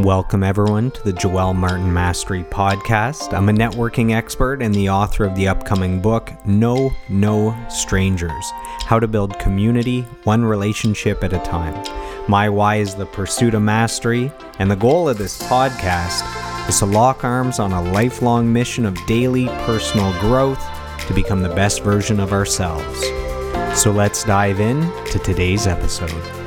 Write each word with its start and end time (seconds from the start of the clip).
Welcome, 0.00 0.42
everyone, 0.42 0.90
to 0.90 1.04
the 1.04 1.12
Joel 1.12 1.54
Martin 1.54 1.92
Mastery 1.92 2.42
Podcast. 2.42 3.32
I'm 3.32 3.48
a 3.48 3.52
networking 3.52 4.12
expert 4.12 4.60
and 4.60 4.74
the 4.74 4.90
author 4.90 5.24
of 5.24 5.36
the 5.36 5.46
upcoming 5.46 6.02
book, 6.02 6.32
No 6.44 6.92
No 7.08 7.56
Strangers 7.70 8.44
How 8.86 8.98
to 8.98 9.06
Build 9.06 9.38
Community 9.38 10.00
One 10.24 10.44
Relationship 10.44 11.22
at 11.22 11.32
a 11.32 11.38
Time. 11.38 11.80
My 12.26 12.48
why 12.48 12.76
is 12.78 12.96
the 12.96 13.06
pursuit 13.06 13.54
of 13.54 13.62
mastery, 13.62 14.32
and 14.58 14.68
the 14.68 14.74
goal 14.74 15.08
of 15.08 15.16
this 15.16 15.40
podcast 15.44 16.68
is 16.68 16.80
to 16.80 16.86
lock 16.86 17.22
arms 17.22 17.60
on 17.60 17.70
a 17.70 17.92
lifelong 17.92 18.52
mission 18.52 18.86
of 18.86 18.98
daily 19.06 19.46
personal 19.64 20.12
growth 20.18 20.62
to 21.06 21.14
become 21.14 21.40
the 21.40 21.54
best 21.54 21.84
version 21.84 22.18
of 22.18 22.32
ourselves. 22.32 23.00
So 23.80 23.92
let's 23.92 24.24
dive 24.24 24.58
in 24.58 24.80
to 25.12 25.20
today's 25.20 25.68
episode. 25.68 26.43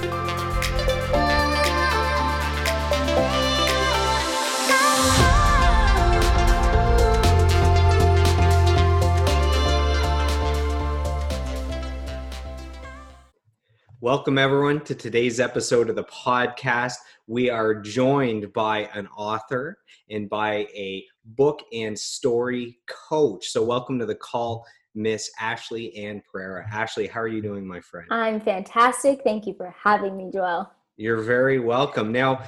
Welcome, 14.07 14.37
everyone, 14.37 14.85
to 14.85 14.95
today's 14.95 15.37
episode 15.41 15.89
of 15.89 15.97
the 15.97 16.05
podcast. 16.05 16.93
We 17.27 17.49
are 17.49 17.75
joined 17.75 18.53
by 18.53 18.89
an 18.93 19.05
author 19.07 19.79
and 20.09 20.29
by 20.29 20.65
a 20.73 21.03
book 21.25 21.59
and 21.73 21.99
story 21.99 22.79
coach. 22.87 23.49
So, 23.49 23.61
welcome 23.65 23.99
to 23.99 24.05
the 24.05 24.15
call, 24.15 24.65
Miss 24.95 25.29
Ashley 25.41 25.93
Ann 25.97 26.23
Pereira. 26.31 26.65
Ashley, 26.71 27.07
how 27.07 27.19
are 27.19 27.27
you 27.27 27.41
doing, 27.41 27.67
my 27.67 27.81
friend? 27.81 28.07
I'm 28.09 28.39
fantastic. 28.39 29.23
Thank 29.25 29.45
you 29.45 29.53
for 29.53 29.75
having 29.77 30.15
me, 30.15 30.31
Joel. 30.31 30.71
You're 30.95 31.21
very 31.23 31.59
welcome. 31.59 32.13
Now, 32.13 32.43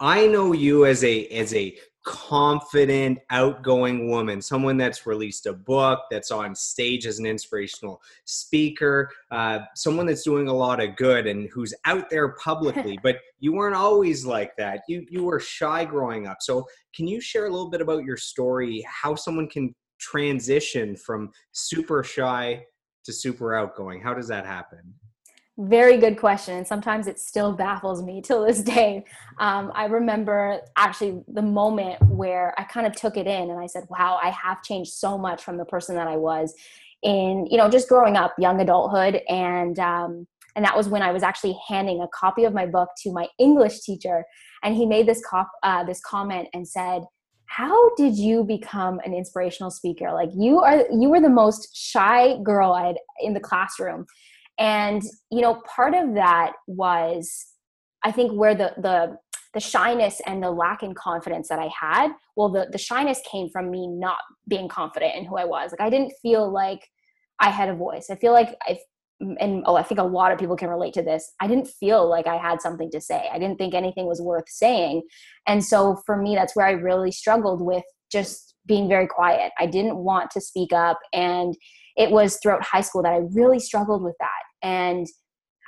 I 0.00 0.26
know 0.26 0.54
you 0.54 0.86
as 0.86 1.04
a 1.04 1.26
as 1.26 1.52
a 1.52 1.76
confident, 2.04 3.18
outgoing 3.30 4.10
woman, 4.10 4.42
someone 4.42 4.76
that's 4.76 5.06
released 5.06 5.46
a 5.46 5.52
book, 5.52 6.00
that's 6.10 6.30
on 6.30 6.54
stage 6.54 7.06
as 7.06 7.18
an 7.18 7.26
inspirational 7.26 8.00
speaker, 8.24 9.08
uh, 9.30 9.60
someone 9.74 10.06
that's 10.06 10.24
doing 10.24 10.48
a 10.48 10.52
lot 10.52 10.82
of 10.82 10.96
good 10.96 11.26
and 11.26 11.48
who's 11.52 11.72
out 11.84 12.10
there 12.10 12.34
publicly. 12.34 12.98
but 13.02 13.18
you 13.38 13.52
weren't 13.52 13.76
always 13.76 14.24
like 14.24 14.56
that. 14.56 14.80
You 14.88 15.06
you 15.08 15.24
were 15.24 15.40
shy 15.40 15.84
growing 15.84 16.26
up. 16.26 16.38
So 16.40 16.66
can 16.94 17.06
you 17.06 17.20
share 17.20 17.46
a 17.46 17.50
little 17.50 17.70
bit 17.70 17.80
about 17.80 18.04
your 18.04 18.16
story, 18.16 18.84
how 18.88 19.14
someone 19.14 19.48
can 19.48 19.74
transition 20.00 20.96
from 20.96 21.30
super 21.52 22.02
shy 22.02 22.64
to 23.04 23.12
super 23.12 23.54
outgoing? 23.54 24.00
How 24.00 24.14
does 24.14 24.28
that 24.28 24.44
happen? 24.44 24.94
Very 25.68 25.96
good 25.96 26.18
question. 26.18 26.56
And 26.56 26.66
sometimes 26.66 27.06
it 27.06 27.20
still 27.20 27.52
baffles 27.52 28.02
me 28.02 28.20
till 28.20 28.44
this 28.44 28.62
day. 28.62 29.04
Um, 29.38 29.70
I 29.76 29.84
remember 29.84 30.60
actually 30.76 31.22
the 31.28 31.42
moment 31.42 32.02
where 32.08 32.52
I 32.58 32.64
kind 32.64 32.84
of 32.84 32.96
took 32.96 33.16
it 33.16 33.28
in 33.28 33.48
and 33.48 33.60
I 33.60 33.66
said, 33.66 33.84
wow, 33.88 34.18
I 34.20 34.30
have 34.30 34.62
changed 34.64 34.92
so 34.92 35.16
much 35.16 35.44
from 35.44 35.58
the 35.58 35.64
person 35.64 35.94
that 35.94 36.08
I 36.08 36.16
was 36.16 36.52
in, 37.04 37.46
you 37.48 37.58
know, 37.58 37.70
just 37.70 37.88
growing 37.88 38.16
up, 38.16 38.34
young 38.38 38.60
adulthood. 38.60 39.20
And, 39.28 39.78
um, 39.78 40.26
and 40.56 40.64
that 40.64 40.76
was 40.76 40.88
when 40.88 41.00
I 41.00 41.12
was 41.12 41.22
actually 41.22 41.56
handing 41.68 42.00
a 42.00 42.08
copy 42.08 42.42
of 42.42 42.52
my 42.52 42.66
book 42.66 42.88
to 43.04 43.12
my 43.12 43.28
English 43.38 43.82
teacher. 43.82 44.24
And 44.64 44.74
he 44.74 44.84
made 44.84 45.06
this, 45.06 45.22
cop, 45.24 45.48
uh, 45.62 45.84
this 45.84 46.00
comment 46.00 46.48
and 46.54 46.66
said, 46.66 47.02
how 47.46 47.94
did 47.94 48.16
you 48.16 48.42
become 48.42 48.98
an 49.04 49.14
inspirational 49.14 49.70
speaker? 49.70 50.12
Like 50.12 50.30
you 50.34 50.58
are, 50.58 50.86
you 50.90 51.08
were 51.08 51.20
the 51.20 51.28
most 51.28 51.76
shy 51.76 52.38
girl 52.42 52.72
I 52.72 52.88
had 52.88 52.96
in 53.20 53.34
the 53.34 53.40
classroom 53.40 54.06
and 54.58 55.02
you 55.30 55.40
know 55.40 55.62
part 55.66 55.94
of 55.94 56.14
that 56.14 56.52
was 56.66 57.46
i 58.04 58.10
think 58.10 58.32
where 58.32 58.54
the 58.54 58.72
the 58.78 59.16
the 59.54 59.60
shyness 59.60 60.20
and 60.26 60.42
the 60.42 60.50
lack 60.50 60.82
in 60.82 60.94
confidence 60.94 61.48
that 61.48 61.58
i 61.58 61.70
had 61.78 62.10
well 62.36 62.48
the 62.48 62.66
the 62.72 62.78
shyness 62.78 63.20
came 63.30 63.48
from 63.50 63.70
me 63.70 63.86
not 63.86 64.18
being 64.48 64.68
confident 64.68 65.14
in 65.14 65.24
who 65.24 65.36
i 65.36 65.44
was. 65.44 65.70
Like 65.72 65.80
i 65.80 65.90
didn't 65.90 66.12
feel 66.22 66.50
like 66.50 66.88
i 67.40 67.50
had 67.50 67.68
a 67.68 67.74
voice. 67.74 68.08
I 68.10 68.16
feel 68.16 68.32
like 68.32 68.56
i 68.62 68.78
and 69.38 69.62
oh 69.66 69.76
i 69.76 69.82
think 69.82 70.00
a 70.00 70.04
lot 70.04 70.32
of 70.32 70.38
people 70.38 70.56
can 70.56 70.68
relate 70.68 70.94
to 70.94 71.02
this. 71.02 71.32
I 71.40 71.46
didn't 71.46 71.68
feel 71.68 72.08
like 72.08 72.26
i 72.26 72.36
had 72.36 72.60
something 72.60 72.90
to 72.90 73.00
say. 73.00 73.28
I 73.32 73.38
didn't 73.38 73.58
think 73.58 73.74
anything 73.74 74.06
was 74.06 74.20
worth 74.20 74.48
saying. 74.48 75.02
And 75.46 75.64
so 75.64 76.02
for 76.06 76.16
me 76.16 76.34
that's 76.34 76.56
where 76.56 76.66
i 76.66 76.72
really 76.72 77.12
struggled 77.12 77.62
with 77.62 77.84
just 78.10 78.54
being 78.66 78.88
very 78.88 79.06
quiet. 79.06 79.52
I 79.58 79.66
didn't 79.66 79.96
want 79.96 80.30
to 80.32 80.40
speak 80.40 80.72
up. 80.72 80.98
And 81.12 81.56
it 81.96 82.10
was 82.10 82.38
throughout 82.42 82.64
high 82.64 82.80
school 82.80 83.02
that 83.02 83.12
I 83.12 83.20
really 83.32 83.58
struggled 83.58 84.02
with 84.02 84.16
that. 84.20 84.66
And 84.66 85.06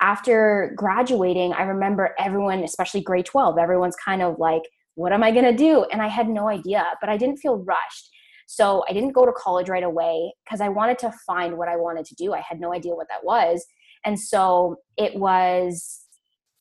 after 0.01 0.73
graduating, 0.75 1.53
I 1.53 1.63
remember 1.63 2.15
everyone, 2.19 2.63
especially 2.63 3.01
grade 3.01 3.25
12, 3.25 3.57
everyone's 3.57 3.95
kind 4.03 4.21
of 4.21 4.37
like, 4.39 4.63
what 4.95 5.13
am 5.13 5.23
I 5.23 5.31
going 5.31 5.45
to 5.45 5.55
do? 5.55 5.85
And 5.91 6.01
I 6.01 6.07
had 6.07 6.27
no 6.27 6.49
idea, 6.49 6.85
but 7.01 7.09
I 7.09 7.17
didn't 7.17 7.37
feel 7.37 7.63
rushed. 7.63 8.09
So 8.47 8.83
I 8.89 8.93
didn't 8.93 9.13
go 9.13 9.25
to 9.25 9.31
college 9.31 9.69
right 9.69 9.83
away 9.83 10.33
because 10.45 10.61
I 10.61 10.69
wanted 10.69 10.99
to 10.99 11.13
find 11.25 11.57
what 11.57 11.67
I 11.67 11.75
wanted 11.75 12.05
to 12.05 12.15
do. 12.15 12.33
I 12.33 12.41
had 12.47 12.59
no 12.59 12.73
idea 12.73 12.93
what 12.93 13.07
that 13.09 13.23
was. 13.23 13.65
And 14.05 14.19
so 14.19 14.77
it 14.97 15.15
was 15.15 16.01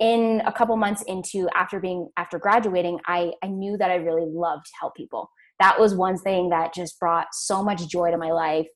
in 0.00 0.42
a 0.46 0.52
couple 0.52 0.76
months 0.76 1.02
into 1.06 1.48
after 1.54 1.78
being 1.78 2.08
after 2.16 2.38
graduating, 2.38 2.98
I, 3.06 3.32
I 3.42 3.48
knew 3.48 3.76
that 3.76 3.90
I 3.90 3.96
really 3.96 4.26
loved 4.26 4.64
to 4.66 4.72
help 4.80 4.94
people. 4.96 5.30
That 5.60 5.78
was 5.78 5.94
one 5.94 6.18
thing 6.18 6.48
that 6.48 6.74
just 6.74 6.98
brought 6.98 7.28
so 7.32 7.62
much 7.62 7.86
joy 7.86 8.10
to 8.10 8.16
my 8.16 8.32
life 8.32 8.66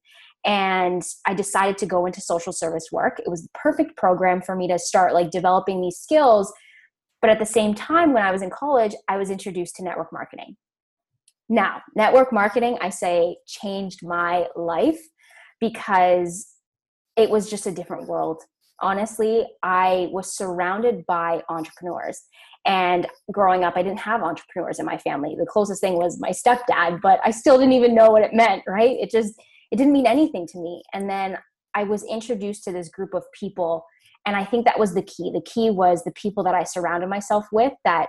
and 0.45 1.03
i 1.27 1.35
decided 1.35 1.77
to 1.79 1.87
go 1.87 2.07
into 2.07 2.21
social 2.21 2.53
service 2.53 2.89
work. 2.93 3.19
It 3.19 3.29
was 3.29 3.43
the 3.43 3.49
perfect 3.55 3.97
program 3.97 4.41
for 4.43 4.55
me 4.55 4.69
to 4.69 4.79
start 4.79 5.15
like 5.15 5.31
developing 5.31 5.81
these 5.81 5.99
skills. 5.99 6.53
But 7.21 7.31
at 7.31 7.39
the 7.39 7.47
same 7.47 7.75
time 7.75 8.13
when 8.13 8.23
i 8.23 8.31
was 8.31 8.43
in 8.43 8.51
college 8.51 8.95
i 9.09 9.17
was 9.17 9.31
introduced 9.31 9.77
to 9.77 9.85
network 9.85 10.13
marketing. 10.13 10.57
Now 11.49 11.83
network 11.97 12.33
marketing 12.33 12.79
i 12.81 12.91
say 12.91 13.37
changed 13.47 14.07
my 14.07 14.47
life 14.57 15.01
because 15.61 16.47
it 17.17 17.29
was 17.29 17.51
just 17.51 17.67
a 17.67 17.73
different 17.73 18.07
world. 18.09 18.43
Honestly 18.81 19.47
i 19.63 20.09
was 20.13 20.37
surrounded 20.37 21.05
by 21.07 21.43
entrepreneurs. 21.49 22.23
And 22.65 23.09
growing 23.33 23.65
up 23.65 23.77
i 23.77 23.83
didn't 23.83 23.99
have 23.99 24.23
entrepreneurs 24.23 24.79
in 24.79 24.87
my 24.87 24.99
family. 24.99 25.35
The 25.37 25.47
closest 25.47 25.81
thing 25.81 25.95
was 25.95 26.21
my 26.21 26.31
stepdad 26.31 27.01
but 27.03 27.19
i 27.25 27.33
still 27.33 27.59
didn't 27.59 27.73
even 27.73 27.97
know 27.97 28.11
what 28.11 28.23
it 28.23 28.33
meant 28.33 28.63
right? 28.69 28.97
It 29.01 29.11
just 29.11 29.35
it 29.71 29.77
didn't 29.77 29.93
mean 29.93 30.07
anything 30.07 30.47
to 30.49 30.59
me. 30.59 30.83
And 30.93 31.09
then 31.09 31.39
i 31.75 31.83
was 31.83 32.03
introduced 32.05 32.65
to 32.65 32.73
this 32.73 32.89
group 32.89 33.13
of 33.13 33.25
people 33.39 33.85
and 34.25 34.35
i 34.35 34.45
think 34.45 34.65
that 34.65 34.79
was 34.79 34.95
the 34.95 35.03
key. 35.03 35.31
The 35.33 35.43
key 35.43 35.71
was 35.71 36.03
the 36.03 36.13
people 36.13 36.43
that 36.45 36.55
i 36.55 36.65
surrounded 36.65 37.09
myself 37.09 37.47
with 37.53 37.73
that 37.85 38.09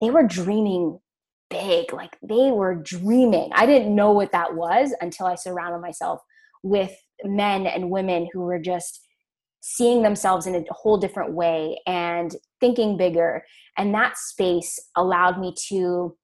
they 0.00 0.10
were 0.10 0.24
dreaming 0.24 0.98
big 1.48 1.92
like 1.92 2.16
they 2.22 2.50
were 2.50 2.74
dreaming. 2.74 3.50
I 3.54 3.66
didn't 3.66 3.94
know 3.94 4.12
what 4.12 4.32
that 4.32 4.54
was 4.54 4.92
until 5.00 5.26
i 5.26 5.36
surrounded 5.36 5.80
myself 5.80 6.20
with 6.62 6.92
men 7.24 7.66
and 7.66 7.90
women 7.90 8.28
who 8.32 8.40
were 8.40 8.58
just 8.58 9.00
seeing 9.60 10.02
themselves 10.02 10.46
in 10.46 10.54
a 10.54 10.64
whole 10.70 10.98
different 10.98 11.32
way 11.32 11.80
and 11.86 12.36
thinking 12.60 12.96
bigger. 12.96 13.44
And 13.76 13.94
that 13.94 14.16
space 14.16 14.78
allowed 14.96 15.40
me 15.40 15.54
to 15.68 16.16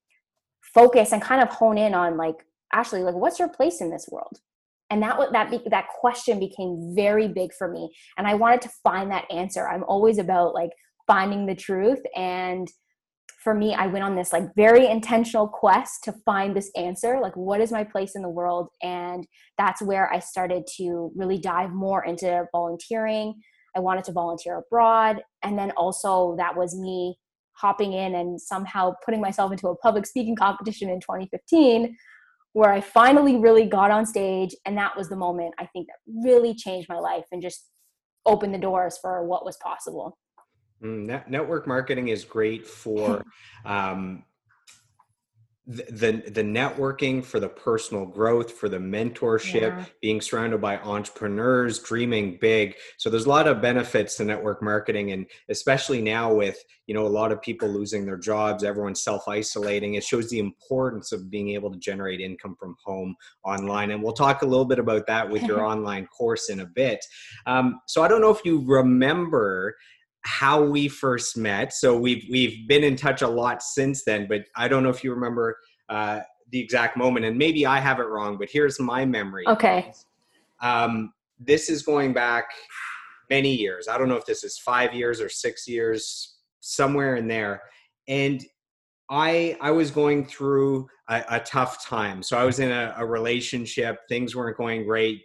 focus 0.75 1.12
and 1.12 1.20
kind 1.20 1.43
of 1.43 1.49
hone 1.49 1.76
in 1.76 1.94
on 1.94 2.16
like 2.16 2.47
ashley 2.72 3.03
like 3.03 3.14
what's 3.14 3.38
your 3.38 3.49
place 3.49 3.81
in 3.81 3.91
this 3.91 4.09
world 4.10 4.38
and 4.92 5.03
that 5.03 5.19
that 5.32 5.50
be, 5.50 5.58
that 5.70 5.88
question 5.88 6.38
became 6.38 6.92
very 6.94 7.26
big 7.26 7.53
for 7.54 7.69
me. 7.69 7.91
And 8.19 8.26
i 8.26 8.34
wanted 8.34 8.60
to 8.62 8.69
find 8.84 9.10
that 9.10 9.25
answer. 9.30 9.66
I'm 9.66 9.84
always 9.84 10.19
about 10.19 10.53
like 10.54 10.70
finding 11.06 11.47
the 11.47 11.54
truth. 11.54 12.00
And 12.14 12.69
for 13.42 13.54
me 13.54 13.75
i 13.75 13.88
went 13.88 14.04
on 14.04 14.14
this 14.14 14.32
like 14.32 14.54
very 14.54 14.86
intentional 14.86 15.48
quest 15.48 16.04
to 16.04 16.14
find 16.25 16.54
this 16.54 16.70
answer 16.76 17.19
like 17.20 17.36
what 17.36 17.60
is 17.60 17.72
my 17.72 17.82
place 17.82 18.14
in 18.14 18.22
the 18.22 18.28
world? 18.28 18.69
And 18.82 19.26
that's 19.58 19.82
where 19.82 20.12
i 20.12 20.19
started 20.19 20.64
to 20.76 21.10
really 21.16 21.38
dive 21.38 21.70
more 21.70 22.04
into 22.04 22.44
volunteering. 22.52 23.34
I 23.75 23.81
wanted 23.81 24.04
to 24.04 24.12
volunteer 24.12 24.58
abroad. 24.58 25.22
And 25.42 25.58
then 25.58 25.72
also 25.72 26.36
that 26.36 26.54
was 26.54 26.78
me 26.78 27.16
hopping 27.54 27.94
in 27.94 28.14
and 28.14 28.41
somehow 28.41 28.92
putting 29.04 29.20
myself 29.20 29.52
into 29.52 29.69
a 29.69 29.76
public 29.76 30.05
speaking 30.06 30.37
competition 30.37 30.90
in 30.90 31.00
2015 31.00 31.96
where 32.52 32.70
I 32.70 32.81
finally 32.81 33.37
really 33.37 33.66
got 33.66 33.90
on 33.90 34.06
stage. 34.06 34.54
And 34.66 34.76
that 34.76 34.96
was 34.96 35.08
the 35.08 35.16
moment 35.16 35.54
I 35.58 35.66
think 35.66 35.87
that 35.88 35.96
really 36.25 36.54
changed 36.54 36.88
my 36.88 36.99
life 36.99 37.25
and 37.32 37.43
just 37.43 37.69
opened 38.26 38.54
the 38.54 38.58
doors 38.58 38.99
for 39.00 39.25
what 39.26 39.44
was 39.44 39.56
possible. 39.62 40.19
Mm, 40.82 41.28
network 41.28 41.66
marketing 41.66 42.08
is 42.08 42.25
great 42.25 42.66
for 42.66 43.22
um, 43.64 44.25
the 45.67 46.23
the 46.35 46.43
networking 46.43 47.25
for 47.25 47.38
the 47.38 47.49
personal 47.49 48.05
growth 48.05 48.50
for 48.50 48.69
the 48.69 48.79
mentorship 48.79 49.61
yeah. 49.61 49.85
being 50.00 50.20
surrounded 50.20 50.61
by 50.61 50.76
entrepreneurs 50.79 51.79
dreaming 51.79 52.37
big 52.41 52.75
so 52.97 53.09
there's 53.09 53.26
a 53.26 53.29
lot 53.29 53.47
of 53.47 53.62
benefits 53.62 54.17
to 54.17 54.25
network 54.25 54.61
marketing 54.61 55.12
and 55.12 55.25
especially 55.50 56.03
now 56.03 56.35
with 56.35 56.59
you 56.88 56.94
know 56.94 57.06
a 57.06 57.09
lot 57.09 57.31
of 57.31 57.41
people 57.41 57.69
losing 57.69 58.05
their 58.05 58.17
jobs 58.17 58.64
everyone's 58.64 59.05
self-isolating 59.05 59.94
it 59.94 60.03
shows 60.03 60.29
the 60.31 60.41
importance 60.41 61.12
of 61.12 61.31
being 61.31 61.50
able 61.50 61.70
to 61.70 61.79
generate 61.79 62.20
income 62.20 62.56
from 62.58 62.75
home 62.85 63.15
online 63.44 63.93
and 63.93 64.03
we'll 64.03 64.12
talk 64.12 64.43
a 64.43 64.47
little 64.47 64.65
bit 64.65 64.81
about 64.81 65.06
that 65.06 65.29
with 65.31 65.44
your 65.44 65.65
online 65.65 66.06
course 66.06 66.50
in 66.50 66.58
a 66.61 66.67
bit 66.67 66.99
um, 67.47 67.81
so 67.87 68.03
i 68.03 68.08
don't 68.08 68.20
know 68.20 68.35
if 68.35 68.44
you 68.44 68.65
remember 68.67 69.76
how 70.24 70.62
we 70.62 70.88
first 70.88 71.36
met. 71.36 71.72
So 71.72 71.96
we've 71.96 72.24
we've 72.30 72.66
been 72.69 72.84
in 72.84 72.96
touch 72.96 73.22
a 73.22 73.28
lot 73.28 73.62
since 73.62 74.04
then, 74.04 74.26
but 74.28 74.42
I 74.56 74.69
don't 74.69 74.82
know 74.82 74.90
if 74.90 75.02
you 75.02 75.12
remember 75.12 75.56
uh, 75.88 76.20
the 76.50 76.60
exact 76.60 76.96
moment, 76.96 77.26
and 77.26 77.36
maybe 77.36 77.66
I 77.66 77.80
have 77.80 77.98
it 77.98 78.04
wrong. 78.04 78.38
But 78.38 78.48
here's 78.50 78.78
my 78.78 79.04
memory. 79.04 79.44
Okay. 79.48 79.92
Um, 80.60 81.12
this 81.40 81.69
is 81.69 81.82
going 81.82 82.12
back 82.12 82.44
many 83.30 83.54
years. 83.54 83.88
I 83.88 83.98
don't 83.98 84.08
know 84.08 84.16
if 84.16 84.26
this 84.26 84.44
is 84.44 84.58
five 84.58 84.94
years 84.94 85.20
or 85.20 85.28
six 85.28 85.66
years, 85.66 86.36
somewhere 86.60 87.16
in 87.16 87.26
there. 87.26 87.62
And 88.08 88.44
I 89.10 89.56
I 89.60 89.70
was 89.70 89.90
going 89.90 90.24
through 90.24 90.88
a, 91.08 91.24
a 91.30 91.40
tough 91.40 91.84
time. 91.84 92.22
So 92.22 92.38
I 92.38 92.44
was 92.44 92.60
in 92.60 92.70
a, 92.70 92.94
a 92.96 93.04
relationship. 93.04 93.98
Things 94.08 94.36
weren't 94.36 94.56
going 94.56 94.84
great. 94.84 95.22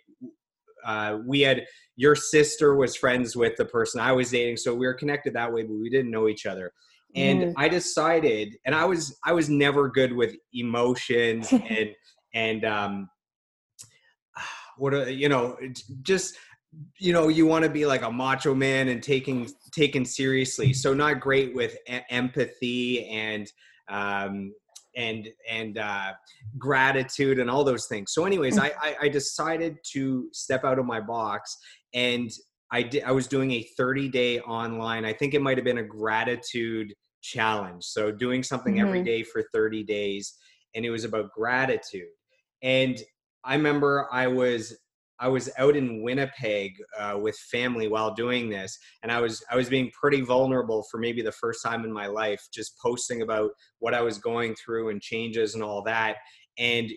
Uh, 0.85 1.17
we 1.25 1.41
had 1.41 1.65
your 1.95 2.15
sister 2.15 2.75
was 2.75 2.95
friends 2.95 3.35
with 3.35 3.55
the 3.57 3.65
person 3.65 3.99
I 3.99 4.11
was 4.11 4.31
dating, 4.31 4.57
so 4.57 4.73
we 4.73 4.85
were 4.85 4.93
connected 4.93 5.33
that 5.33 5.51
way, 5.51 5.63
but 5.63 5.75
we 5.75 5.89
didn't 5.89 6.11
know 6.11 6.27
each 6.27 6.45
other. 6.45 6.71
And 7.15 7.41
mm. 7.41 7.53
I 7.57 7.69
decided, 7.69 8.55
and 8.65 8.75
I 8.75 8.85
was 8.85 9.17
I 9.25 9.33
was 9.33 9.49
never 9.49 9.89
good 9.89 10.13
with 10.13 10.35
emotions 10.53 11.51
and 11.69 11.89
and 12.33 12.65
um, 12.65 13.09
what 14.77 14.93
a, 14.93 15.11
you 15.11 15.29
know 15.29 15.57
just 16.01 16.37
you 16.99 17.13
know 17.13 17.27
you 17.27 17.45
want 17.45 17.63
to 17.63 17.69
be 17.69 17.85
like 17.85 18.03
a 18.03 18.11
macho 18.11 18.53
man 18.53 18.89
and 18.89 19.01
taking 19.01 19.49
taken 19.71 20.05
seriously 20.05 20.73
so 20.73 20.93
not 20.93 21.19
great 21.19 21.55
with 21.55 21.77
a- 21.87 22.13
empathy 22.13 23.07
and 23.07 23.51
um 23.89 24.53
and 24.97 25.29
and 25.47 25.77
uh, 25.77 26.11
gratitude 26.57 27.39
and 27.39 27.49
all 27.49 27.63
those 27.63 27.85
things. 27.85 28.11
So, 28.11 28.25
anyways, 28.25 28.57
I, 28.57 28.73
I, 28.81 28.95
I 29.03 29.09
decided 29.09 29.77
to 29.93 30.27
step 30.33 30.65
out 30.65 30.79
of 30.79 30.85
my 30.85 30.99
box, 30.99 31.55
and 31.93 32.29
I 32.71 32.81
did. 32.81 33.03
I 33.03 33.11
was 33.11 33.27
doing 33.27 33.51
a 33.51 33.63
30 33.77 34.09
day 34.09 34.39
online. 34.41 35.05
I 35.05 35.13
think 35.13 35.33
it 35.33 35.41
might 35.41 35.57
have 35.57 35.65
been 35.65 35.77
a 35.77 35.83
gratitude 35.83 36.93
challenge. 37.21 37.83
So, 37.85 38.11
doing 38.11 38.43
something 38.43 38.75
mm-hmm. 38.75 38.87
every 38.87 39.03
day 39.03 39.23
for 39.23 39.43
30 39.53 39.83
days, 39.83 40.33
and 40.75 40.83
it 40.83 40.89
was 40.89 41.05
about 41.05 41.31
gratitude. 41.31 42.09
And 42.63 43.01
I 43.45 43.55
remember 43.55 44.09
I 44.11 44.27
was 44.27 44.77
I 45.19 45.27
was 45.27 45.49
out 45.57 45.75
in 45.75 46.03
Winnipeg 46.03 46.77
uh, 46.97 47.17
with 47.19 47.37
family 47.37 47.87
while 47.87 48.13
doing 48.13 48.49
this, 48.49 48.77
and 49.03 49.11
I 49.11 49.19
was 49.19 49.43
I 49.51 49.55
was 49.55 49.69
being 49.69 49.91
pretty 49.91 50.21
vulnerable 50.21 50.85
for 50.91 50.99
maybe 50.99 51.21
the 51.21 51.31
first 51.31 51.63
time 51.63 51.83
in 51.83 51.91
my 51.91 52.07
life, 52.07 52.41
just 52.53 52.77
posting 52.79 53.21
about 53.21 53.51
what 53.79 53.93
I 53.93 54.01
was 54.01 54.17
going 54.17 54.55
through 54.55 54.89
and 54.89 55.01
changes 55.01 55.55
and 55.55 55.63
all 55.63 55.81
that. 55.83 56.17
And 56.57 56.91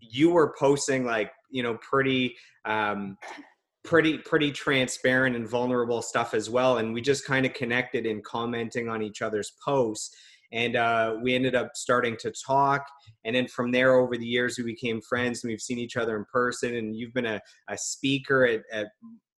you 0.00 0.30
were 0.30 0.54
posting 0.58 1.04
like 1.04 1.32
you 1.50 1.62
know 1.62 1.78
pretty 1.82 2.36
um, 2.64 3.16
pretty 3.82 4.18
pretty 4.18 4.52
transparent 4.52 5.34
and 5.34 5.48
vulnerable 5.48 6.02
stuff 6.02 6.32
as 6.34 6.48
well, 6.48 6.78
and 6.78 6.94
we 6.94 7.00
just 7.00 7.26
kind 7.26 7.44
of 7.44 7.54
connected 7.54 8.06
in 8.06 8.22
commenting 8.22 8.88
on 8.88 9.02
each 9.02 9.20
other's 9.20 9.52
posts 9.64 10.14
and 10.52 10.76
uh, 10.76 11.16
we 11.22 11.34
ended 11.34 11.54
up 11.54 11.70
starting 11.74 12.16
to 12.18 12.30
talk. 12.30 12.86
And 13.24 13.34
then 13.34 13.48
from 13.48 13.70
there 13.72 13.94
over 13.94 14.16
the 14.16 14.26
years 14.26 14.58
we 14.58 14.64
became 14.64 15.00
friends 15.00 15.42
and 15.42 15.50
we've 15.50 15.60
seen 15.60 15.78
each 15.78 15.96
other 15.96 16.16
in 16.16 16.24
person. 16.26 16.76
And 16.76 16.96
you've 16.96 17.14
been 17.14 17.26
a, 17.26 17.40
a 17.68 17.76
speaker 17.76 18.46
at, 18.46 18.62
at 18.72 18.88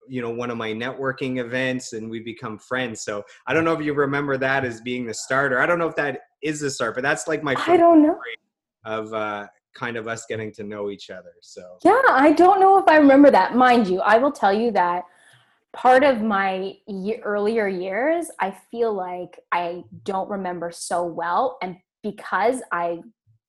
you 0.09 0.23
know 0.23 0.31
one 0.31 0.51
of 0.51 0.57
my 0.57 0.73
networking 0.73 1.39
events 1.45 1.93
and 1.93 2.09
we 2.09 2.21
become 2.21 2.59
friends. 2.59 3.03
So 3.03 3.25
i 3.47 3.55
don't 3.55 3.65
know 3.65 3.73
if 3.73 3.85
you 3.85 3.95
remember 3.95 4.37
that 4.37 4.65
as 4.65 4.81
being 4.81 5.07
the 5.07 5.15
starter. 5.15 5.61
I 5.61 5.67
don't 5.67 5.79
know 5.79 5.89
if 5.89 5.97
that 5.97 6.21
is 6.43 6.61
the 6.61 6.71
start 6.71 6.95
but 6.95 7.03
that's 7.03 7.27
like 7.27 7.43
my 7.43 7.55
i 7.67 7.77
don't 7.77 8.03
know. 8.03 8.19
of 8.85 9.13
uh, 9.13 9.47
kind 9.75 9.97
of 9.97 10.07
us 10.07 10.25
getting 10.29 10.53
to 10.53 10.63
know 10.63 10.91
each 10.91 11.11
other. 11.11 11.33
So 11.43 11.79
yeah 11.85 12.01
i 12.11 12.33
don't 12.33 12.61
know 12.61 12.79
if 12.79 12.87
i 12.89 12.97
remember 12.97 13.31
that. 13.31 13.57
Mind 13.57 13.89
you 13.89 14.01
i 14.01 14.17
will 14.19 14.33
tell 14.33 14.53
you 14.53 14.71
that 14.73 15.05
part 15.77 16.03
of 16.03 16.23
my 16.23 16.73
earlier 17.23 17.69
years, 17.69 18.31
I 18.41 18.57
feel 18.71 18.95
like 18.95 19.39
I 19.53 19.85
don't 20.05 20.29
remember 20.29 20.71
so 20.73 21.05
well. 21.05 21.59
And 21.63 21.77
because 22.03 22.63
I 22.73 23.01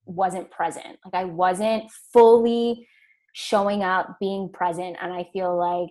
wasn't 0.06 0.52
present, 0.52 1.00
like 1.06 1.14
I 1.14 1.24
wasn't 1.24 1.90
fully 2.12 2.86
showing 3.32 3.82
up, 3.82 4.18
being 4.20 4.50
present. 4.52 4.98
And 5.02 5.14
I 5.14 5.30
feel 5.32 5.58
like 5.58 5.90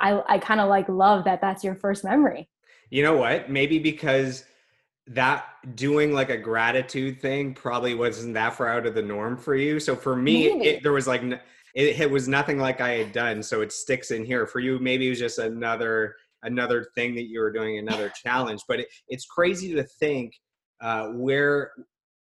I, 0.00 0.22
I 0.28 0.38
kind 0.38 0.60
of 0.60 0.68
like 0.68 0.88
love 0.88 1.24
that 1.24 1.40
that's 1.40 1.62
your 1.62 1.76
first 1.76 2.04
memory. 2.04 2.48
You 2.90 3.04
know 3.04 3.16
what? 3.16 3.48
Maybe 3.48 3.78
because 3.78 4.44
that 5.08 5.44
doing 5.76 6.12
like 6.12 6.30
a 6.30 6.36
gratitude 6.36 7.20
thing 7.20 7.54
probably 7.54 7.94
wasn't 7.94 8.34
that 8.34 8.54
far 8.54 8.68
out 8.68 8.86
of 8.86 8.94
the 8.94 9.02
norm 9.02 9.36
for 9.36 9.54
you. 9.54 9.78
So 9.78 9.94
for 9.94 10.16
me, 10.16 10.46
it, 10.46 10.82
there 10.82 10.92
was 10.92 11.06
like 11.06 11.22
it, 11.76 12.00
it 12.00 12.10
was 12.10 12.26
nothing 12.26 12.58
like 12.58 12.80
I 12.80 12.92
had 12.92 13.12
done, 13.12 13.42
so 13.42 13.60
it 13.60 13.70
sticks 13.70 14.10
in 14.10 14.24
here. 14.24 14.46
For 14.46 14.60
you, 14.60 14.78
maybe 14.78 15.06
it 15.06 15.10
was 15.10 15.18
just 15.18 15.38
another 15.38 16.16
another 16.42 16.86
thing 16.94 17.14
that 17.14 17.28
you 17.28 17.40
were 17.40 17.52
doing, 17.52 17.78
another 17.78 18.10
challenge. 18.10 18.62
But 18.66 18.80
it, 18.80 18.88
it's 19.08 19.26
crazy 19.26 19.74
to 19.74 19.84
think 19.84 20.32
uh, 20.80 21.08
where 21.08 21.72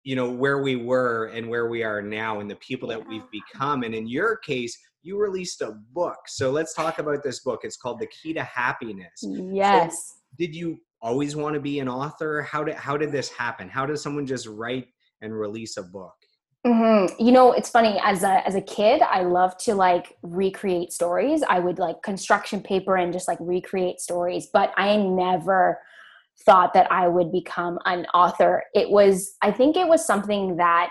you 0.03 0.15
know 0.15 0.29
where 0.29 0.61
we 0.61 0.75
were 0.75 1.31
and 1.33 1.49
where 1.49 1.69
we 1.69 1.83
are 1.83 2.01
now 2.01 2.41
and 2.41 2.51
the 2.51 2.57
people 2.57 2.89
that 2.89 3.07
we've 3.07 3.29
become. 3.31 3.83
And 3.83 3.95
in 3.95 4.07
your 4.07 4.37
case 4.37 4.77
you 5.05 5.19
released 5.19 5.61
a 5.61 5.77
book. 5.93 6.17
So 6.27 6.49
let's 6.49 6.73
talk 6.73 6.97
about 6.97 7.23
this 7.23 7.41
book. 7.41 7.61
It's 7.63 7.77
called 7.77 7.99
the 7.99 8.07
key 8.07 8.33
to 8.33 8.43
happiness. 8.43 9.23
Yes. 9.23 10.07
so 10.07 10.15
did 10.39 10.55
you 10.55 10.79
always 10.99 11.35
want 11.35 11.53
to 11.53 11.61
be 11.61 11.79
an 11.79 11.87
author? 11.87 12.41
How 12.41 12.63
did 12.63 12.75
how 12.75 12.97
did 12.97 13.11
this 13.11 13.29
happen? 13.29 13.69
How 13.69 13.85
does 13.85 14.01
someone 14.01 14.25
just 14.25 14.47
write 14.47 14.87
and 15.21 15.33
release 15.33 15.77
a 15.77 15.83
book 15.83 16.15
Mm-hmm. 16.65 17.23
You 17.23 17.31
know, 17.31 17.51
it's 17.51 17.69
funny. 17.69 17.99
As 18.03 18.23
a 18.23 18.45
as 18.47 18.55
a 18.55 18.61
kid, 18.61 19.01
I 19.03 19.21
love 19.21 19.55
to 19.59 19.75
like 19.75 20.17
recreate 20.23 20.91
stories. 20.91 21.43
I 21.47 21.59
would 21.59 21.77
like 21.77 22.01
construction 22.01 22.61
paper 22.61 22.95
and 22.95 23.13
just 23.13 23.27
like 23.27 23.37
recreate 23.39 23.99
stories. 23.99 24.47
But 24.51 24.73
I 24.75 24.97
never 24.97 25.79
thought 26.43 26.73
that 26.73 26.91
I 26.91 27.07
would 27.07 27.31
become 27.31 27.77
an 27.85 28.07
author. 28.13 28.63
It 28.73 28.89
was, 28.89 29.35
I 29.41 29.51
think, 29.51 29.77
it 29.77 29.87
was 29.87 30.05
something 30.05 30.57
that 30.57 30.89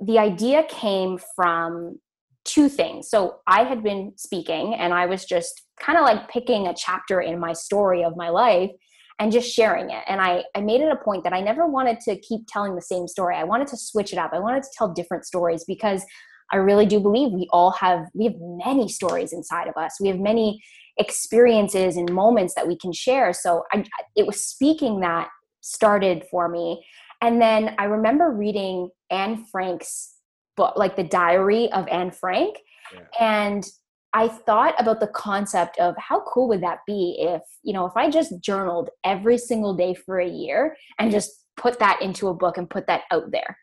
the 0.00 0.18
idea 0.18 0.64
came 0.68 1.18
from 1.34 2.00
two 2.44 2.68
things. 2.68 3.08
So 3.10 3.40
I 3.46 3.64
had 3.64 3.82
been 3.82 4.14
speaking, 4.16 4.74
and 4.74 4.94
I 4.94 5.04
was 5.04 5.26
just 5.26 5.62
kind 5.78 5.98
of 5.98 6.04
like 6.04 6.28
picking 6.30 6.66
a 6.66 6.74
chapter 6.74 7.20
in 7.20 7.38
my 7.38 7.52
story 7.52 8.02
of 8.02 8.16
my 8.16 8.30
life 8.30 8.70
and 9.18 9.32
just 9.32 9.52
sharing 9.52 9.90
it. 9.90 10.02
And 10.06 10.20
I, 10.20 10.44
I 10.54 10.60
made 10.60 10.80
it 10.80 10.92
a 10.92 10.96
point 10.96 11.24
that 11.24 11.32
I 11.32 11.40
never 11.40 11.66
wanted 11.66 12.00
to 12.00 12.18
keep 12.18 12.42
telling 12.48 12.74
the 12.74 12.82
same 12.82 13.08
story. 13.08 13.36
I 13.36 13.44
wanted 13.44 13.68
to 13.68 13.76
switch 13.76 14.12
it 14.12 14.18
up. 14.18 14.32
I 14.34 14.38
wanted 14.38 14.62
to 14.62 14.68
tell 14.76 14.92
different 14.92 15.24
stories 15.24 15.64
because 15.64 16.04
I 16.52 16.56
really 16.56 16.86
do 16.86 17.00
believe 17.00 17.32
we 17.32 17.48
all 17.50 17.72
have 17.72 18.06
we 18.14 18.24
have 18.24 18.34
many 18.38 18.88
stories 18.88 19.32
inside 19.32 19.68
of 19.68 19.76
us. 19.76 19.96
We 20.00 20.08
have 20.08 20.18
many 20.18 20.62
experiences 20.98 21.96
and 21.96 22.12
moments 22.12 22.54
that 22.54 22.68
we 22.68 22.76
can 22.76 22.92
share. 22.92 23.32
So 23.32 23.64
I, 23.72 23.84
it 24.14 24.26
was 24.26 24.44
speaking 24.44 25.00
that 25.00 25.28
started 25.60 26.24
for 26.30 26.48
me. 26.48 26.84
And 27.20 27.40
then 27.40 27.74
I 27.78 27.84
remember 27.84 28.30
reading 28.30 28.90
Anne 29.10 29.44
Frank's 29.50 30.14
book, 30.56 30.74
like 30.76 30.96
the 30.96 31.04
diary 31.04 31.70
of 31.72 31.88
Anne 31.88 32.10
Frank. 32.10 32.58
Yeah. 32.94 33.00
And 33.20 33.64
I 34.12 34.28
thought 34.28 34.74
about 34.78 35.00
the 35.00 35.08
concept 35.08 35.78
of 35.78 35.94
how 35.98 36.22
cool 36.26 36.48
would 36.48 36.62
that 36.62 36.78
be 36.86 37.16
if, 37.18 37.42
you 37.62 37.72
know, 37.72 37.86
if 37.86 37.92
I 37.96 38.08
just 38.10 38.40
journaled 38.40 38.90
every 39.04 39.36
single 39.36 39.74
day 39.74 39.94
for 39.94 40.18
a 40.18 40.28
year 40.28 40.76
and 40.98 41.10
just 41.10 41.30
put 41.56 41.78
that 41.80 42.00
into 42.00 42.28
a 42.28 42.34
book 42.34 42.56
and 42.56 42.70
put 42.70 42.86
that 42.86 43.02
out 43.10 43.30
there. 43.30 43.58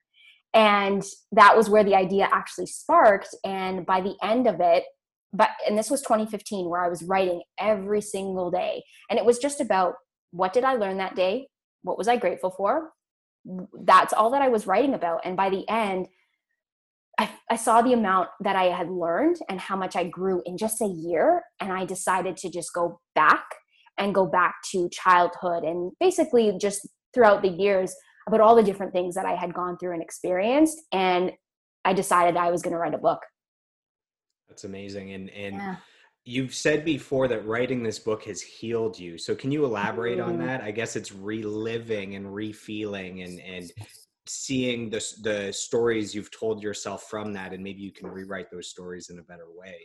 And 0.54 1.04
that 1.32 1.58
was 1.58 1.70
where 1.70 1.84
the 1.84 1.96
idea 1.96 2.30
actually 2.32 2.68
sparked. 2.68 3.36
And 3.44 3.86
by 3.86 4.02
the 4.02 4.16
end 4.22 4.48
of 4.48 4.60
it, 4.60 4.84
but 5.34 5.50
and 5.68 5.78
this 5.78 5.90
was 5.90 6.02
2015 6.02 6.70
where 6.70 6.84
I 6.84 6.90
was 6.90 7.04
writing 7.04 7.42
every 7.60 8.02
single 8.02 8.52
day. 8.52 8.84
And 9.10 9.18
it 9.18 9.26
was 9.26 9.40
just 9.40 9.60
about 9.60 9.96
what 10.32 10.54
did 10.54 10.64
I 10.64 10.76
learn 10.76 10.98
that 10.98 11.16
day? 11.16 11.48
What 11.82 11.98
was 11.98 12.08
I 12.08 12.18
grateful 12.18 12.52
for? 12.52 12.92
That's 13.84 14.14
all 14.14 14.30
that 14.32 14.42
I 14.42 14.50
was 14.50 14.68
writing 14.68 14.94
about. 14.94 15.22
And 15.26 15.36
by 15.36 15.50
the 15.50 15.68
end, 15.68 16.08
I, 17.20 17.30
I, 17.50 17.56
saw 17.56 17.82
the 17.82 17.94
amount 17.94 18.30
that 18.42 18.56
I 18.56 18.66
had 18.66 18.90
learned 18.90 19.38
and 19.50 19.60
how 19.60 19.76
much 19.76 19.96
I 19.96 20.06
grew 20.06 20.42
in 20.46 20.58
just 20.58 20.82
a 20.82 20.88
year. 20.88 21.44
And 21.60 21.72
I 21.72 21.86
decided 21.86 22.38
to 22.38 22.50
just 22.50 22.74
go 22.74 23.00
back 23.14 23.46
and 23.98 24.16
go 24.16 24.26
back 24.26 24.56
to 24.72 24.90
childhood 24.90 25.64
and 25.64 25.92
basically 26.00 26.58
just 26.60 26.88
throughout 27.14 27.44
the 27.44 27.50
years 27.50 27.96
about 28.28 28.42
all 28.42 28.56
the 28.56 28.64
different 28.64 28.94
things 28.94 29.16
that 29.16 29.26
I 29.26 29.36
had 29.36 29.54
gone 29.54 29.78
through 29.78 29.94
and 29.94 30.02
experienced. 30.02 30.82
And 30.92 31.32
I 31.86 31.94
decided 31.94 32.36
I 32.36 32.50
was 32.50 32.62
going 32.62 32.72
to 32.72 32.80
write 32.80 32.96
a 32.96 33.00
book. 33.00 33.20
That's 34.50 34.64
amazing. 34.64 35.14
And, 35.14 35.30
and, 35.30 35.56
yeah. 35.56 35.76
You've 36.26 36.56
said 36.56 36.86
before 36.86 37.28
that 37.28 37.46
writing 37.46 37.84
this 37.84 38.00
book 38.00 38.24
has 38.24 38.42
healed 38.42 38.98
you. 38.98 39.18
So 39.18 39.36
can 39.36 39.52
you 39.52 39.66
elaborate 39.66 40.20
mm. 40.20 40.26
on 40.26 40.38
that? 40.40 40.62
I 40.62 40.72
guess 40.72 40.96
it's 40.96 41.12
reliving 41.12 42.16
and 42.16 42.26
refeeling 42.26 43.26
and 43.26 43.42
and 43.42 43.70
seeing 44.28 44.90
the 44.90 45.04
the 45.22 45.52
stories 45.52 46.16
you've 46.16 46.32
told 46.32 46.62
yourself 46.62 47.04
from 47.10 47.34
that 47.34 47.54
and 47.54 47.64
maybe 47.64 47.82
you 47.82 47.92
can 47.92 48.08
rewrite 48.08 48.50
those 48.52 48.68
stories 48.68 49.10
in 49.10 49.20
a 49.20 49.24
better 49.24 49.48
way. 49.56 49.76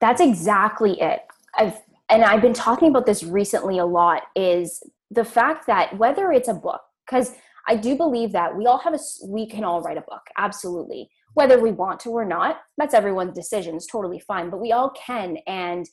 That's 0.00 0.20
exactly 0.20 1.00
it. 1.00 1.20
I've 1.56 1.80
and 2.08 2.24
i've 2.24 2.42
been 2.42 2.52
talking 2.52 2.88
about 2.88 3.06
this 3.06 3.22
recently 3.22 3.78
a 3.78 3.86
lot 3.86 4.22
is 4.34 4.82
the 5.10 5.24
fact 5.24 5.66
that 5.66 5.96
whether 5.98 6.32
it's 6.32 6.48
a 6.48 6.54
book 6.54 6.80
because 7.06 7.32
i 7.68 7.76
do 7.76 7.94
believe 7.96 8.32
that 8.32 8.56
we 8.56 8.66
all 8.66 8.78
have 8.78 8.92
a 8.92 8.98
we 9.26 9.46
can 9.46 9.62
all 9.62 9.80
write 9.82 9.98
a 9.98 10.02
book 10.02 10.22
absolutely. 10.38 11.08
Whether 11.34 11.60
we 11.60 11.70
want 11.70 12.00
to 12.00 12.10
or 12.10 12.24
not 12.24 12.58
that's 12.76 12.92
everyone's 12.92 13.34
decision 13.34 13.76
it's 13.76 13.86
totally 13.86 14.20
fine 14.20 14.50
but 14.50 14.60
we 14.60 14.72
all 14.72 14.90
can 14.90 15.36
and 15.46 15.86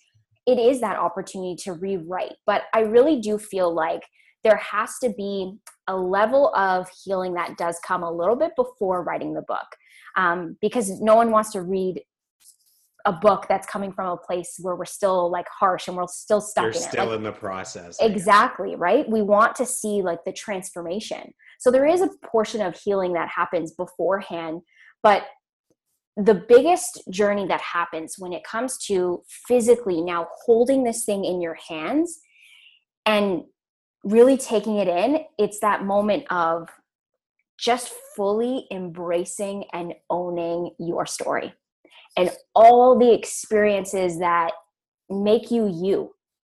it 0.49 0.57
is 0.57 0.81
that 0.81 0.97
opportunity 0.97 1.55
to 1.63 1.73
rewrite. 1.73 2.33
But 2.45 2.63
I 2.73 2.79
really 2.79 3.21
do 3.21 3.37
feel 3.37 3.73
like 3.73 4.01
there 4.43 4.57
has 4.57 4.97
to 5.03 5.13
be 5.15 5.53
a 5.89 5.97
level 5.97 6.53
of 6.55 6.87
healing 7.03 7.33
that 7.33 7.57
does 7.57 7.77
come 7.85 8.03
a 8.03 8.11
little 8.11 8.35
bit 8.35 8.51
before 8.55 9.03
writing 9.03 9.33
the 9.33 9.41
book 9.41 9.65
um, 10.15 10.55
because 10.61 11.01
no 11.01 11.15
one 11.15 11.31
wants 11.31 11.51
to 11.51 11.61
read 11.61 12.01
a 13.05 13.11
book 13.11 13.47
that's 13.49 13.65
coming 13.65 13.91
from 13.91 14.07
a 14.07 14.17
place 14.17 14.57
where 14.61 14.75
we're 14.75 14.85
still 14.85 15.31
like 15.31 15.47
harsh 15.47 15.87
and 15.87 15.97
we're 15.97 16.05
still 16.07 16.41
stuck 16.41 16.65
You're 16.65 16.73
in 16.73 16.79
still. 16.79 17.05
Like, 17.07 17.17
in 17.17 17.23
the 17.23 17.31
process. 17.31 17.97
exactly, 17.99 18.75
right? 18.75 19.09
We 19.09 19.23
want 19.23 19.55
to 19.55 19.65
see 19.65 20.01
like 20.01 20.19
the 20.25 20.33
transformation. 20.33 21.33
So 21.59 21.71
there 21.71 21.87
is 21.87 22.01
a 22.01 22.09
portion 22.25 22.61
of 22.61 22.75
healing 22.75 23.13
that 23.13 23.29
happens 23.29 23.71
beforehand, 23.71 24.61
but 25.01 25.23
the 26.17 26.35
biggest 26.35 27.01
journey 27.09 27.47
that 27.47 27.61
happens 27.61 28.15
when 28.19 28.33
it 28.33 28.43
comes 28.43 28.77
to 28.85 29.23
physically 29.47 30.01
now 30.01 30.27
holding 30.45 30.83
this 30.83 31.05
thing 31.05 31.23
in 31.25 31.41
your 31.41 31.57
hands 31.67 32.19
and 33.05 33.43
really 34.03 34.37
taking 34.37 34.77
it 34.77 34.87
in, 34.87 35.25
it's 35.37 35.59
that 35.59 35.83
moment 35.83 36.25
of 36.31 36.69
just 37.59 37.91
fully 38.15 38.67
embracing 38.71 39.65
and 39.73 39.93
owning 40.09 40.71
your 40.79 41.05
story 41.05 41.53
and 42.17 42.31
all 42.55 42.97
the 42.97 43.13
experiences 43.13 44.19
that 44.19 44.51
make 45.09 45.51
you 45.51 45.67
you 45.67 46.11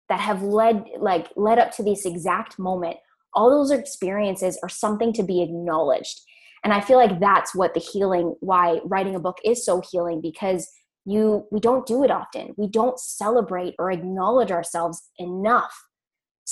that 0.10 0.20
have 0.20 0.44
led 0.44 0.84
like 1.00 1.28
led 1.36 1.58
up 1.58 1.72
to 1.72 1.84
this 1.84 2.06
exact 2.06 2.60
moment. 2.60 2.98
All 3.34 3.50
those 3.50 3.72
experiences 3.72 4.60
are 4.62 4.70
something 4.70 5.14
to 5.14 5.24
be 5.24 5.42
acknowledged. 5.42 6.20
And 6.64 6.74
i 6.74 6.82
feel 6.82 6.98
like 6.98 7.20
that's 7.20 7.56
what 7.56 7.74
the 7.74 7.80
healing 7.80 8.36
why 8.40 8.80
writing 8.86 9.16
a 9.16 9.20
book 9.20 9.38
is 9.44 9.66
so 9.66 9.82
healing 9.92 10.22
because 10.22 10.70
you 11.06 11.48
we 11.52 11.60
don't 11.60 11.88
do 11.88 12.04
it 12.04 12.12
often. 12.12 12.54
We 12.58 12.68
don't 12.68 13.00
celebrate 13.00 13.76
or 13.80 13.92
acknowledge 13.92 14.52
ourselves 14.52 15.02
enough 15.18 15.74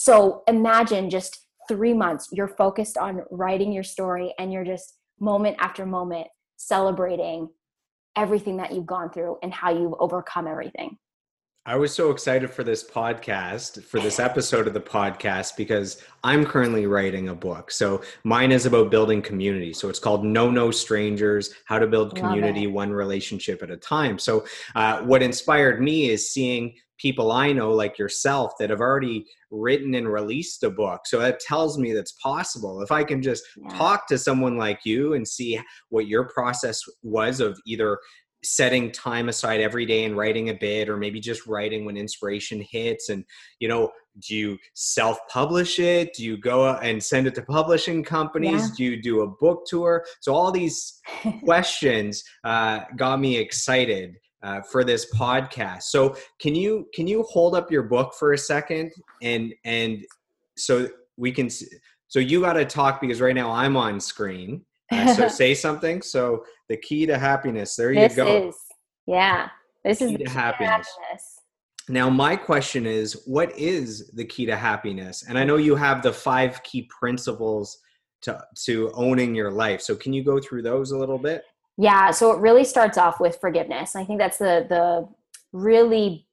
so 0.01 0.43
imagine 0.47 1.09
just 1.09 1.45
three 1.67 1.93
months 1.93 2.29
you're 2.31 2.47
focused 2.47 2.97
on 2.97 3.21
writing 3.31 3.73
your 3.73 3.83
story 3.83 4.33
and 4.39 4.53
you're 4.53 4.63
just 4.63 4.93
moment 5.19 5.57
after 5.59 5.85
moment 5.85 6.25
celebrating 6.55 7.49
everything 8.15 8.55
that 8.55 8.71
you've 8.71 8.85
gone 8.85 9.11
through 9.11 9.35
and 9.43 9.53
how 9.53 9.69
you've 9.77 9.93
overcome 9.99 10.47
everything 10.47 10.97
I 11.65 11.75
was 11.75 11.93
so 11.93 12.09
excited 12.09 12.49
for 12.49 12.63
this 12.63 12.89
podcast, 12.89 13.83
for 13.83 13.99
this 13.99 14.17
episode 14.17 14.65
of 14.65 14.73
the 14.73 14.79
podcast, 14.79 15.57
because 15.57 16.01
I'm 16.23 16.45
currently 16.45 16.87
writing 16.87 17.29
a 17.29 17.35
book. 17.35 17.69
So 17.69 18.01
mine 18.23 18.51
is 18.51 18.65
about 18.65 18.89
building 18.89 19.21
community. 19.21 19.73
So 19.73 19.89
it's 19.89 19.99
called 19.99 20.23
No 20.23 20.49
No 20.49 20.71
Strangers 20.71 21.53
How 21.65 21.77
to 21.77 21.85
Build 21.85 22.15
Community. 22.15 22.65
One 22.67 22.91
Relationship 22.91 23.61
at 23.61 23.69
a 23.69 23.77
Time. 23.77 24.17
So, 24.17 24.45
uh, 24.73 25.01
what 25.01 25.21
inspired 25.21 25.81
me 25.81 26.09
is 26.09 26.31
seeing 26.31 26.73
people 26.97 27.31
I 27.31 27.51
know, 27.51 27.71
like 27.71 27.99
yourself, 27.99 28.53
that 28.59 28.69
have 28.69 28.81
already 28.81 29.25
written 29.51 29.95
and 29.95 30.11
released 30.11 30.63
a 30.63 30.69
book. 30.69 31.01
So 31.05 31.19
that 31.19 31.39
tells 31.39 31.77
me 31.77 31.93
that's 31.93 32.13
possible. 32.13 32.81
If 32.81 32.91
I 32.91 33.03
can 33.03 33.21
just 33.21 33.43
Yeah. 33.57 33.77
talk 33.77 34.07
to 34.07 34.17
someone 34.17 34.57
like 34.57 34.79
you 34.85 35.13
and 35.13 35.27
see 35.27 35.59
what 35.89 36.07
your 36.07 36.25
process 36.29 36.81
was 37.03 37.39
of 37.41 37.59
either 37.65 37.99
setting 38.43 38.91
time 38.91 39.29
aside 39.29 39.59
every 39.59 39.85
day 39.85 40.05
and 40.05 40.15
writing 40.15 40.49
a 40.49 40.53
bit 40.53 40.87
or 40.87 40.97
maybe 40.97 41.19
just 41.19 41.45
writing 41.45 41.85
when 41.85 41.97
inspiration 41.97 42.61
hits 42.61 43.09
and 43.09 43.25
you 43.59 43.67
know 43.67 43.91
do 44.27 44.35
you 44.35 44.57
self-publish 44.73 45.79
it? 45.79 46.13
Do 46.13 46.25
you 46.25 46.35
go 46.35 46.73
and 46.73 47.01
send 47.01 47.25
it 47.25 47.35
to 47.35 47.41
publishing 47.41 48.03
companies? 48.03 48.69
Yeah. 48.69 48.75
do 48.75 48.83
you 48.83 49.01
do 49.01 49.21
a 49.21 49.27
book 49.27 49.65
tour? 49.65 50.03
So 50.19 50.33
all 50.33 50.51
these 50.51 50.99
questions 51.43 52.23
uh, 52.43 52.81
got 52.97 53.21
me 53.21 53.37
excited 53.37 54.15
uh, 54.43 54.61
for 54.61 54.83
this 54.83 55.13
podcast. 55.15 55.83
So 55.83 56.17
can 56.41 56.53
you 56.53 56.87
can 56.93 57.07
you 57.07 57.23
hold 57.23 57.55
up 57.55 57.71
your 57.71 57.83
book 57.83 58.13
for 58.13 58.33
a 58.33 58.37
second? 58.37 58.91
And 59.21 59.53
and 59.63 60.03
so 60.57 60.89
we 61.19 61.31
can 61.31 61.49
so 61.49 62.19
you 62.19 62.41
got 62.41 62.53
to 62.53 62.65
talk 62.65 63.01
because 63.01 63.21
right 63.21 63.35
now 63.35 63.51
i'm 63.51 63.77
on 63.77 63.99
screen 63.99 64.65
uh, 64.91 65.13
so 65.13 65.27
say 65.41 65.53
something 65.53 66.01
so 66.01 66.43
the 66.67 66.77
key 66.77 67.05
to 67.05 67.17
happiness 67.17 67.75
there 67.75 67.91
you 67.91 67.99
this 67.99 68.15
go 68.15 68.47
is 68.47 68.55
yeah 69.05 69.49
this 69.83 70.01
is 70.01 70.11
Key 70.11 70.17
the 70.17 70.23
to 70.25 70.29
key 70.29 70.35
happiness. 70.35 70.87
now 71.87 72.09
my 72.09 72.35
question 72.35 72.85
is 72.85 73.23
what 73.25 73.57
is 73.57 74.09
the 74.11 74.25
key 74.25 74.45
to 74.45 74.55
happiness 74.55 75.23
and 75.27 75.37
i 75.37 75.43
know 75.43 75.57
you 75.57 75.75
have 75.75 76.01
the 76.01 76.13
five 76.13 76.61
key 76.63 76.83
principles 76.83 77.79
to 78.21 78.39
to 78.55 78.91
owning 78.93 79.33
your 79.33 79.51
life 79.51 79.81
so 79.81 79.95
can 79.95 80.11
you 80.13 80.23
go 80.23 80.39
through 80.39 80.61
those 80.61 80.91
a 80.91 80.97
little 80.97 81.17
bit 81.19 81.43
Yeah, 81.77 82.11
so 82.11 82.33
it 82.33 82.41
really 82.41 82.65
starts 82.65 82.97
off 82.97 83.21
with 83.21 83.37
forgiveness. 83.39 83.95
I 83.95 84.03
think 84.03 84.19
that's 84.19 84.37
the 84.37 84.65
the 84.67 85.07
really 85.53 86.27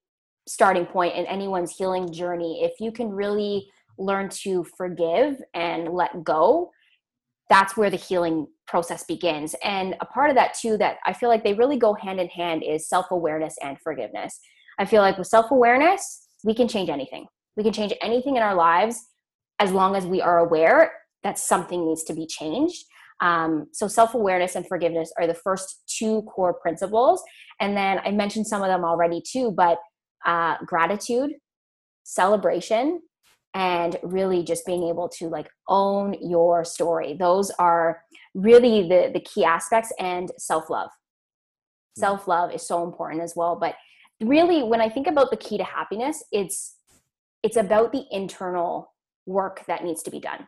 starting 0.49 0.85
point 0.87 1.15
in 1.15 1.25
anyone's 1.27 1.77
healing 1.77 2.13
journey. 2.13 2.65
If 2.65 2.81
you 2.81 2.91
can 2.91 3.11
really 3.11 3.71
learn 3.97 4.29
to 4.43 4.65
forgive 4.77 5.41
and 5.55 5.89
let 5.91 6.25
go, 6.25 6.73
that's 7.49 7.77
where 7.77 7.91
the 7.91 7.97
healing 7.97 8.47
process 8.67 9.05
begins. 9.05 9.55
And 9.63 9.95
a 10.01 10.07
part 10.07 10.31
of 10.31 10.37
that 10.37 10.55
too 10.55 10.77
that 10.79 10.97
I 11.07 11.13
feel 11.13 11.29
like 11.29 11.45
they 11.45 11.55
really 11.55 11.77
go 11.77 11.95
hand 11.95 12.21
in 12.21 12.29
hand 12.29 12.63
is 12.65 12.89
self-awareness 12.89 13.57
and 13.63 13.79
forgiveness. 13.81 14.39
I 14.79 14.85
feel 14.85 15.01
like 15.01 15.17
with 15.19 15.29
self-awareness, 15.29 16.29
we 16.45 16.55
can 16.55 16.69
change 16.69 16.91
anything. 16.91 17.27
We 17.57 17.63
can 17.63 17.73
change 17.73 17.95
anything 18.03 18.37
in 18.37 18.43
our 18.43 18.55
lives 18.55 19.01
as 19.59 19.73
long 19.73 19.97
as 19.97 20.05
we 20.05 20.21
are 20.21 20.39
aware 20.39 20.93
that 21.23 21.39
something 21.39 21.87
needs 21.87 22.03
to 22.05 22.15
be 22.15 22.27
changed. 22.27 22.85
Um, 23.21 23.69
so 23.73 23.89
self 23.89 24.15
awareness 24.15 24.57
and 24.57 24.67
forgiveness 24.67 25.13
are 25.19 25.27
the 25.27 25.35
first 25.35 25.83
two 25.87 26.23
core 26.23 26.55
principles. 26.55 27.23
And 27.61 27.77
then 27.77 28.01
I 28.05 28.11
mentioned 28.11 28.47
some 28.47 28.63
of 28.63 28.69
them 28.69 28.85
already 28.85 29.23
too, 29.27 29.53
but 29.57 29.79
uh, 30.27 30.57
gratitude, 30.67 31.31
celebration, 32.03 33.01
and 33.57 33.97
really 34.03 34.45
just 34.45 34.67
being 34.67 34.83
able 34.85 35.09
to 35.09 35.29
like 35.29 35.49
own 35.67 36.15
your 36.21 36.63
story. 36.63 37.17
Those 37.19 37.51
are 37.59 38.03
really 38.35 38.87
the, 38.87 39.11
the 39.13 39.21
key 39.21 39.45
aspects 39.45 39.91
and 39.99 40.31
self 40.39 40.69
love. 40.69 40.91
Hmm. 41.97 42.01
Self 42.01 42.29
love 42.29 42.53
is 42.53 42.67
so 42.67 42.85
important 42.85 43.23
as 43.23 43.35
well. 43.35 43.57
But 43.57 43.75
really, 44.21 44.63
when 44.63 44.83
I 44.83 44.91
think 44.91 45.07
about 45.07 45.31
the 45.31 45.39
key 45.39 45.57
to 45.57 45.65
happiness, 45.65 46.23
it's 46.31 46.77
it's 47.43 47.57
about 47.57 47.93
the 47.93 48.05
internal 48.11 48.93
work 49.25 49.65
that 49.67 49.83
needs 49.83 50.03
to 50.03 50.11
be 50.11 50.21
done 50.21 50.47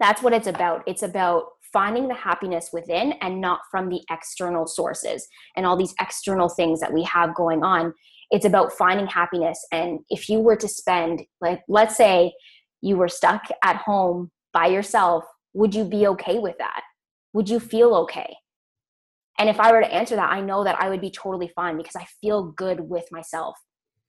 that's 0.00 0.22
what 0.22 0.32
it's 0.32 0.46
about 0.46 0.82
it's 0.86 1.02
about 1.02 1.44
finding 1.72 2.08
the 2.08 2.14
happiness 2.14 2.70
within 2.72 3.12
and 3.20 3.40
not 3.40 3.60
from 3.70 3.88
the 3.88 4.00
external 4.10 4.66
sources 4.66 5.26
and 5.56 5.66
all 5.66 5.76
these 5.76 5.94
external 6.00 6.48
things 6.48 6.80
that 6.80 6.92
we 6.92 7.02
have 7.02 7.34
going 7.34 7.62
on 7.62 7.92
it's 8.30 8.44
about 8.44 8.72
finding 8.72 9.06
happiness. 9.06 9.64
And 9.72 10.00
if 10.10 10.28
you 10.28 10.40
were 10.40 10.56
to 10.56 10.68
spend 10.68 11.22
like 11.40 11.62
let's 11.68 11.96
say 11.96 12.32
you 12.80 12.96
were 12.96 13.08
stuck 13.08 13.48
at 13.64 13.76
home 13.76 14.30
by 14.52 14.66
yourself 14.66 15.24
would 15.54 15.74
you 15.74 15.84
be 15.84 16.06
okay 16.06 16.38
with 16.38 16.56
that? 16.58 16.82
Would 17.32 17.48
you 17.48 17.58
feel 17.58 17.94
okay? 17.96 18.36
And 19.38 19.48
if 19.48 19.60
i 19.60 19.72
were 19.72 19.80
to 19.80 19.94
answer 19.94 20.16
that 20.16 20.32
i 20.32 20.40
know 20.40 20.64
that 20.64 20.80
i 20.80 20.88
would 20.88 21.00
be 21.00 21.10
totally 21.10 21.48
fine 21.48 21.76
because 21.76 21.96
i 21.96 22.06
feel 22.20 22.52
good 22.52 22.80
with 22.80 23.06
myself. 23.10 23.56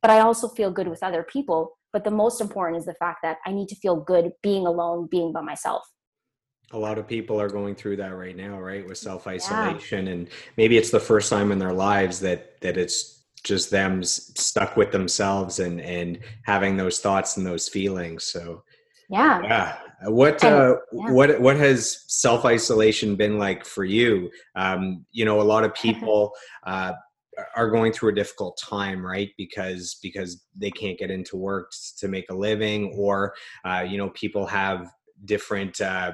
But 0.01 0.11
i 0.11 0.19
also 0.19 0.47
feel 0.47 0.71
good 0.71 0.87
with 0.87 1.03
other 1.03 1.23
people. 1.23 1.77
But 1.91 2.03
the 2.03 2.11
most 2.11 2.39
important 2.39 2.77
is 2.79 2.85
the 2.85 2.95
fact 2.95 3.19
that 3.23 3.37
i 3.45 3.51
need 3.51 3.67
to 3.69 3.75
feel 3.75 3.95
good 3.95 4.31
being 4.41 4.65
alone 4.65 5.07
being 5.09 5.31
by 5.31 5.41
myself. 5.41 5.83
A 6.71 6.77
lot 6.77 6.99
of 6.99 7.07
people 7.07 7.41
are 7.41 7.49
going 7.49 7.73
through 7.75 7.97
that 7.97 8.15
right 8.15 8.35
now 8.35 8.59
right 8.59 8.87
with 8.87 8.99
self-isolation. 8.99 10.07
And 10.07 10.29
maybe 10.55 10.77
it's 10.77 10.91
the 10.91 10.99
first 10.99 11.31
time 11.31 11.51
in 11.51 11.57
their 11.57 11.73
lives 11.73 12.19
that 12.19 12.61
that 12.61 12.77
it's 12.77 13.18
just 13.43 13.69
them 13.71 14.03
stuck 14.03 14.75
with 14.77 14.91
themselves 14.91 15.59
and 15.59 15.79
and 15.81 16.19
having 16.43 16.77
those 16.77 16.99
thoughts 16.99 17.37
and 17.37 17.45
those 17.45 17.67
feelings 17.67 18.23
so 18.25 18.63
yeah. 19.09 19.41
yeah. 19.41 19.77
What 20.09 20.43
And- 20.43 20.53
uh 20.53 20.75
yeah. 20.93 21.11
what 21.11 21.41
what 21.41 21.57
has 21.57 22.03
self-isolation 22.07 23.15
been 23.15 23.39
like 23.39 23.65
for 23.65 23.83
you? 23.83 24.29
Um 24.55 25.05
you 25.11 25.25
know 25.25 25.41
a 25.41 25.43
lot 25.43 25.63
of 25.63 25.73
people 25.85 26.31
uh 26.65 26.93
are 27.55 27.69
going 27.71 27.91
through 27.93 28.09
a 28.11 28.15
difficult 28.15 28.57
time 28.61 29.03
right? 29.05 29.29
Because 29.37 29.97
because 30.03 30.45
they 30.55 30.71
can't 30.71 30.99
get 30.99 31.09
into 31.09 31.37
work 31.37 31.71
to 31.97 32.07
make 32.07 32.29
a 32.29 32.35
living 32.35 32.93
or 32.95 33.33
uh 33.65 33.85
you 33.87 33.97
know 33.97 34.09
people 34.11 34.45
have 34.45 34.91
different 35.25 35.81
uh 35.81 36.11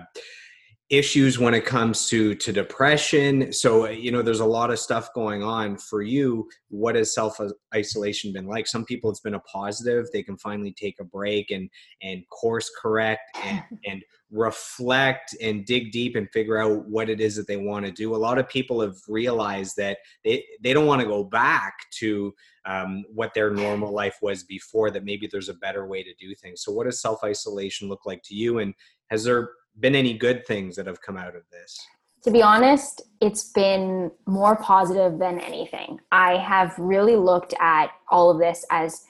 issues 0.91 1.39
when 1.39 1.55
it 1.55 1.65
comes 1.65 2.07
to 2.09 2.35
to 2.35 2.53
depression. 2.53 3.51
So 3.51 3.89
you 3.89 4.11
know 4.11 4.21
there's 4.21 4.39
a 4.39 4.45
lot 4.45 4.69
of 4.69 4.79
stuff 4.79 5.09
going 5.13 5.41
on 5.41 5.77
for 5.77 6.01
you. 6.01 6.47
What 6.69 6.95
has 6.95 7.13
self 7.13 7.39
isolation 7.73 8.31
been 8.31 8.45
like? 8.45 8.67
Some 8.67 8.85
people 8.85 9.09
it's 9.09 9.19
been 9.19 9.33
a 9.33 9.39
positive. 9.39 10.05
They 10.13 10.21
can 10.21 10.37
finally 10.37 10.73
take 10.73 10.95
a 10.99 11.03
break 11.03 11.49
and 11.49 11.69
and 12.03 12.23
course 12.29 12.69
correct 12.79 13.35
and 13.43 13.63
and 13.85 14.03
reflect 14.31 15.35
and 15.41 15.65
dig 15.65 15.91
deep 15.91 16.15
and 16.15 16.29
figure 16.31 16.57
out 16.57 16.87
what 16.87 17.09
it 17.09 17.21
is 17.21 17.35
that 17.35 17.47
they 17.47 17.57
want 17.57 17.85
to 17.85 17.91
do. 17.91 18.15
A 18.15 18.17
lot 18.17 18.37
of 18.37 18.49
people 18.49 18.81
have 18.81 18.97
realized 19.07 19.75
that 19.77 19.97
they 20.23 20.45
they 20.61 20.73
don't 20.73 20.87
want 20.87 21.01
to 21.01 21.07
go 21.07 21.23
back 21.23 21.73
to 21.99 22.31
um, 22.67 23.03
what 23.13 23.33
their 23.33 23.49
normal 23.49 23.91
life 24.01 24.17
was 24.21 24.43
before 24.43 24.91
that 24.91 25.05
maybe 25.05 25.27
there's 25.31 25.49
a 25.49 25.55
better 25.55 25.87
way 25.87 26.03
to 26.03 26.13
do 26.19 26.35
things. 26.35 26.63
So 26.63 26.71
what 26.71 26.85
does 26.85 27.01
self 27.01 27.23
isolation 27.23 27.89
look 27.89 28.05
like 28.05 28.21
to 28.25 28.35
you? 28.35 28.59
And 28.59 28.75
has 29.09 29.23
there 29.23 29.49
been 29.79 29.96
any 29.96 30.13
good 30.13 30.46
things 30.46 30.75
that 30.75 30.88
have 30.88 31.01
come 31.01 31.17
out 31.17 31.36
of 31.36 31.44
this 31.51 31.79
to 32.24 32.32
be 32.32 32.41
honest 32.41 33.01
it's 33.22 33.51
been 33.51 34.10
more 34.25 34.55
positive 34.55 35.20
than 35.20 35.39
anything 35.39 36.00
i 36.12 36.38
have 36.38 36.74
really 36.77 37.15
looked 37.15 37.53
at 37.60 37.88
all 38.10 38.29
of 38.29 38.39
this 38.39 38.65
as 38.72 39.05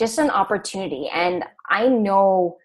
just 0.00 0.18
an 0.18 0.30
opportunity. 0.30 1.10
And 1.12 1.44
I 1.68 1.86
know, 1.86 2.56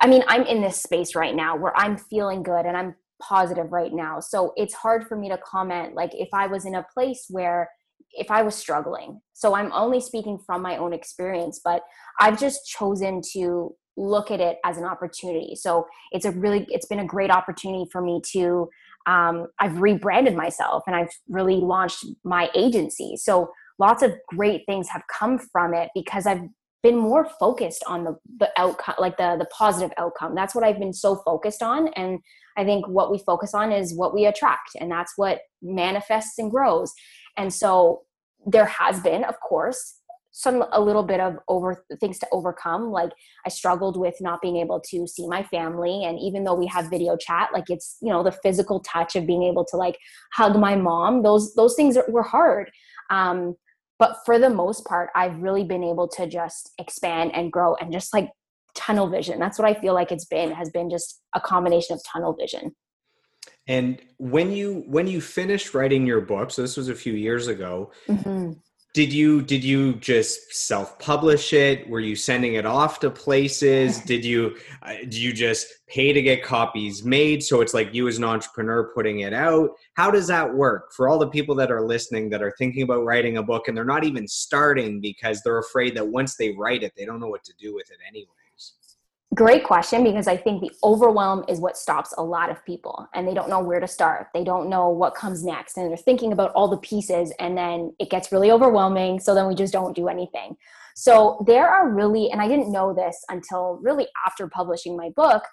I 0.00 0.06
mean, 0.06 0.22
I'm 0.28 0.44
in 0.44 0.62
this 0.62 0.80
space 0.80 1.16
right 1.16 1.34
now 1.34 1.56
where 1.56 1.76
I'm 1.76 1.96
feeling 1.96 2.44
good 2.44 2.66
and 2.66 2.76
I'm 2.76 2.94
positive 3.20 3.72
right 3.72 3.92
now. 3.92 4.20
So 4.20 4.52
it's 4.56 4.72
hard 4.72 5.08
for 5.08 5.16
me 5.16 5.28
to 5.28 5.38
comment 5.38 5.94
like 5.94 6.12
if 6.14 6.28
I 6.32 6.46
was 6.46 6.64
in 6.64 6.76
a 6.76 6.86
place 6.94 7.26
where 7.28 7.68
if 8.12 8.30
I 8.30 8.42
was 8.42 8.54
struggling. 8.54 9.20
So 9.32 9.56
I'm 9.56 9.72
only 9.72 10.00
speaking 10.00 10.38
from 10.38 10.62
my 10.62 10.76
own 10.76 10.92
experience, 10.92 11.60
but 11.64 11.82
I've 12.20 12.38
just 12.38 12.64
chosen 12.66 13.22
to 13.32 13.74
look 13.96 14.30
at 14.30 14.40
it 14.40 14.58
as 14.64 14.78
an 14.78 14.84
opportunity. 14.84 15.54
So 15.54 15.86
it's 16.12 16.24
a 16.24 16.30
really 16.30 16.66
it's 16.68 16.86
been 16.86 17.00
a 17.00 17.06
great 17.06 17.30
opportunity 17.30 17.88
for 17.90 18.00
me 18.00 18.20
to 18.32 18.68
um, 19.06 19.48
I've 19.58 19.80
rebranded 19.80 20.36
myself 20.36 20.84
and 20.86 20.94
I've 20.94 21.10
really 21.28 21.56
launched 21.56 22.06
my 22.24 22.50
agency. 22.54 23.16
So 23.16 23.50
lots 23.78 24.02
of 24.02 24.12
great 24.28 24.62
things 24.66 24.88
have 24.88 25.02
come 25.12 25.38
from 25.38 25.74
it 25.74 25.90
because 25.94 26.26
I've 26.26 26.42
been 26.82 26.96
more 26.96 27.28
focused 27.38 27.84
on 27.86 28.04
the 28.04 28.16
the 28.38 28.50
outcome 28.58 28.96
like 28.98 29.16
the 29.16 29.36
the 29.38 29.46
positive 29.46 29.92
outcome 29.98 30.34
that's 30.34 30.54
what 30.54 30.64
i've 30.64 30.78
been 30.78 30.92
so 30.92 31.16
focused 31.24 31.62
on 31.62 31.88
and 31.94 32.18
i 32.56 32.64
think 32.64 32.86
what 32.88 33.10
we 33.10 33.18
focus 33.18 33.54
on 33.54 33.70
is 33.70 33.96
what 33.96 34.12
we 34.12 34.26
attract 34.26 34.70
and 34.80 34.90
that's 34.90 35.12
what 35.16 35.40
manifests 35.62 36.38
and 36.38 36.50
grows 36.50 36.92
and 37.36 37.54
so 37.54 38.02
there 38.46 38.66
has 38.66 38.98
been 39.00 39.22
of 39.24 39.38
course 39.40 40.00
some 40.32 40.64
a 40.72 40.80
little 40.80 41.02
bit 41.02 41.20
of 41.20 41.36
over 41.46 41.84
things 42.00 42.18
to 42.18 42.26
overcome 42.32 42.90
like 42.90 43.10
i 43.46 43.48
struggled 43.48 43.98
with 43.98 44.14
not 44.20 44.40
being 44.40 44.56
able 44.56 44.80
to 44.80 45.06
see 45.06 45.28
my 45.28 45.42
family 45.44 46.04
and 46.04 46.18
even 46.18 46.42
though 46.42 46.54
we 46.54 46.66
have 46.66 46.88
video 46.90 47.16
chat 47.16 47.50
like 47.52 47.68
it's 47.68 47.98
you 48.00 48.08
know 48.08 48.22
the 48.22 48.32
physical 48.42 48.80
touch 48.80 49.14
of 49.14 49.26
being 49.26 49.42
able 49.42 49.64
to 49.64 49.76
like 49.76 49.98
hug 50.32 50.58
my 50.58 50.74
mom 50.74 51.22
those 51.22 51.54
those 51.54 51.74
things 51.74 51.96
are, 51.96 52.06
were 52.08 52.22
hard. 52.22 52.70
Um, 53.10 53.54
but 53.98 54.16
for 54.24 54.38
the 54.38 54.48
most 54.50 54.86
part 54.86 55.10
i've 55.14 55.38
really 55.40 55.64
been 55.64 55.84
able 55.84 56.08
to 56.08 56.26
just 56.26 56.72
expand 56.78 57.30
and 57.34 57.52
grow 57.52 57.74
and 57.76 57.92
just 57.92 58.12
like 58.12 58.30
tunnel 58.74 59.08
vision. 59.08 59.38
That's 59.38 59.58
what 59.58 59.68
i 59.68 59.78
feel 59.78 59.92
like 59.92 60.10
it's 60.10 60.24
been 60.24 60.50
has 60.52 60.70
been 60.70 60.88
just 60.88 61.20
a 61.34 61.40
combination 61.40 61.94
of 61.94 62.02
tunnel 62.10 62.32
vision. 62.32 62.74
And 63.68 64.00
when 64.16 64.50
you 64.50 64.84
when 64.86 65.06
you 65.06 65.20
finished 65.20 65.74
writing 65.74 66.06
your 66.06 66.22
book 66.22 66.50
so 66.50 66.62
this 66.62 66.76
was 66.76 66.88
a 66.88 66.94
few 66.94 67.12
years 67.12 67.48
ago 67.48 67.92
mm-hmm 68.08 68.52
did 68.94 69.10
you 69.10 69.40
did 69.40 69.64
you 69.64 69.94
just 69.94 70.54
self-publish 70.54 71.54
it? 71.54 71.88
Were 71.88 72.00
you 72.00 72.14
sending 72.14 72.54
it 72.54 72.66
off 72.66 73.00
to 73.00 73.10
places? 73.10 74.00
Did 74.00 74.22
you 74.22 74.56
uh, 74.82 74.96
do 75.08 75.18
you 75.18 75.32
just 75.32 75.66
pay 75.88 76.12
to 76.12 76.20
get 76.20 76.42
copies 76.42 77.02
made? 77.02 77.42
So 77.42 77.62
it's 77.62 77.72
like 77.72 77.94
you 77.94 78.06
as 78.06 78.18
an 78.18 78.24
entrepreneur 78.24 78.92
putting 78.94 79.20
it 79.20 79.32
out. 79.32 79.70
How 79.94 80.10
does 80.10 80.26
that 80.26 80.52
work 80.52 80.92
for 80.92 81.08
all 81.08 81.18
the 81.18 81.28
people 81.28 81.54
that 81.54 81.70
are 81.70 81.86
listening 81.86 82.28
that 82.30 82.42
are 82.42 82.54
thinking 82.58 82.82
about 82.82 83.04
writing 83.04 83.38
a 83.38 83.42
book 83.42 83.68
and 83.68 83.76
they're 83.76 83.84
not 83.84 84.04
even 84.04 84.28
starting 84.28 85.00
because 85.00 85.40
they're 85.40 85.58
afraid 85.58 85.96
that 85.96 86.06
once 86.06 86.36
they 86.36 86.52
write 86.52 86.82
it 86.82 86.92
they 86.96 87.06
don't 87.06 87.20
know 87.20 87.28
what 87.28 87.44
to 87.44 87.54
do 87.58 87.74
with 87.74 87.90
it 87.90 87.98
anyway 88.06 88.41
Great 89.34 89.64
question 89.64 90.04
because 90.04 90.28
I 90.28 90.36
think 90.36 90.60
the 90.60 90.70
overwhelm 90.84 91.44
is 91.48 91.58
what 91.58 91.78
stops 91.78 92.12
a 92.18 92.22
lot 92.22 92.50
of 92.50 92.62
people 92.66 93.08
and 93.14 93.26
they 93.26 93.32
don't 93.32 93.48
know 93.48 93.60
where 93.60 93.80
to 93.80 93.88
start. 93.88 94.26
They 94.34 94.44
don't 94.44 94.68
know 94.68 94.90
what 94.90 95.14
comes 95.14 95.42
next 95.42 95.78
and 95.78 95.88
they're 95.88 95.96
thinking 95.96 96.32
about 96.32 96.52
all 96.52 96.68
the 96.68 96.76
pieces 96.76 97.32
and 97.38 97.56
then 97.56 97.94
it 97.98 98.10
gets 98.10 98.30
really 98.30 98.50
overwhelming. 98.50 99.20
So 99.20 99.34
then 99.34 99.48
we 99.48 99.54
just 99.54 99.72
don't 99.72 99.96
do 99.96 100.08
anything. 100.08 100.56
So 100.94 101.42
there 101.46 101.66
are 101.66 101.88
really, 101.88 102.30
and 102.30 102.42
I 102.42 102.48
didn't 102.48 102.70
know 102.70 102.92
this 102.92 103.24
until 103.30 103.78
really 103.82 104.06
after 104.26 104.48
publishing 104.48 104.98
my 104.98 105.08
book, 105.16 105.44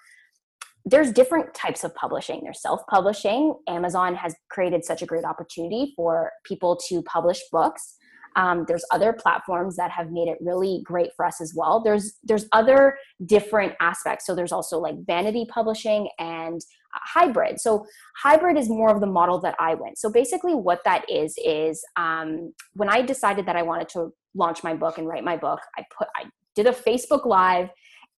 there's 0.84 1.10
different 1.10 1.54
types 1.54 1.82
of 1.82 1.94
publishing. 1.94 2.40
There's 2.42 2.60
self 2.60 2.86
publishing. 2.86 3.54
Amazon 3.66 4.14
has 4.14 4.34
created 4.50 4.84
such 4.84 5.00
a 5.00 5.06
great 5.06 5.24
opportunity 5.24 5.94
for 5.96 6.32
people 6.44 6.76
to 6.88 7.02
publish 7.02 7.40
books. 7.50 7.96
Um, 8.36 8.64
there's 8.68 8.84
other 8.90 9.12
platforms 9.12 9.76
that 9.76 9.90
have 9.90 10.10
made 10.10 10.28
it 10.28 10.38
really 10.40 10.82
great 10.84 11.10
for 11.16 11.24
us 11.24 11.40
as 11.40 11.52
well. 11.54 11.80
There's 11.82 12.18
there's 12.22 12.46
other 12.52 12.96
different 13.26 13.74
aspects. 13.80 14.26
So 14.26 14.34
there's 14.34 14.52
also 14.52 14.78
like 14.78 14.94
vanity 15.06 15.46
publishing 15.52 16.08
and 16.18 16.60
uh, 16.94 16.98
hybrid. 17.02 17.60
So 17.60 17.86
hybrid 18.16 18.56
is 18.56 18.68
more 18.68 18.94
of 18.94 19.00
the 19.00 19.06
model 19.06 19.40
that 19.40 19.56
I 19.58 19.74
went. 19.74 19.98
So 19.98 20.10
basically, 20.10 20.54
what 20.54 20.80
that 20.84 21.04
is 21.10 21.34
is 21.44 21.82
um, 21.96 22.52
when 22.74 22.88
I 22.88 23.02
decided 23.02 23.46
that 23.46 23.56
I 23.56 23.62
wanted 23.62 23.88
to 23.90 24.12
launch 24.34 24.62
my 24.62 24.74
book 24.74 24.98
and 24.98 25.08
write 25.08 25.24
my 25.24 25.36
book, 25.36 25.60
I 25.76 25.84
put 25.96 26.08
I 26.16 26.24
did 26.54 26.66
a 26.66 26.72
Facebook 26.72 27.26
Live, 27.26 27.68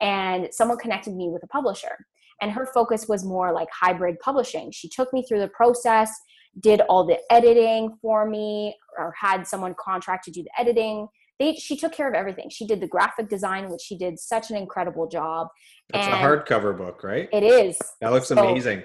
and 0.01 0.49
someone 0.53 0.79
connected 0.79 1.15
me 1.15 1.31
with 1.31 1.43
a 1.43 1.49
publisher. 1.49 2.07
And 2.41 2.51
her 2.51 2.67
focus 2.75 3.07
was 3.09 3.25
more 3.25 3.53
like 3.53 3.69
hybrid 3.73 4.19
publishing. 4.19 4.73
She 4.73 4.89
took 4.89 5.13
me 5.13 5.25
through 5.25 5.39
the 5.39 5.49
process 5.49 6.11
did 6.61 6.81
all 6.83 7.05
the 7.05 7.19
editing 7.31 7.97
for 8.03 8.29
me 8.29 8.77
or 8.99 9.15
had 9.19 9.47
someone 9.47 9.75
contract 9.79 10.25
to 10.25 10.31
do 10.31 10.43
the 10.43 10.61
editing. 10.61 11.09
They, 11.39 11.55
she 11.55 11.77
took 11.77 11.93
care 11.93 12.09
of 12.09 12.15
everything. 12.15 12.51
She 12.51 12.67
did 12.67 12.81
the 12.81 12.87
graphic 12.87 13.29
design 13.29 13.71
which 13.71 13.81
she 13.81 13.97
did 13.97 14.19
such 14.19 14.51
an 14.51 14.57
incredible 14.57 15.09
job. 15.09 15.49
It's 15.95 16.07
a 16.07 16.11
hardcover 16.11 16.77
book 16.77 17.03
right? 17.03 17.29
It 17.33 17.43
is. 17.43 17.79
That 18.01 18.13
looks 18.13 18.29
so, 18.29 18.39
amazing. 18.39 18.83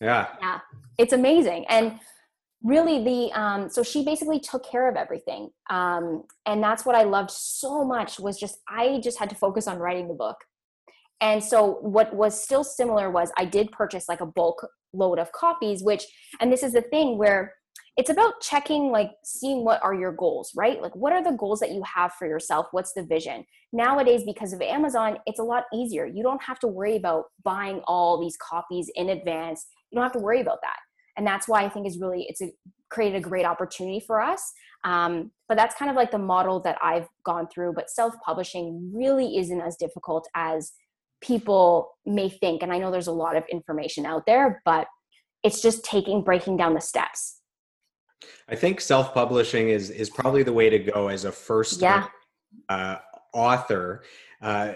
Yeah. 0.00 0.28
Yeah. 0.40 0.60
It's 0.98 1.12
amazing. 1.12 1.66
And 1.68 2.00
really 2.62 3.04
the 3.04 3.38
um, 3.38 3.68
so 3.68 3.82
she 3.82 4.04
basically 4.04 4.40
took 4.40 4.68
care 4.68 4.88
of 4.88 4.96
everything. 4.96 5.50
Um, 5.68 6.24
and 6.46 6.62
that's 6.62 6.84
what 6.84 6.94
i 6.94 7.04
loved 7.04 7.30
so 7.30 7.84
much 7.84 8.18
was 8.18 8.38
just 8.38 8.58
i 8.68 9.00
just 9.02 9.18
had 9.18 9.30
to 9.30 9.36
focus 9.36 9.66
on 9.68 9.78
writing 9.78 10.08
the 10.08 10.14
book. 10.14 10.36
And 11.22 11.44
so 11.44 11.78
what 11.82 12.14
was 12.14 12.42
still 12.42 12.64
similar 12.64 13.10
was 13.10 13.30
i 13.36 13.44
did 13.44 13.70
purchase 13.72 14.08
like 14.08 14.20
a 14.20 14.26
bulk 14.26 14.66
load 14.92 15.18
of 15.18 15.30
copies 15.32 15.82
which 15.82 16.04
and 16.40 16.52
this 16.52 16.62
is 16.62 16.72
the 16.72 16.82
thing 16.82 17.18
where 17.18 17.54
it's 17.96 18.10
about 18.10 18.40
checking 18.40 18.90
like 18.90 19.10
seeing 19.24 19.64
what 19.64 19.82
are 19.82 19.94
your 19.94 20.12
goals 20.12 20.52
right? 20.56 20.80
Like 20.80 20.94
what 20.94 21.12
are 21.12 21.22
the 21.22 21.36
goals 21.36 21.60
that 21.60 21.72
you 21.72 21.82
have 21.82 22.12
for 22.14 22.26
yourself? 22.26 22.66
What's 22.70 22.92
the 22.94 23.04
vision? 23.04 23.44
Nowadays 23.72 24.22
because 24.24 24.52
of 24.52 24.62
amazon 24.62 25.18
it's 25.26 25.38
a 25.38 25.44
lot 25.44 25.64
easier. 25.74 26.06
You 26.06 26.22
don't 26.22 26.42
have 26.42 26.58
to 26.60 26.66
worry 26.66 26.96
about 26.96 27.24
buying 27.44 27.80
all 27.86 28.20
these 28.20 28.36
copies 28.36 28.90
in 28.94 29.10
advance. 29.10 29.66
You 29.90 29.96
don't 29.96 30.04
have 30.04 30.12
to 30.12 30.18
worry 30.18 30.40
about 30.40 30.60
that. 30.62 30.76
And 31.16 31.26
that's 31.26 31.48
why 31.48 31.64
i 31.64 31.68
think 31.68 31.86
is 31.86 31.98
really 31.98 32.26
it's 32.28 32.40
a, 32.40 32.50
created 32.90 33.18
a 33.18 33.28
great 33.28 33.44
opportunity 33.44 34.00
for 34.00 34.20
us. 34.20 34.52
Um, 34.82 35.30
but 35.46 35.58
that's 35.58 35.74
kind 35.74 35.90
of 35.90 35.96
like 35.96 36.10
the 36.10 36.18
model 36.18 36.58
that 36.60 36.78
i've 36.82 37.06
gone 37.22 37.48
through 37.52 37.74
but 37.74 37.90
self-publishing 37.90 38.92
really 38.94 39.36
isn't 39.36 39.60
as 39.60 39.76
difficult 39.76 40.26
as 40.34 40.72
people 41.20 41.96
may 42.06 42.28
think 42.28 42.62
and 42.62 42.72
i 42.72 42.78
know 42.78 42.90
there's 42.90 43.06
a 43.06 43.12
lot 43.12 43.36
of 43.36 43.44
information 43.50 44.06
out 44.06 44.24
there 44.26 44.62
but 44.64 44.86
it's 45.42 45.62
just 45.62 45.84
taking 45.84 46.22
breaking 46.22 46.56
down 46.56 46.74
the 46.74 46.80
steps. 46.80 47.40
I 48.48 48.56
think 48.56 48.80
self-publishing 48.80 49.68
is 49.70 49.90
is 49.90 50.10
probably 50.10 50.42
the 50.42 50.52
way 50.52 50.68
to 50.70 50.78
go 50.78 51.08
as 51.08 51.24
a 51.24 51.32
first 51.32 51.80
yeah. 51.80 52.06
uh, 52.68 52.96
author. 53.32 54.02
Uh, 54.42 54.72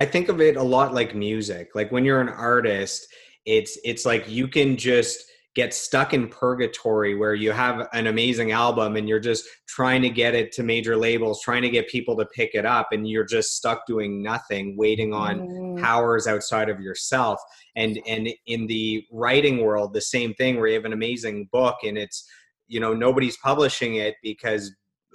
i 0.00 0.04
think 0.04 0.28
of 0.28 0.40
it 0.40 0.56
a 0.56 0.62
lot 0.62 0.94
like 0.94 1.14
music. 1.14 1.70
Like 1.74 1.90
when 1.92 2.04
you're 2.04 2.20
an 2.20 2.28
artist 2.28 3.06
it's 3.46 3.78
it's 3.84 4.04
like 4.04 4.28
you 4.28 4.46
can 4.46 4.76
just 4.76 5.24
get 5.56 5.74
stuck 5.74 6.14
in 6.14 6.28
purgatory 6.28 7.16
where 7.16 7.34
you 7.34 7.50
have 7.50 7.88
an 7.92 8.06
amazing 8.06 8.52
album 8.52 8.94
and 8.94 9.08
you're 9.08 9.18
just 9.18 9.44
trying 9.66 10.00
to 10.00 10.08
get 10.08 10.34
it 10.34 10.52
to 10.52 10.62
major 10.62 10.96
labels, 10.96 11.42
trying 11.42 11.62
to 11.62 11.70
get 11.70 11.88
people 11.88 12.16
to 12.16 12.24
pick 12.26 12.54
it 12.54 12.64
up, 12.64 12.88
and 12.92 13.08
you're 13.08 13.24
just 13.24 13.56
stuck 13.56 13.84
doing 13.86 14.22
nothing, 14.22 14.76
waiting 14.76 15.12
on 15.12 15.40
mm. 15.40 15.82
powers 15.82 16.28
outside 16.28 16.68
of 16.68 16.80
yourself. 16.80 17.40
And 17.74 17.98
and 18.06 18.28
in 18.46 18.66
the 18.66 19.04
writing 19.10 19.62
world, 19.62 19.92
the 19.92 20.00
same 20.00 20.34
thing 20.34 20.56
where 20.56 20.68
you 20.68 20.74
have 20.74 20.84
an 20.84 20.92
amazing 20.92 21.48
book 21.52 21.78
and 21.82 21.98
it's 21.98 22.28
you 22.68 22.80
know 22.80 22.94
nobody's 22.94 23.36
publishing 23.38 23.96
it 23.96 24.14
because 24.22 24.72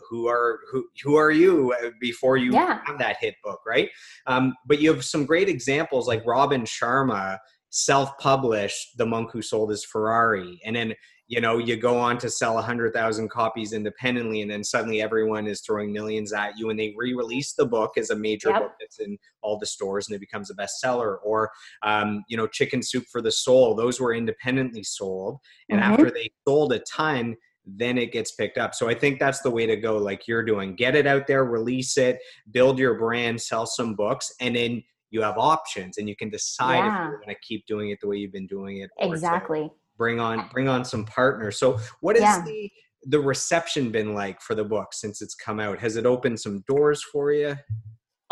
who 0.10 0.28
are 0.28 0.60
who 0.72 0.86
who 1.04 1.16
are 1.16 1.32
you 1.32 1.74
uh, 1.84 1.90
before 2.00 2.38
you 2.38 2.54
yeah. 2.54 2.80
have 2.86 3.00
that 3.00 3.18
hit 3.20 3.36
book 3.44 3.60
right 3.66 3.90
um, 4.28 4.54
but 4.68 4.80
you 4.80 4.94
have 4.94 5.04
some 5.04 5.26
great 5.26 5.50
examples 5.50 6.08
like 6.08 6.22
robin 6.26 6.62
sharma 6.64 7.38
self-published 7.76 8.98
the 8.98 9.06
monk 9.06 9.30
who 9.34 9.42
sold 9.42 9.70
his 9.70 9.84
ferrari 9.84 10.62
and 10.64 10.74
then 10.74 10.94
you 11.28 11.42
know 11.42 11.58
you 11.58 11.76
go 11.76 11.98
on 11.98 12.18
to 12.18 12.30
sell 12.30 12.54
100000 12.56 13.30
copies 13.30 13.74
independently 13.74 14.42
and 14.42 14.50
then 14.50 14.64
suddenly 14.64 15.02
everyone 15.02 15.46
is 15.46 15.60
throwing 15.60 15.92
millions 15.92 16.32
at 16.32 16.58
you 16.58 16.70
and 16.70 16.80
they 16.80 16.94
re-release 16.96 17.52
the 17.52 17.66
book 17.66 17.98
as 17.98 18.12
a 18.12 18.16
major 18.16 18.50
yep. 18.50 18.62
book 18.62 18.72
that's 18.80 19.00
in 19.00 19.18
all 19.42 19.60
the 19.60 19.66
stores 19.66 20.08
and 20.08 20.16
it 20.16 20.20
becomes 20.20 20.50
a 20.50 20.56
bestseller 20.56 21.18
or 21.22 21.52
um, 21.84 22.24
you 22.30 22.38
know 22.38 22.48
chicken 22.48 22.82
soup 22.82 23.04
for 23.12 23.22
the 23.22 23.32
soul 23.32 23.76
those 23.76 24.00
were 24.00 24.14
independently 24.14 24.84
sold 24.84 25.38
and 25.68 25.82
mm-hmm. 25.82 25.92
after 25.92 26.10
they 26.10 26.30
sold 26.48 26.72
a 26.72 26.80
ton 26.80 27.36
then 27.66 27.98
it 27.98 28.12
gets 28.12 28.32
picked 28.32 28.60
up. 28.60 28.76
So 28.76 28.88
I 28.88 28.94
think 28.94 29.20
that's 29.20 29.42
the 29.42 29.50
way 29.50 29.66
to 29.66 29.76
go, 29.76 29.98
like 29.98 30.28
you're 30.28 30.44
doing. 30.44 30.76
Get 30.76 30.96
it 30.96 31.08
out 31.08 31.26
there, 31.26 31.46
release 31.46 31.98
it, 31.98 32.20
build 32.52 32.78
your 32.78 32.94
brand, 32.94 33.42
sell 33.42 33.66
some 33.66 33.96
books, 33.96 34.32
and 34.40 34.56
then 34.56 34.84
you 35.16 35.22
have 35.22 35.38
options 35.38 35.98
and 35.98 36.08
you 36.08 36.16
can 36.16 36.30
decide 36.30 36.78
yeah. 36.78 37.06
if 37.06 37.10
you're 37.10 37.22
going 37.22 37.36
to 37.36 37.42
keep 37.42 37.66
doing 37.66 37.90
it 37.90 38.00
the 38.02 38.08
way 38.08 38.18
you've 38.18 38.32
been 38.32 38.48
doing 38.48 38.78
it 38.78 38.90
exactly 39.00 39.72
bring 39.98 40.20
on 40.20 40.48
bring 40.52 40.68
on 40.68 40.86
some 40.86 41.06
partners 41.06 41.58
so 41.58 41.80
what 42.02 42.16
is 42.16 42.22
yeah. 42.22 42.44
the 42.46 42.70
the 43.08 43.20
reception 43.20 43.92
been 43.92 44.14
like 44.14 44.42
for 44.42 44.54
the 44.56 44.64
book 44.64 44.94
since 44.94 45.22
it's 45.22 45.36
come 45.36 45.60
out 45.60 45.80
has 45.80 45.96
it 45.96 46.06
opened 46.06 46.40
some 46.40 46.64
doors 46.68 47.02
for 47.02 47.32
you 47.32 47.56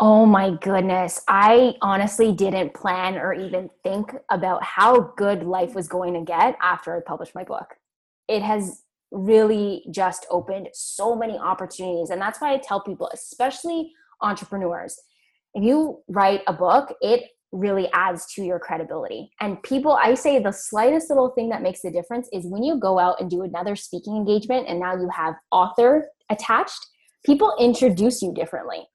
Oh 0.00 0.26
my 0.26 0.50
goodness. 0.60 1.22
I 1.28 1.74
honestly 1.80 2.32
didn't 2.32 2.74
plan 2.74 3.16
or 3.16 3.32
even 3.32 3.70
think 3.84 4.12
about 4.28 4.62
how 4.62 5.12
good 5.16 5.44
life 5.44 5.74
was 5.74 5.86
going 5.86 6.14
to 6.14 6.20
get 6.20 6.56
after 6.60 6.96
I 6.96 7.00
published 7.00 7.34
my 7.34 7.44
book. 7.44 7.76
It 8.26 8.42
has 8.42 8.82
really 9.12 9.86
just 9.92 10.26
opened 10.30 10.68
so 10.72 11.14
many 11.14 11.38
opportunities. 11.38 12.10
And 12.10 12.20
that's 12.20 12.40
why 12.40 12.52
I 12.52 12.58
tell 12.58 12.80
people, 12.80 13.08
especially 13.14 13.92
entrepreneurs. 14.20 15.00
If 15.54 15.62
you 15.62 16.02
write 16.08 16.42
a 16.46 16.52
book, 16.52 16.94
it 17.00 17.24
really 17.52 17.88
adds 17.92 18.26
to 18.34 18.42
your 18.42 18.58
credibility. 18.58 19.30
And 19.40 19.62
people, 19.62 19.92
I 19.92 20.14
say 20.14 20.40
the 20.40 20.52
slightest 20.52 21.08
little 21.08 21.30
thing 21.30 21.48
that 21.50 21.62
makes 21.62 21.82
the 21.82 21.90
difference 21.90 22.28
is 22.32 22.46
when 22.46 22.64
you 22.64 22.78
go 22.78 22.98
out 22.98 23.20
and 23.20 23.30
do 23.30 23.42
another 23.42 23.76
speaking 23.76 24.16
engagement 24.16 24.66
and 24.68 24.80
now 24.80 24.96
you 24.96 25.08
have 25.14 25.34
author 25.52 26.08
attached, 26.30 26.78
people 27.24 27.54
introduce 27.58 28.22
you 28.22 28.34
differently. 28.34 28.86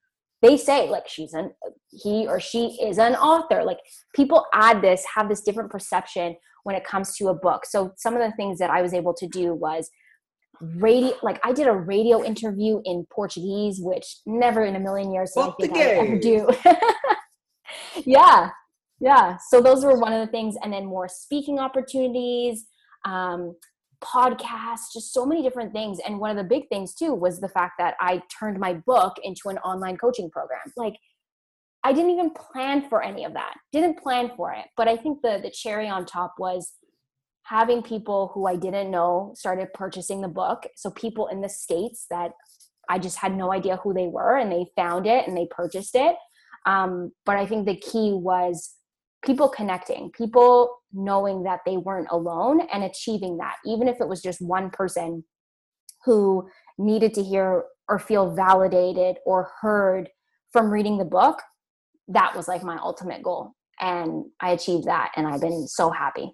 They 0.42 0.58
say 0.58 0.90
like 0.90 1.08
she's 1.08 1.34
an 1.34 1.52
he 1.90 2.26
or 2.28 2.40
she 2.40 2.78
is 2.82 2.98
an 2.98 3.16
author. 3.16 3.64
Like 3.64 3.80
people 4.16 4.46
add 4.54 4.82
this, 4.82 5.06
have 5.16 5.28
this 5.28 5.42
different 5.42 5.70
perception 5.70 6.36
when 6.64 6.76
it 6.76 6.84
comes 6.84 7.16
to 7.18 7.28
a 7.28 7.34
book. 7.34 7.66
So 7.66 7.94
some 7.98 8.16
of 8.16 8.22
the 8.22 8.36
things 8.36 8.60
that 8.60 8.70
I 8.70 8.82
was 8.82 8.94
able 8.94 9.14
to 9.16 9.28
do 9.28 9.54
was 9.54 9.90
radio 10.62 11.14
like 11.24 11.40
I 11.44 11.54
did 11.54 11.68
a 11.68 11.74
radio 11.74 12.24
interview 12.24 12.82
in 12.86 13.06
Portuguese, 13.12 13.80
which 13.80 14.18
never 14.26 14.66
in 14.66 14.76
a 14.76 14.80
million 14.80 15.12
years 15.12 15.32
did 15.36 15.42
I 15.42 15.52
think 15.60 15.78
I 15.78 15.82
ever 15.82 16.20
do. 16.20 16.50
yeah 18.06 18.50
yeah. 19.00 19.38
So 19.50 19.62
those 19.62 19.84
were 19.86 19.98
one 19.98 20.14
of 20.14 20.26
the 20.26 20.32
things 20.32 20.56
and 20.62 20.74
then 20.74 20.86
more 20.86 21.08
speaking 21.08 21.60
opportunities 21.60 22.66
um, 23.06 23.56
podcasts 24.04 24.92
just 24.94 25.14
so 25.14 25.26
many 25.26 25.42
different 25.42 25.74
things. 25.74 26.00
And 26.06 26.20
one 26.20 26.32
of 26.32 26.38
the 26.38 26.44
big 26.44 26.68
things 26.70 26.94
too 26.94 27.14
was 27.14 27.40
the 27.40 27.50
fact 27.50 27.74
that 27.80 27.96
i 28.00 28.22
turned 28.40 28.60
my 28.60 28.74
book 28.74 29.16
into 29.24 29.50
an 29.50 29.58
online 29.60 29.98
coaching 29.98 30.30
program. 30.30 30.62
Like 30.76 30.96
i 31.84 31.94
didn't 31.94 32.12
even 32.12 32.32
plan 32.32 32.88
for 32.90 33.02
any 33.02 33.24
of 33.24 33.34
that 33.34 33.54
didn't 33.72 34.00
plan 34.00 34.32
for 34.36 34.52
it. 34.54 34.66
But 34.78 34.88
i 34.88 34.96
think 34.96 35.22
the 35.22 35.40
the 35.42 35.52
cherry 35.52 35.88
on 35.88 36.06
top 36.06 36.36
was 36.38 36.74
having 37.50 37.82
people 37.82 38.32
who 38.34 38.46
i 38.48 38.56
didn't 38.56 38.92
know 38.92 39.34
started 39.36 39.68
purchasing 39.74 40.22
the 40.22 40.28
book 40.28 40.68
so 40.76 40.90
people 40.92 41.28
in 41.28 41.42
the 41.42 41.50
states 41.50 42.06
that 42.10 42.32
i 42.90 43.00
just 43.00 43.18
had 43.18 43.36
no 43.36 43.52
idea 43.52 43.78
who 43.78 43.94
they 43.94 44.08
were 44.08 44.38
and 44.38 44.52
they 44.52 44.66
found 44.76 45.06
it 45.06 45.28
and 45.28 45.36
they 45.36 45.48
purchased 45.52 45.96
it 45.96 46.16
um, 46.66 47.12
but 47.26 47.38
I 47.38 47.46
think 47.46 47.66
the 47.66 47.76
key 47.76 48.12
was 48.14 48.76
people 49.24 49.50
connecting, 49.50 50.12
people 50.12 50.78
knowing 50.94 51.44
that 51.44 51.60
they 51.66 51.78
weren't 51.78 52.08
alone 52.12 52.62
and 52.72 52.84
achieving 52.84 53.38
that, 53.38 53.56
even 53.66 53.88
if 53.88 54.00
it 54.00 54.08
was 54.08 54.22
just 54.22 54.42
one 54.42 54.70
person 54.70 55.24
who 56.06 56.48
needed 56.78 57.14
to 57.16 57.24
hear 57.24 57.66
or 57.90 58.00
feel 58.00 58.34
validated 58.34 59.18
or 59.26 59.52
heard 59.62 60.10
from 60.52 60.70
reading 60.70 60.98
the 60.98 61.06
book. 61.06 61.42
That 62.08 62.36
was 62.36 62.48
like 62.48 62.64
my 62.64 62.78
ultimate 62.78 63.24
goal. 63.24 63.54
And 63.82 64.26
I 64.40 64.52
achieved 64.52 64.86
that, 64.86 65.12
and 65.16 65.26
I've 65.26 65.42
been 65.42 65.68
so 65.68 65.90
happy. 65.90 66.34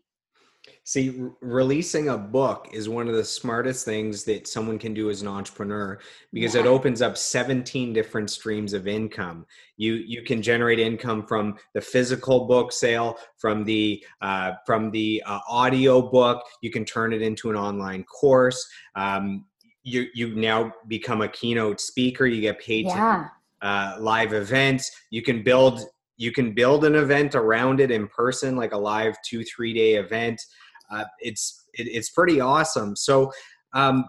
See, 0.87 1.09
re- 1.09 1.31
releasing 1.41 2.09
a 2.09 2.17
book 2.17 2.69
is 2.71 2.87
one 2.87 3.07
of 3.07 3.15
the 3.15 3.23
smartest 3.23 3.85
things 3.85 4.23
that 4.25 4.47
someone 4.47 4.77
can 4.77 4.93
do 4.93 5.09
as 5.09 5.23
an 5.23 5.27
entrepreneur 5.27 5.97
because 6.31 6.53
yeah. 6.53 6.61
it 6.61 6.67
opens 6.67 7.01
up 7.01 7.17
17 7.17 7.91
different 7.91 8.29
streams 8.29 8.71
of 8.71 8.87
income. 8.87 9.47
You 9.77 9.95
you 9.95 10.21
can 10.21 10.43
generate 10.43 10.77
income 10.77 11.25
from 11.25 11.57
the 11.73 11.81
physical 11.81 12.45
book 12.45 12.71
sale, 12.71 13.17
from 13.35 13.63
the 13.63 14.05
uh, 14.21 14.51
from 14.67 14.91
the 14.91 15.23
uh, 15.25 15.39
audio 15.49 16.03
book. 16.03 16.43
You 16.61 16.69
can 16.69 16.85
turn 16.85 17.13
it 17.13 17.23
into 17.23 17.49
an 17.49 17.55
online 17.55 18.03
course. 18.03 18.63
Um, 18.95 19.45
you 19.81 20.05
you 20.13 20.35
now 20.35 20.71
become 20.87 21.23
a 21.23 21.27
keynote 21.27 21.81
speaker. 21.81 22.27
You 22.27 22.41
get 22.41 22.59
paid 22.59 22.85
yeah. 22.85 23.29
to 23.61 23.67
uh, 23.67 23.97
live 23.99 24.33
events. 24.33 24.91
You 25.09 25.23
can 25.23 25.41
build 25.41 25.81
you 26.17 26.31
can 26.31 26.53
build 26.53 26.85
an 26.85 26.93
event 26.93 27.33
around 27.33 27.79
it 27.79 27.89
in 27.89 28.07
person, 28.07 28.55
like 28.55 28.73
a 28.73 28.77
live 28.77 29.15
two 29.25 29.43
three 29.43 29.73
day 29.73 29.95
event 29.95 30.39
uh, 30.91 31.05
it's 31.19 31.67
it, 31.73 31.87
it's 31.87 32.09
pretty 32.09 32.39
awesome. 32.39 32.95
So 32.95 33.31
um, 33.73 34.05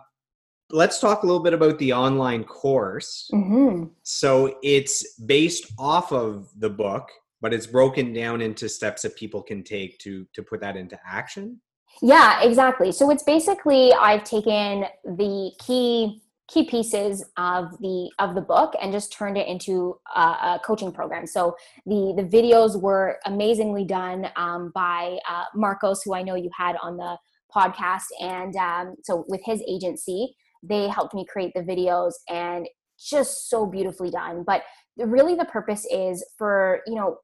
let's 0.70 1.00
talk 1.00 1.22
a 1.22 1.26
little 1.26 1.42
bit 1.42 1.54
about 1.54 1.78
the 1.78 1.92
online 1.92 2.44
course. 2.44 3.28
Mm-hmm. 3.32 3.84
So 4.02 4.58
it's 4.62 5.18
based 5.20 5.72
off 5.78 6.12
of 6.12 6.48
the 6.58 6.70
book, 6.70 7.08
but 7.40 7.52
it's 7.52 7.66
broken 7.66 8.12
down 8.12 8.40
into 8.40 8.68
steps 8.68 9.02
that 9.02 9.16
people 9.16 9.42
can 9.42 9.62
take 9.62 9.98
to 10.00 10.26
to 10.34 10.42
put 10.42 10.60
that 10.60 10.76
into 10.76 10.98
action. 11.06 11.60
Yeah, 12.02 12.42
exactly. 12.42 12.92
So 12.92 13.10
it's 13.10 13.22
basically 13.22 13.92
I've 13.92 14.24
taken 14.24 14.84
the 15.04 15.52
key 15.58 16.22
key 16.48 16.64
pieces 16.64 17.24
of 17.36 17.76
the 17.80 18.10
of 18.18 18.34
the 18.34 18.40
book 18.40 18.74
and 18.80 18.92
just 18.92 19.12
turned 19.12 19.36
it 19.36 19.48
into 19.48 19.98
a, 20.14 20.20
a 20.20 20.60
coaching 20.64 20.92
program. 20.92 21.26
So 21.26 21.56
the 21.86 22.14
the 22.16 22.22
videos 22.22 22.80
were 22.80 23.18
amazingly 23.26 23.84
done 23.84 24.28
um, 24.36 24.70
by 24.74 25.18
uh, 25.28 25.44
marcos 25.54 26.02
who 26.02 26.14
i 26.14 26.22
know 26.22 26.34
you 26.34 26.50
had 26.56 26.76
on 26.82 26.96
the 26.96 27.16
podcast. 27.54 28.04
And 28.20 28.54
um, 28.56 28.96
so 29.02 29.24
with 29.28 29.40
his 29.44 29.62
agency 29.68 30.36
they 30.62 30.88
helped 30.88 31.14
me 31.14 31.24
create 31.24 31.52
the 31.54 31.60
videos 31.60 32.12
and 32.28 32.66
just 32.98 33.50
so 33.50 33.66
beautifully 33.66 34.10
done. 34.10 34.42
But 34.46 34.62
really 34.96 35.34
the 35.34 35.44
purpose 35.44 35.86
is 35.90 36.24
for 36.38 36.80
you 36.86 36.94
know 36.94 37.18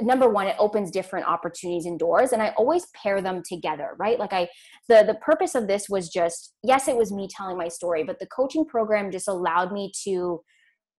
number 0.00 0.28
one 0.28 0.46
it 0.46 0.56
opens 0.58 0.90
different 0.90 1.26
opportunities 1.26 1.86
and 1.86 1.98
doors 1.98 2.32
and 2.32 2.42
i 2.42 2.48
always 2.56 2.86
pair 2.94 3.20
them 3.20 3.42
together 3.46 3.90
right? 3.98 4.18
Like 4.18 4.32
i 4.32 4.48
the 4.88 5.04
the 5.06 5.18
purpose 5.20 5.54
of 5.54 5.68
this 5.68 5.88
was 5.88 6.08
just 6.08 6.54
yes 6.62 6.88
it 6.88 6.96
was 6.96 7.12
me 7.12 7.28
telling 7.28 7.56
my 7.56 7.68
story 7.68 8.04
but 8.04 8.18
the 8.18 8.26
coaching 8.26 8.64
program 8.64 9.10
just 9.10 9.28
allowed 9.28 9.72
me 9.72 9.92
to 10.04 10.42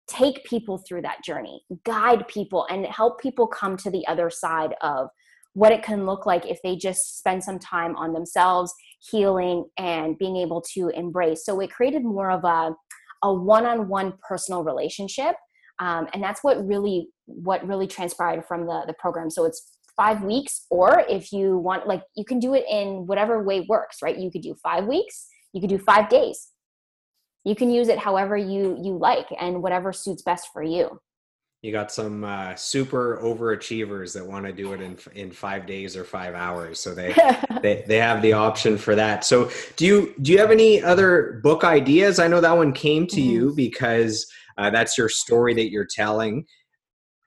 take 0.08 0.44
people 0.46 0.78
through 0.78 1.02
that 1.02 1.24
journey 1.24 1.62
guide 1.84 2.28
people 2.28 2.68
and 2.70 2.86
help 2.86 3.20
people 3.20 3.48
come 3.48 3.76
to 3.78 3.90
the 3.90 4.06
other 4.08 4.30
side 4.30 4.76
of 4.82 5.08
what 5.54 5.72
it 5.72 5.84
can 5.84 6.06
look 6.06 6.26
like 6.26 6.46
if 6.46 6.60
they 6.64 6.76
just 6.76 7.18
spend 7.18 7.44
some 7.44 7.58
time 7.58 7.96
on 7.96 8.14
themselves 8.14 8.74
healing 9.00 9.66
and 9.78 10.18
being 10.18 10.36
able 10.36 10.62
to 10.74 10.90
embrace. 10.90 11.46
So 11.46 11.62
it 11.62 11.72
created 11.72 12.04
more 12.04 12.30
of 12.30 12.44
a 12.44 12.76
a 13.24 13.34
one-on-one 13.34 14.14
personal 14.28 14.64
relationship 14.64 15.36
um, 15.80 16.08
and 16.14 16.24
that's 16.24 16.44
what 16.44 16.66
really 16.66 17.10
what 17.26 17.66
really 17.68 17.88
transpired 17.88 18.46
from 18.46 18.66
the 18.66 18.84
the 18.88 18.94
program. 18.94 19.30
So 19.30 19.46
it's 19.46 19.78
five 19.96 20.22
weeks 20.24 20.66
or 20.70 21.06
if 21.08 21.32
you 21.32 21.58
want 21.58 21.88
like 21.88 22.04
you 22.16 22.26
can 22.26 22.40
do 22.40 22.54
it 22.54 22.66
in 22.70 23.08
whatever 23.08 23.42
way 23.44 23.62
works 23.62 23.98
right? 24.02 24.18
You 24.18 24.30
could 24.30 24.42
do 24.42 24.54
five 24.62 24.86
weeks 24.86 25.28
you 25.56 25.62
could 25.62 25.70
do 25.70 25.80
five 25.80 26.10
days. 26.10 26.50
You 27.46 27.56
can 27.56 27.72
use 27.72 27.88
it 27.88 27.98
however 27.98 28.36
you 28.36 28.78
you 28.84 28.98
like 28.98 29.28
and 29.40 29.64
whatever 29.64 29.94
suits 29.94 30.22
best 30.22 30.50
for 30.52 30.62
you. 30.62 31.00
You 31.62 31.72
got 31.72 31.92
some 31.92 32.24
uh, 32.24 32.54
super 32.56 33.20
overachievers 33.24 34.14
that 34.14 34.26
want 34.26 34.46
to 34.46 34.52
do 34.52 34.74
it 34.74 34.82
in 34.82 34.98
in 35.14 35.32
five 35.32 35.66
days 35.66 35.96
or 35.96 36.04
five 36.04 36.36
hours 36.36 36.80
so 36.80 36.94
they, 36.94 37.16
they 37.62 37.86
they 37.88 37.98
have 37.98 38.22
the 38.22 38.34
option 38.34 38.78
for 38.78 38.96
that. 38.96 39.24
So 39.24 39.50
do 39.78 39.86
you 39.86 40.14
do 40.22 40.34
you 40.34 40.40
have 40.40 40.52
any 40.52 40.84
other 40.84 41.40
book 41.42 41.64
ideas? 41.64 42.20
I 42.20 42.28
know 42.28 42.42
that 42.42 42.58
one 42.58 42.74
came 42.74 43.08
to 43.08 43.22
mm-hmm. 43.22 43.30
you 43.30 43.54
because 43.56 44.30
uh, 44.58 44.70
that's 44.70 44.98
your 44.98 45.10
story 45.10 45.54
that 45.54 45.72
you're 45.72 45.88
telling 45.90 46.46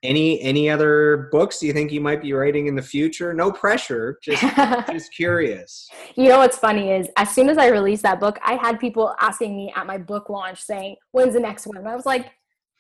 any 0.03 0.41
any 0.43 0.71
other 0.71 1.29
books 1.33 1.59
do 1.59 1.67
you 1.67 1.73
think 1.73 1.91
you 1.91 2.01
might 2.01 2.23
be 2.23 2.33
writing 2.33 2.69
in 2.69 2.77
the 2.77 2.83
future 2.83 3.35
no 3.35 3.51
pressure 3.51 4.19
just 4.23 4.43
just 4.93 5.13
curious 5.13 5.89
you 6.15 6.29
know 6.29 6.39
what's 6.39 6.57
funny 6.57 6.93
is 6.93 7.09
as 7.17 7.31
soon 7.31 7.49
as 7.49 7.59
i 7.59 7.67
released 7.67 8.03
that 8.03 8.21
book 8.21 8.39
i 8.45 8.55
had 8.55 8.79
people 8.79 9.15
asking 9.21 9.57
me 9.57 9.73
at 9.75 9.87
my 9.87 9.99
book 9.99 10.29
launch 10.29 10.63
saying 10.63 10.95
when's 11.11 11.35
the 11.35 11.41
next 11.41 11.67
one 11.67 11.77
and 11.77 11.89
i 11.89 11.97
was 11.97 12.07
like 12.07 12.31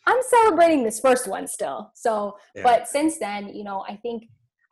i'm 0.07 0.19
celebrating 0.31 0.85
this 0.85 1.01
first 1.01 1.27
one 1.27 1.47
still 1.47 1.91
so 1.95 2.37
yeah. 2.55 2.63
but 2.63 2.87
since 2.87 3.19
then 3.19 3.49
you 3.49 3.65
know 3.65 3.85
i 3.89 3.97
think 3.97 4.23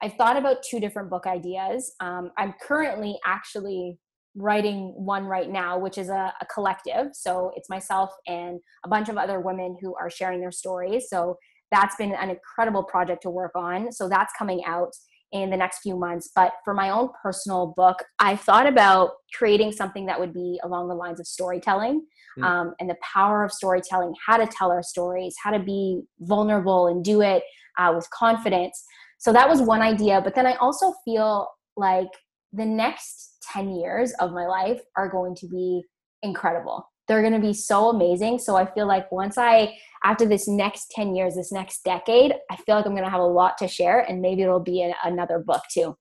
i've 0.00 0.14
thought 0.14 0.37
about 0.37 0.62
two 0.62 0.78
different 0.78 1.11
book 1.11 1.26
ideas 1.26 1.94
um, 1.98 2.30
i'm 2.38 2.54
currently 2.62 3.18
actually 3.26 3.98
writing 4.37 4.92
one 4.96 5.24
right 5.24 5.50
now, 5.50 5.78
which 5.78 5.96
is 5.96 6.11
a, 6.11 6.32
a, 6.42 6.46
collective. 6.52 7.06
So 7.14 7.52
it's 7.56 7.70
myself 7.70 8.11
and 8.26 8.61
a 8.85 8.88
bunch 8.88 9.09
of 9.09 9.16
other 9.16 9.40
women 9.40 9.78
who 9.80 9.94
are 9.96 10.11
sharing 10.11 10.40
their 10.40 10.52
stories. 10.52 11.09
So 11.09 11.38
that's 11.70 11.96
been 11.96 12.12
an 12.12 12.31
incredible 12.31 12.85
project 12.85 13.22
to 13.22 13.31
work 13.31 13.52
on. 13.55 13.92
So 13.92 14.09
that's 14.09 14.33
coming 14.38 14.64
out 14.64 14.92
in 15.33 15.50
the 15.50 15.57
next 15.57 15.81
few 15.81 15.96
months. 15.96 16.31
But 16.35 16.52
for 16.64 16.72
my 16.72 16.90
own 16.90 17.11
personal 17.22 17.74
book, 17.76 17.98
I 18.18 18.37
thought 18.37 18.66
about 18.66 19.11
creating 19.35 19.72
something 19.72 20.07
that 20.07 20.18
would 20.18 20.33
be 20.33 20.61
along 20.62 20.88
the 20.88 20.94
lines 20.94 21.20
of 21.20 21.26
storytelling 21.26 22.07
mm. 22.38 22.44
um, 22.44 22.74
and 22.79 22.88
the 22.88 22.96
power 23.02 23.44
of 23.44 23.52
storytelling, 23.52 24.14
how 24.24 24.37
to 24.37 24.46
tell 24.46 24.70
our 24.70 24.83
stories, 24.83 25.35
how 25.42 25.50
to 25.50 25.59
be 25.59 26.02
vulnerable 26.20 26.87
and 26.87 27.05
do 27.05 27.22
it 27.22 27.42
uh, 27.79 27.92
with 27.94 28.09
confidence. 28.11 28.85
So 29.18 29.33
that 29.33 29.48
was 29.48 29.61
one 29.61 29.83
idea. 29.83 30.20
But 30.22 30.35
then 30.35 30.46
I 30.46 30.55
also 30.55 30.92
feel 31.05 31.48
like 31.76 32.09
the 32.52 32.64
next 32.64 33.44
10 33.52 33.74
years 33.74 34.12
of 34.20 34.33
my 34.33 34.46
life 34.46 34.81
are 34.96 35.09
going 35.09 35.35
to 35.37 35.48
be 35.48 35.83
incredible. 36.22 36.88
They're 37.09 37.23
going 37.23 37.33
to 37.35 37.38
be 37.38 37.53
so 37.53 37.90
amazing. 37.90 38.38
So 38.38 38.57
I 38.57 38.66
feel 38.66 38.87
like 38.87 39.11
once 39.12 39.38
I, 39.38 39.77
after 40.05 40.27
this 40.27 40.49
next 40.49 40.90
10 40.90 41.14
years, 41.14 41.35
this 41.35 41.53
next 41.53 41.85
decade, 41.85 42.35
I 42.51 42.57
feel 42.57 42.77
like 42.77 42.87
I'm 42.87 42.92
going 42.92 43.05
to 43.05 43.11
have 43.11 43.21
a 43.21 43.27
lot 43.27 43.59
to 43.59 43.69
share 43.69 44.01
and 44.01 44.21
maybe 44.21 44.42
it'll 44.42 44.61
be 44.61 44.83
a, 44.83 44.95
another 45.05 45.38
book 45.38 45.62
too. 45.71 45.97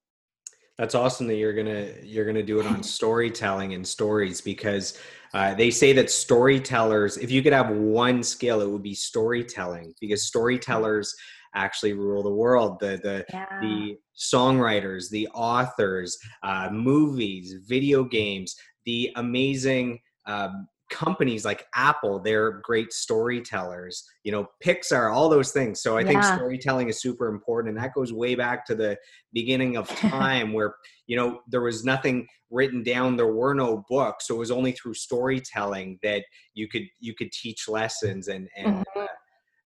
That's 0.78 0.94
awesome 0.94 1.28
that 1.28 1.36
you're 1.36 1.54
gonna 1.54 1.88
you're 2.04 2.26
gonna 2.26 2.44
do 2.44 2.60
it 2.60 2.66
on 2.66 2.84
storytelling 2.84 3.74
and 3.74 3.88
stories 3.88 4.42
because 4.42 5.00
uh, 5.34 5.54
they 5.54 5.72
say 5.72 5.94
that 5.94 6.12
storytellers, 6.12 7.16
if 7.16 7.32
you 7.32 7.42
could 7.42 7.54
have 7.54 7.70
one 7.70 8.22
skill, 8.22 8.60
it 8.60 8.70
would 8.70 8.84
be 8.84 8.94
storytelling 8.94 9.94
because 10.02 10.28
storytellers 10.28 11.16
actually 11.56 11.94
rule 11.94 12.24
the 12.24 12.30
world. 12.30 12.80
The 12.82 13.00
the 13.02 13.26
yeah. 13.30 13.62
the 13.62 13.98
songwriters, 14.18 15.10
the 15.10 15.28
authors, 15.34 16.18
uh, 16.44 16.70
movies, 16.72 17.56
video 17.68 18.04
games, 18.04 18.56
the 18.86 19.12
amazing 19.16 20.00
um, 20.26 20.68
companies 20.90 21.44
like 21.44 21.66
apple 21.74 22.20
they're 22.20 22.60
great 22.64 22.94
storytellers 22.94 24.06
you 24.24 24.32
know 24.32 24.48
pixar 24.64 25.12
all 25.12 25.30
those 25.30 25.52
things 25.52 25.82
so 25.82 25.98
i 25.98 26.02
yeah. 26.02 26.08
think 26.08 26.24
storytelling 26.24 26.90
is 26.90 27.02
super 27.02 27.28
important 27.28 27.76
and 27.76 27.84
that 27.84 27.94
goes 27.94 28.14
way 28.14 28.36
back 28.36 28.66
to 28.66 28.76
the 28.76 28.96
beginning 29.34 29.78
of 29.78 29.88
time 29.96 30.54
where 30.54 30.76
you 31.08 31.18
know 31.18 31.42
there 31.48 31.62
was 31.62 31.84
nothing 31.84 32.28
written 32.52 32.84
down 32.84 33.18
there 33.18 33.34
were 33.34 33.56
no 33.56 33.84
books 33.90 34.28
so 34.28 34.36
it 34.36 34.40
was 34.40 34.52
only 34.52 34.72
through 34.74 34.94
storytelling 34.94 35.98
that 36.04 36.24
you 36.54 36.68
could 36.68 36.84
you 37.00 37.16
could 37.16 37.32
teach 37.32 37.68
lessons 37.68 38.28
and 38.28 38.48
and 38.56 38.76
mm-hmm. 38.76 39.00
uh, 39.00 39.08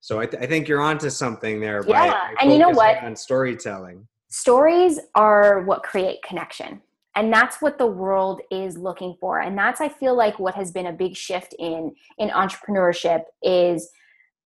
so 0.01 0.21
I, 0.21 0.25
th- 0.25 0.41
I, 0.41 0.45
think 0.45 0.69
you're 0.69 0.79
onto 0.79 1.10
something 1.10 1.60
there 1.60 1.84
yeah 1.86 2.29
and 2.41 2.49
you 2.49 2.58
know 2.58 2.69
what 2.69 3.03
on 3.03 3.15
storytelling 3.17 4.08
stories 4.29 4.99
are 5.15 5.63
what 5.63 5.84
create 5.84 6.21
connection 6.23 6.82
and 7.15 7.33
that's 7.33 7.61
what 7.61 7.77
the 7.77 7.87
world 7.87 8.41
is 8.51 8.77
looking 8.77 9.15
for. 9.19 9.39
And 9.39 9.57
that's 9.57 9.81
i 9.81 9.89
feel 9.89 10.15
like 10.15 10.39
what 10.39 10.55
has 10.55 10.71
been 10.71 10.87
a 10.87 10.93
big 10.93 11.15
shift 11.15 11.53
in 11.59 11.93
in 12.17 12.29
entrepreneurship 12.29 13.23
is 13.43 13.89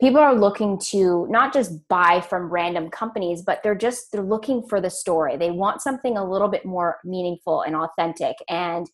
people 0.01 0.19
are 0.19 0.35
looking 0.35 0.79
to 0.79 1.27
not 1.29 1.53
just 1.53 1.87
buy 1.87 2.19
from 2.21 2.49
random 2.49 2.89
companies 2.89 3.41
but 3.41 3.61
they're 3.63 3.75
just 3.75 4.11
they're 4.11 4.21
looking 4.21 4.63
for 4.67 4.81
the 4.81 4.89
story. 4.89 5.37
They 5.37 5.51
want 5.51 5.81
something 5.81 6.17
a 6.17 6.29
little 6.29 6.49
bit 6.49 6.65
more 6.65 6.97
meaningful 7.03 7.61
and 7.61 7.75
authentic. 7.75 8.35
And 8.49 8.89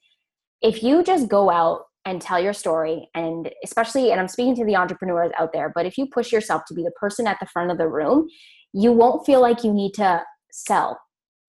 if 0.62 0.84
you 0.84 1.04
just 1.04 1.30
go 1.30 1.50
out 1.50 1.86
and 2.06 2.22
tell 2.22 2.40
your 2.40 2.54
story 2.54 3.10
and 3.14 3.52
especially 3.64 4.12
and 4.12 4.20
i'm 4.20 4.28
speaking 4.28 4.56
to 4.56 4.66
the 4.66 4.76
entrepreneurs 4.76 5.32
out 5.38 5.52
there 5.52 5.72
but 5.76 5.86
if 5.86 5.98
you 5.98 6.08
push 6.08 6.32
yourself 6.32 6.64
to 6.66 6.74
be 6.74 6.82
the 6.82 6.92
person 6.92 7.28
at 7.28 7.38
the 7.40 7.46
front 7.46 7.72
of 7.72 7.78
the 7.78 7.88
room 7.88 8.28
you 8.74 8.92
won't 8.92 9.26
feel 9.26 9.42
like 9.42 9.64
you 9.64 9.74
need 9.74 9.94
to 9.94 10.22
sell 10.52 11.00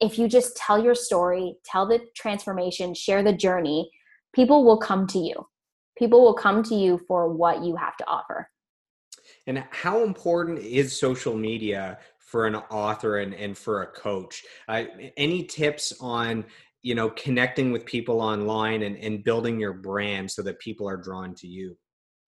if 0.00 0.18
you 0.18 0.28
just 0.28 0.56
tell 0.56 0.82
your 0.82 0.94
story, 0.94 1.56
tell 1.64 1.86
the 1.86 2.00
transformation, 2.16 2.94
share 2.94 3.22
the 3.22 3.32
journey, 3.32 3.90
people 4.34 4.64
will 4.64 4.78
come 4.78 5.06
to 5.08 5.18
you. 5.18 5.46
People 5.98 6.22
will 6.22 6.34
come 6.34 6.62
to 6.64 6.74
you 6.74 6.98
for 7.06 7.28
what 7.28 7.62
you 7.62 7.76
have 7.76 7.96
to 7.98 8.06
offer. 8.06 8.48
And 9.46 9.64
how 9.70 10.02
important 10.02 10.58
is 10.58 10.98
social 10.98 11.36
media 11.36 11.98
for 12.18 12.46
an 12.46 12.56
author 12.56 13.18
and, 13.18 13.34
and 13.34 13.56
for 13.56 13.82
a 13.82 13.86
coach? 13.86 14.44
Uh, 14.68 14.84
any 15.16 15.44
tips 15.44 15.92
on 16.00 16.44
you 16.82 16.94
know 16.94 17.10
connecting 17.10 17.72
with 17.72 17.84
people 17.84 18.22
online 18.22 18.82
and, 18.82 18.96
and 18.96 19.22
building 19.22 19.60
your 19.60 19.74
brand 19.74 20.30
so 20.30 20.40
that 20.42 20.58
people 20.58 20.88
are 20.88 20.96
drawn 20.96 21.34
to 21.34 21.46
you? 21.46 21.76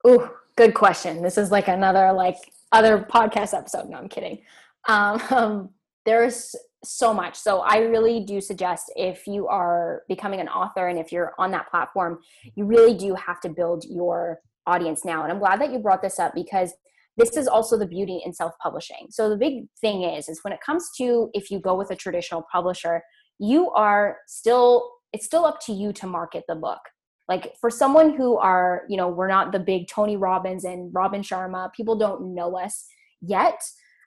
Ooh, 0.07 0.29
good 0.57 0.75
question. 0.75 1.23
This 1.23 1.39
is 1.39 1.51
like 1.51 1.69
another 1.69 2.13
like 2.13 2.37
other 2.73 2.99
podcast 2.99 3.57
episode. 3.57 3.89
No, 3.89 3.99
I'm 3.99 4.09
kidding. 4.09 4.43
Um, 4.89 5.71
there's 6.05 6.55
so 6.85 7.15
much. 7.15 7.37
So 7.39 7.61
I 7.61 7.79
really 7.79 8.25
do 8.25 8.41
suggest 8.41 8.93
if 8.97 9.27
you 9.27 9.47
are 9.47 10.03
becoming 10.09 10.41
an 10.41 10.49
author 10.49 10.89
and 10.89 10.99
if 10.99 11.13
you're 11.13 11.33
on 11.39 11.51
that 11.53 11.71
platform, 11.71 12.19
you 12.57 12.65
really 12.65 12.95
do 12.95 13.15
have 13.15 13.41
to 13.43 13.49
build 13.49 13.85
your 13.89 14.41
audience 14.67 15.05
now. 15.05 15.23
And 15.23 15.33
I'm 15.33 15.39
glad 15.39 15.61
that 15.61 15.73
you 15.73 15.79
brought 15.79 16.03
this 16.03 16.19
up 16.19 16.35
because 16.35 16.73
this 17.17 17.37
is 17.37 17.47
also 17.47 17.79
the 17.79 17.87
beauty 17.87 18.23
in 18.25 18.33
self-publishing. 18.33 19.09
So 19.11 19.29
the 19.29 19.37
big 19.37 19.65
thing 19.81 20.03
is 20.03 20.29
is 20.29 20.41
when 20.43 20.53
it 20.53 20.61
comes 20.65 20.91
to 20.99 21.31
if 21.35 21.51
you 21.51 21.61
go 21.61 21.77
with 21.77 21.91
a 21.91 21.97
traditional 21.97 22.45
publisher, 22.51 23.03
you 23.39 23.71
are 23.71 24.19
still 24.27 24.91
it's 25.13 25.27
still 25.27 25.45
up 25.45 25.61
to 25.67 25.73
you 25.73 25.93
to 25.93 26.07
market 26.07 26.45
the 26.49 26.55
book. 26.55 26.81
Like 27.29 27.55
for 27.61 27.71
someone 27.71 28.15
who 28.17 28.39
are, 28.39 28.83
you 28.89 28.97
know, 28.97 29.09
we're 29.09 29.29
not 29.29 29.53
the 29.53 29.61
big 29.61 29.89
Tony 29.89 30.17
Robbins 30.17 30.65
and 30.65 30.93
Robin 30.93 31.23
Sharma, 31.23 31.73
people 31.73 31.97
don't 31.97 32.35
know 32.35 32.59
us 32.59 32.87
yet. 33.21 33.61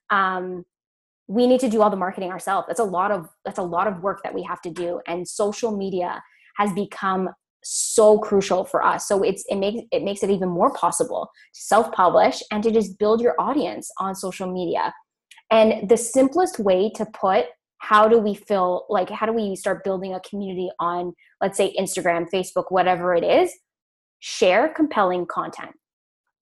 Um, 0.10 0.66
we 1.28 1.48
need 1.48 1.60
to 1.62 1.70
do 1.70 1.82
all 1.82 1.90
the 1.90 1.96
marketing 1.96 2.32
ourselves. 2.32 2.68
That's 2.68 2.80
a 2.80 2.84
lot 2.84 3.12
of 3.12 3.28
that's 3.44 3.60
a 3.60 3.64
lot 3.64 3.88
of 3.88 4.02
work 4.02 4.22
that 4.24 4.34
we 4.34 4.44
have 4.44 4.62
to 4.62 4.70
do. 4.70 5.02
And 5.08 5.28
social 5.28 5.76
media 5.76 6.22
has 6.58 6.72
become 6.74 7.30
so 7.64 8.20
crucial 8.20 8.64
for 8.64 8.84
us. 8.84 9.08
So 9.08 9.24
it's 9.24 9.44
it 9.50 9.56
makes 9.56 9.82
it 9.92 10.04
makes 10.04 10.24
it 10.24 10.30
even 10.30 10.50
more 10.50 10.72
possible 10.74 11.30
to 11.54 11.62
self-publish 11.62 12.44
and 12.52 12.64
to 12.64 12.72
just 12.72 13.00
build 13.00 13.22
your 13.22 13.36
audience 13.40 13.90
on 14.00 14.16
social 14.16 14.52
media. 14.52 14.94
And 15.52 15.90
the 15.90 15.98
simplest 15.98 16.60
way 16.60 16.92
to 16.96 17.06
put 17.06 17.46
how 17.80 18.08
do 18.08 18.18
we 18.20 18.34
feel 18.34 18.86
like 18.90 19.10
how 19.10 19.26
do 19.26 19.34
we 19.34 19.56
start 19.56 19.84
building 19.84 20.14
a 20.14 20.20
community 20.22 20.70
on 20.80 21.14
let's 21.42 21.58
say 21.58 21.76
instagram 21.78 22.26
facebook 22.34 22.66
whatever 22.70 23.14
it 23.14 23.24
is 23.24 23.54
share 24.26 24.70
compelling 24.70 25.28
content. 25.28 25.72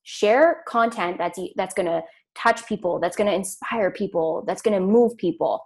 Share 0.04 0.64
content 0.68 1.18
that's 1.18 1.38
that's 1.56 1.74
going 1.74 1.86
to 1.86 2.02
touch 2.36 2.66
people, 2.66 3.00
that's 3.00 3.16
going 3.16 3.30
to 3.30 3.36
inspire 3.36 3.92
people, 3.92 4.44
that's 4.48 4.62
going 4.62 4.80
to 4.80 4.86
move 4.86 5.18
people. 5.18 5.66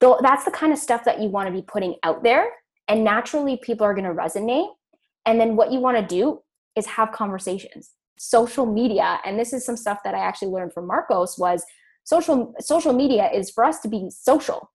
That's 0.00 0.44
the 0.44 0.50
kind 0.50 0.72
of 0.72 0.78
stuff 0.78 1.04
that 1.04 1.20
you 1.20 1.28
want 1.28 1.48
to 1.48 1.52
be 1.52 1.62
putting 1.62 1.96
out 2.02 2.22
there 2.22 2.50
and 2.88 3.04
naturally 3.04 3.58
people 3.62 3.84
are 3.86 3.94
going 3.94 4.04
to 4.04 4.14
resonate. 4.14 4.68
And 5.24 5.40
then 5.40 5.56
what 5.56 5.72
you 5.72 5.80
want 5.80 5.96
to 5.96 6.06
do 6.06 6.40
is 6.76 6.86
have 6.86 7.12
conversations. 7.12 7.92
Social 8.18 8.66
media, 8.66 9.18
and 9.24 9.38
this 9.38 9.52
is 9.52 9.64
some 9.64 9.76
stuff 9.76 9.98
that 10.04 10.14
I 10.14 10.20
actually 10.20 10.48
learned 10.48 10.72
from 10.72 10.86
Marcos 10.86 11.38
was 11.38 11.64
social 12.04 12.54
social 12.60 12.92
media 12.92 13.30
is 13.30 13.50
for 13.50 13.64
us 13.64 13.80
to 13.80 13.88
be 13.88 14.08
social, 14.10 14.70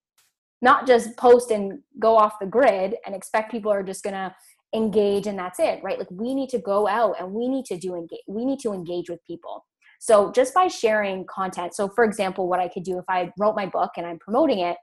not 0.62 0.86
just 0.86 1.18
post 1.18 1.50
and 1.50 1.80
go 2.00 2.18
off 2.18 2.40
the 2.40 2.46
grid 2.46 2.96
and 3.06 3.16
expect 3.16 3.52
people 3.52 3.72
are 3.72 3.84
just 3.84 4.04
going 4.04 4.14
to 4.14 4.36
engage 4.76 5.28
and 5.28 5.40
that's 5.40 5.60
it, 5.60 5.82
right? 5.84 5.98
Like 5.98 6.12
we 6.12 6.36
need 6.36 6.50
to 6.50 6.60
go 6.60 6.88
out 6.88 7.16
and 7.20 7.32
we 7.32 7.48
need 7.48 7.66
to 7.66 7.78
do 7.78 7.96
engage 7.96 8.22
we 8.28 8.46
need 8.46 8.60
to 8.60 8.74
engage 8.74 9.10
with 9.10 9.20
people. 9.26 9.66
So 10.02 10.32
just 10.32 10.56
by 10.56 10.68
sharing 10.68 11.28
content, 11.28 11.76
so 11.76 11.88
for 11.88 12.04
example, 12.04 12.50
what 12.50 12.60
I 12.60 12.68
could 12.68 12.82
do 12.82 12.98
if 12.98 13.06
I 13.08 13.32
wrote 13.38 13.56
my 13.56 13.68
book 13.68 13.92
and 13.98 14.06
I'm 14.06 14.18
promoting 14.18 14.58
it, 14.58 14.76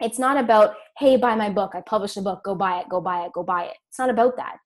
it's 0.00 0.18
not 0.18 0.36
about, 0.36 0.74
hey, 0.98 1.16
buy 1.16 1.36
my 1.36 1.48
book, 1.48 1.76
I 1.76 1.80
published 1.80 2.16
a 2.16 2.22
book, 2.22 2.42
go 2.42 2.56
buy 2.56 2.80
it, 2.80 2.88
go 2.88 3.00
buy 3.00 3.24
it, 3.24 3.32
go 3.32 3.44
buy 3.44 3.66
it. 3.66 3.76
It's 3.88 4.00
not 4.00 4.10
about 4.10 4.36
that. 4.38 4.56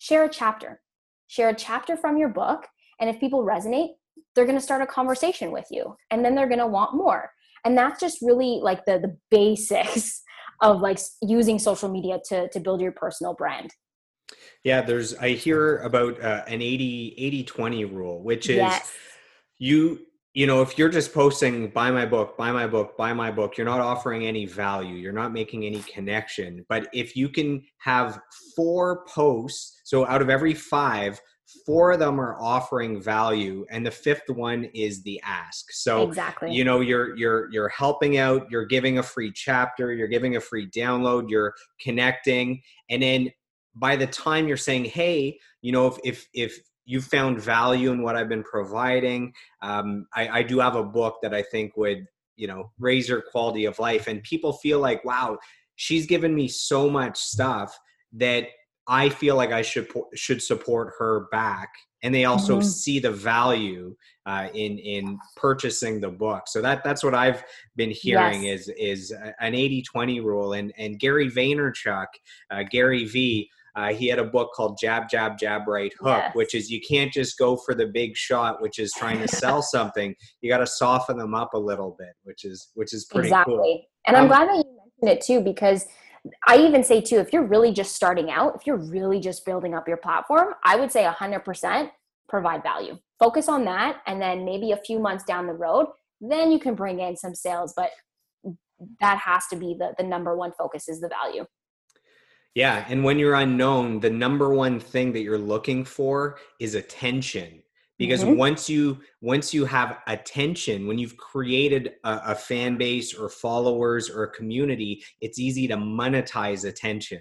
Share 0.00 0.24
a 0.24 0.28
chapter. 0.28 0.80
Share 1.28 1.50
a 1.50 1.54
chapter 1.54 1.96
from 1.96 2.16
your 2.16 2.28
book. 2.28 2.66
And 3.00 3.08
if 3.08 3.20
people 3.20 3.44
resonate, 3.44 3.90
they're 4.34 4.46
going 4.46 4.58
to 4.58 4.60
start 4.60 4.82
a 4.82 4.86
conversation 4.86 5.52
with 5.52 5.66
you 5.70 5.94
and 6.10 6.24
then 6.24 6.34
they're 6.34 6.48
going 6.48 6.58
to 6.58 6.66
want 6.66 6.96
more. 6.96 7.30
And 7.64 7.78
that's 7.78 8.00
just 8.00 8.20
really 8.22 8.58
like 8.60 8.84
the, 8.84 8.98
the 8.98 9.16
basics 9.30 10.24
of 10.60 10.80
like 10.80 10.98
using 11.22 11.60
social 11.60 11.88
media 11.88 12.18
to, 12.30 12.48
to 12.48 12.58
build 12.58 12.80
your 12.80 12.92
personal 12.92 13.34
brand. 13.34 13.70
Yeah, 14.64 14.80
there's, 14.80 15.14
I 15.14 15.30
hear 15.30 15.78
about 15.78 16.20
uh, 16.20 16.42
an 16.48 16.62
80, 16.62 17.14
80, 17.16 17.44
20 17.44 17.84
rule, 17.84 18.24
which 18.24 18.50
is, 18.50 18.56
yes 18.56 18.92
you 19.60 20.00
you 20.32 20.46
know 20.46 20.62
if 20.62 20.76
you're 20.78 20.88
just 20.88 21.12
posting 21.12 21.68
buy 21.68 21.90
my 21.90 22.06
book 22.06 22.36
buy 22.36 22.50
my 22.50 22.66
book 22.66 22.96
buy 22.96 23.12
my 23.12 23.30
book 23.30 23.56
you're 23.56 23.66
not 23.66 23.80
offering 23.80 24.26
any 24.26 24.46
value 24.46 24.96
you're 24.96 25.12
not 25.12 25.32
making 25.32 25.64
any 25.64 25.82
connection. 25.82 26.64
But 26.68 26.88
if 26.92 27.14
you 27.14 27.28
can 27.28 27.62
have 27.78 28.18
four 28.56 29.04
posts 29.04 29.80
so 29.84 30.06
out 30.06 30.22
of 30.22 30.30
every 30.30 30.54
five 30.54 31.20
four 31.66 31.92
of 31.92 31.98
them 31.98 32.20
are 32.20 32.40
offering 32.40 33.02
value 33.02 33.66
and 33.70 33.84
the 33.84 33.90
fifth 33.90 34.28
one 34.28 34.64
is 34.72 35.02
the 35.02 35.20
ask. 35.24 35.66
So 35.72 36.08
exactly. 36.08 36.52
you 36.52 36.64
know 36.64 36.80
you're 36.80 37.16
you're 37.16 37.52
you're 37.52 37.68
helping 37.68 38.18
out 38.18 38.50
you're 38.50 38.66
giving 38.66 38.98
a 38.98 39.02
free 39.02 39.32
chapter 39.32 39.92
you're 39.92 40.08
giving 40.08 40.36
a 40.36 40.40
free 40.40 40.70
download 40.70 41.28
you're 41.28 41.54
connecting 41.80 42.62
and 42.88 43.02
then 43.02 43.30
by 43.74 43.96
the 43.96 44.06
time 44.06 44.48
you're 44.48 44.56
saying 44.56 44.84
hey 44.84 45.38
you 45.62 45.72
know 45.72 45.86
if 45.86 45.98
if 46.04 46.28
if 46.34 46.58
you 46.90 47.00
found 47.00 47.40
value 47.40 47.92
in 47.92 48.02
what 48.02 48.16
I've 48.16 48.28
been 48.28 48.42
providing. 48.42 49.32
Um, 49.62 50.08
I, 50.12 50.40
I 50.40 50.42
do 50.42 50.58
have 50.58 50.74
a 50.74 50.82
book 50.82 51.18
that 51.22 51.32
I 51.32 51.40
think 51.40 51.76
would, 51.76 52.04
you 52.34 52.48
know, 52.48 52.72
raise 52.80 53.08
your 53.08 53.22
quality 53.22 53.64
of 53.66 53.78
life. 53.78 54.08
And 54.08 54.20
people 54.24 54.54
feel 54.54 54.80
like, 54.80 55.04
wow, 55.04 55.38
she's 55.76 56.04
given 56.04 56.34
me 56.34 56.48
so 56.48 56.90
much 56.90 57.16
stuff 57.16 57.78
that 58.14 58.48
I 58.88 59.08
feel 59.08 59.36
like 59.36 59.52
I 59.52 59.62
should 59.62 59.88
should 60.16 60.42
support 60.42 60.94
her 60.98 61.28
back. 61.30 61.68
And 62.02 62.12
they 62.12 62.24
also 62.24 62.58
mm-hmm. 62.58 62.68
see 62.68 62.98
the 62.98 63.12
value 63.12 63.94
uh, 64.26 64.48
in 64.52 64.78
in 64.78 65.16
purchasing 65.36 66.00
the 66.00 66.08
book. 66.08 66.48
So 66.48 66.60
that 66.60 66.82
that's 66.82 67.04
what 67.04 67.14
I've 67.14 67.44
been 67.76 67.92
hearing 67.92 68.42
yes. 68.42 68.68
is 68.68 69.10
is 69.10 69.14
an 69.38 69.52
80-20 69.52 70.24
rule. 70.24 70.54
And 70.54 70.72
and 70.76 70.98
Gary 70.98 71.30
Vaynerchuk, 71.30 72.06
uh, 72.50 72.64
Gary 72.68 73.04
V 73.04 73.48
uh, 73.76 73.92
he 73.92 74.08
had 74.08 74.18
a 74.18 74.24
book 74.24 74.50
called 74.54 74.78
Jab, 74.80 75.08
Jab, 75.08 75.38
Jab, 75.38 75.66
Right 75.66 75.92
Hook, 76.00 76.18
yes. 76.18 76.34
which 76.34 76.54
is 76.54 76.70
you 76.70 76.80
can't 76.80 77.12
just 77.12 77.38
go 77.38 77.56
for 77.56 77.74
the 77.74 77.86
big 77.86 78.16
shot, 78.16 78.60
which 78.60 78.78
is 78.78 78.92
trying 78.96 79.20
to 79.20 79.28
sell 79.36 79.62
something. 79.62 80.14
You 80.40 80.50
got 80.50 80.58
to 80.58 80.66
soften 80.66 81.16
them 81.16 81.34
up 81.34 81.54
a 81.54 81.58
little 81.58 81.96
bit, 81.98 82.14
which 82.24 82.44
is 82.44 82.70
which 82.74 82.92
is 82.92 83.06
pretty 83.06 83.28
exactly. 83.28 83.54
cool. 83.54 83.82
And 84.06 84.16
I'm 84.16 84.24
um, 84.24 84.28
glad 84.28 84.48
that 84.48 84.56
you 84.56 84.78
mentioned 85.02 85.18
it 85.18 85.24
too, 85.24 85.40
because 85.40 85.86
I 86.46 86.58
even 86.58 86.84
say 86.84 87.00
too, 87.00 87.18
if 87.18 87.32
you're 87.32 87.46
really 87.46 87.72
just 87.72 87.94
starting 87.94 88.30
out, 88.30 88.54
if 88.56 88.66
you're 88.66 88.76
really 88.76 89.20
just 89.20 89.44
building 89.46 89.74
up 89.74 89.88
your 89.88 89.96
platform, 89.96 90.54
I 90.64 90.76
would 90.76 90.92
say 90.92 91.04
100% 91.04 91.90
provide 92.28 92.62
value. 92.62 92.98
Focus 93.18 93.48
on 93.48 93.64
that, 93.64 94.00
and 94.06 94.20
then 94.20 94.44
maybe 94.44 94.72
a 94.72 94.76
few 94.76 94.98
months 94.98 95.24
down 95.24 95.46
the 95.46 95.52
road, 95.52 95.86
then 96.20 96.50
you 96.50 96.58
can 96.58 96.74
bring 96.74 97.00
in 97.00 97.16
some 97.16 97.34
sales. 97.34 97.72
But 97.76 97.90
that 99.00 99.18
has 99.18 99.46
to 99.48 99.56
be 99.56 99.76
the 99.78 99.94
the 99.98 100.04
number 100.04 100.36
one 100.36 100.52
focus 100.56 100.88
is 100.88 101.00
the 101.00 101.08
value. 101.08 101.44
Yeah. 102.54 102.84
And 102.88 103.04
when 103.04 103.18
you're 103.18 103.34
unknown, 103.34 104.00
the 104.00 104.10
number 104.10 104.52
one 104.52 104.80
thing 104.80 105.12
that 105.12 105.22
you're 105.22 105.38
looking 105.38 105.84
for 105.84 106.38
is 106.58 106.74
attention. 106.74 107.62
Because 107.96 108.24
mm-hmm. 108.24 108.38
once 108.38 108.68
you 108.68 108.98
once 109.20 109.52
you 109.52 109.66
have 109.66 109.98
attention, 110.06 110.86
when 110.86 110.98
you've 110.98 111.18
created 111.18 111.92
a, 112.02 112.20
a 112.28 112.34
fan 112.34 112.78
base 112.78 113.14
or 113.14 113.28
followers 113.28 114.08
or 114.08 114.24
a 114.24 114.30
community, 114.32 115.04
it's 115.20 115.38
easy 115.38 115.68
to 115.68 115.76
monetize 115.76 116.66
attention. 116.66 117.20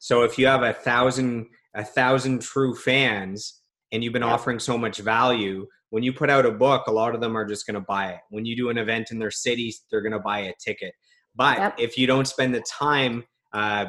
So 0.00 0.24
if 0.24 0.36
you 0.36 0.46
have 0.48 0.62
a 0.62 0.72
thousand 0.72 1.46
a 1.74 1.84
thousand 1.84 2.42
true 2.42 2.74
fans 2.74 3.60
and 3.92 4.02
you've 4.02 4.12
been 4.12 4.22
offering 4.22 4.58
so 4.58 4.76
much 4.76 4.98
value 4.98 5.66
when 5.90 6.02
you 6.02 6.12
put 6.12 6.30
out 6.30 6.46
a 6.46 6.50
book 6.50 6.86
a 6.86 6.92
lot 6.92 7.14
of 7.14 7.20
them 7.20 7.36
are 7.36 7.44
just 7.44 7.66
going 7.66 7.74
to 7.74 7.86
buy 7.86 8.10
it 8.10 8.20
when 8.30 8.44
you 8.44 8.56
do 8.56 8.70
an 8.70 8.78
event 8.78 9.10
in 9.10 9.18
their 9.18 9.30
cities 9.30 9.84
they're 9.90 10.00
going 10.00 10.12
to 10.12 10.18
buy 10.18 10.40
a 10.40 10.52
ticket 10.58 10.94
but 11.36 11.58
yep. 11.58 11.74
if 11.78 11.98
you 11.98 12.06
don't 12.06 12.26
spend 12.26 12.54
the 12.54 12.62
time 12.62 13.22
uh, 13.52 13.84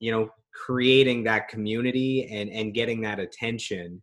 you 0.00 0.10
know 0.10 0.28
creating 0.52 1.24
that 1.24 1.48
community 1.48 2.28
and 2.30 2.50
and 2.50 2.74
getting 2.74 3.00
that 3.00 3.18
attention 3.18 4.02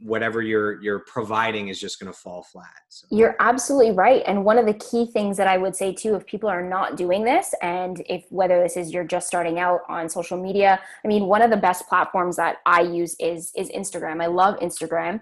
whatever 0.00 0.42
you're 0.42 0.80
you're 0.80 1.00
providing 1.00 1.68
is 1.68 1.80
just 1.80 1.98
going 1.98 2.12
to 2.12 2.16
fall 2.16 2.44
flat 2.52 2.66
so. 2.88 3.06
you're 3.10 3.34
absolutely 3.40 3.90
right 3.90 4.22
and 4.26 4.44
one 4.44 4.56
of 4.56 4.64
the 4.64 4.74
key 4.74 5.06
things 5.06 5.36
that 5.36 5.48
i 5.48 5.56
would 5.56 5.74
say 5.74 5.92
too 5.92 6.14
if 6.14 6.24
people 6.24 6.48
are 6.48 6.62
not 6.62 6.96
doing 6.96 7.24
this 7.24 7.52
and 7.62 8.02
if 8.08 8.24
whether 8.30 8.62
this 8.62 8.76
is 8.76 8.92
you're 8.92 9.02
just 9.02 9.26
starting 9.26 9.58
out 9.58 9.80
on 9.88 10.08
social 10.08 10.40
media 10.40 10.78
i 11.04 11.08
mean 11.08 11.24
one 11.24 11.42
of 11.42 11.50
the 11.50 11.56
best 11.56 11.88
platforms 11.88 12.36
that 12.36 12.58
i 12.64 12.80
use 12.80 13.16
is 13.18 13.50
is 13.56 13.70
instagram 13.70 14.22
i 14.22 14.26
love 14.26 14.56
instagram 14.60 15.20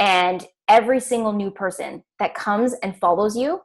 and 0.00 0.46
every 0.66 0.98
single 0.98 1.32
new 1.32 1.50
person 1.50 2.02
that 2.18 2.34
comes 2.34 2.74
and 2.82 2.96
follows 2.96 3.36
you 3.36 3.60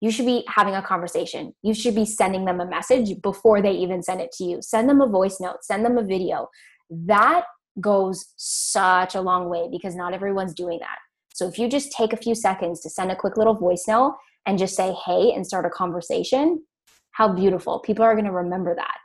you 0.00 0.10
should 0.10 0.26
be 0.26 0.44
having 0.48 0.74
a 0.74 0.82
conversation 0.82 1.52
you 1.62 1.74
should 1.74 1.94
be 1.94 2.04
sending 2.04 2.44
them 2.44 2.60
a 2.60 2.66
message 2.66 3.20
before 3.22 3.62
they 3.62 3.72
even 3.72 4.02
send 4.02 4.20
it 4.20 4.30
to 4.32 4.44
you 4.44 4.60
send 4.60 4.88
them 4.88 5.00
a 5.00 5.06
voice 5.06 5.38
note 5.40 5.62
send 5.62 5.84
them 5.84 5.98
a 5.98 6.02
video 6.02 6.48
that 6.90 7.44
goes 7.80 8.32
such 8.36 9.14
a 9.14 9.20
long 9.20 9.48
way 9.48 9.68
because 9.70 9.94
not 9.94 10.14
everyone's 10.14 10.54
doing 10.54 10.78
that. 10.80 10.98
So 11.34 11.46
if 11.46 11.58
you 11.58 11.68
just 11.68 11.92
take 11.92 12.12
a 12.12 12.16
few 12.16 12.34
seconds 12.34 12.80
to 12.80 12.90
send 12.90 13.10
a 13.10 13.16
quick 13.16 13.36
little 13.36 13.54
voice 13.54 13.84
note 13.86 14.16
and 14.46 14.58
just 14.58 14.74
say 14.74 14.94
hey 15.04 15.32
and 15.34 15.46
start 15.46 15.66
a 15.66 15.70
conversation, 15.70 16.64
how 17.12 17.28
beautiful. 17.28 17.80
People 17.80 18.04
are 18.04 18.14
going 18.14 18.24
to 18.24 18.32
remember 18.32 18.74
that. 18.74 18.96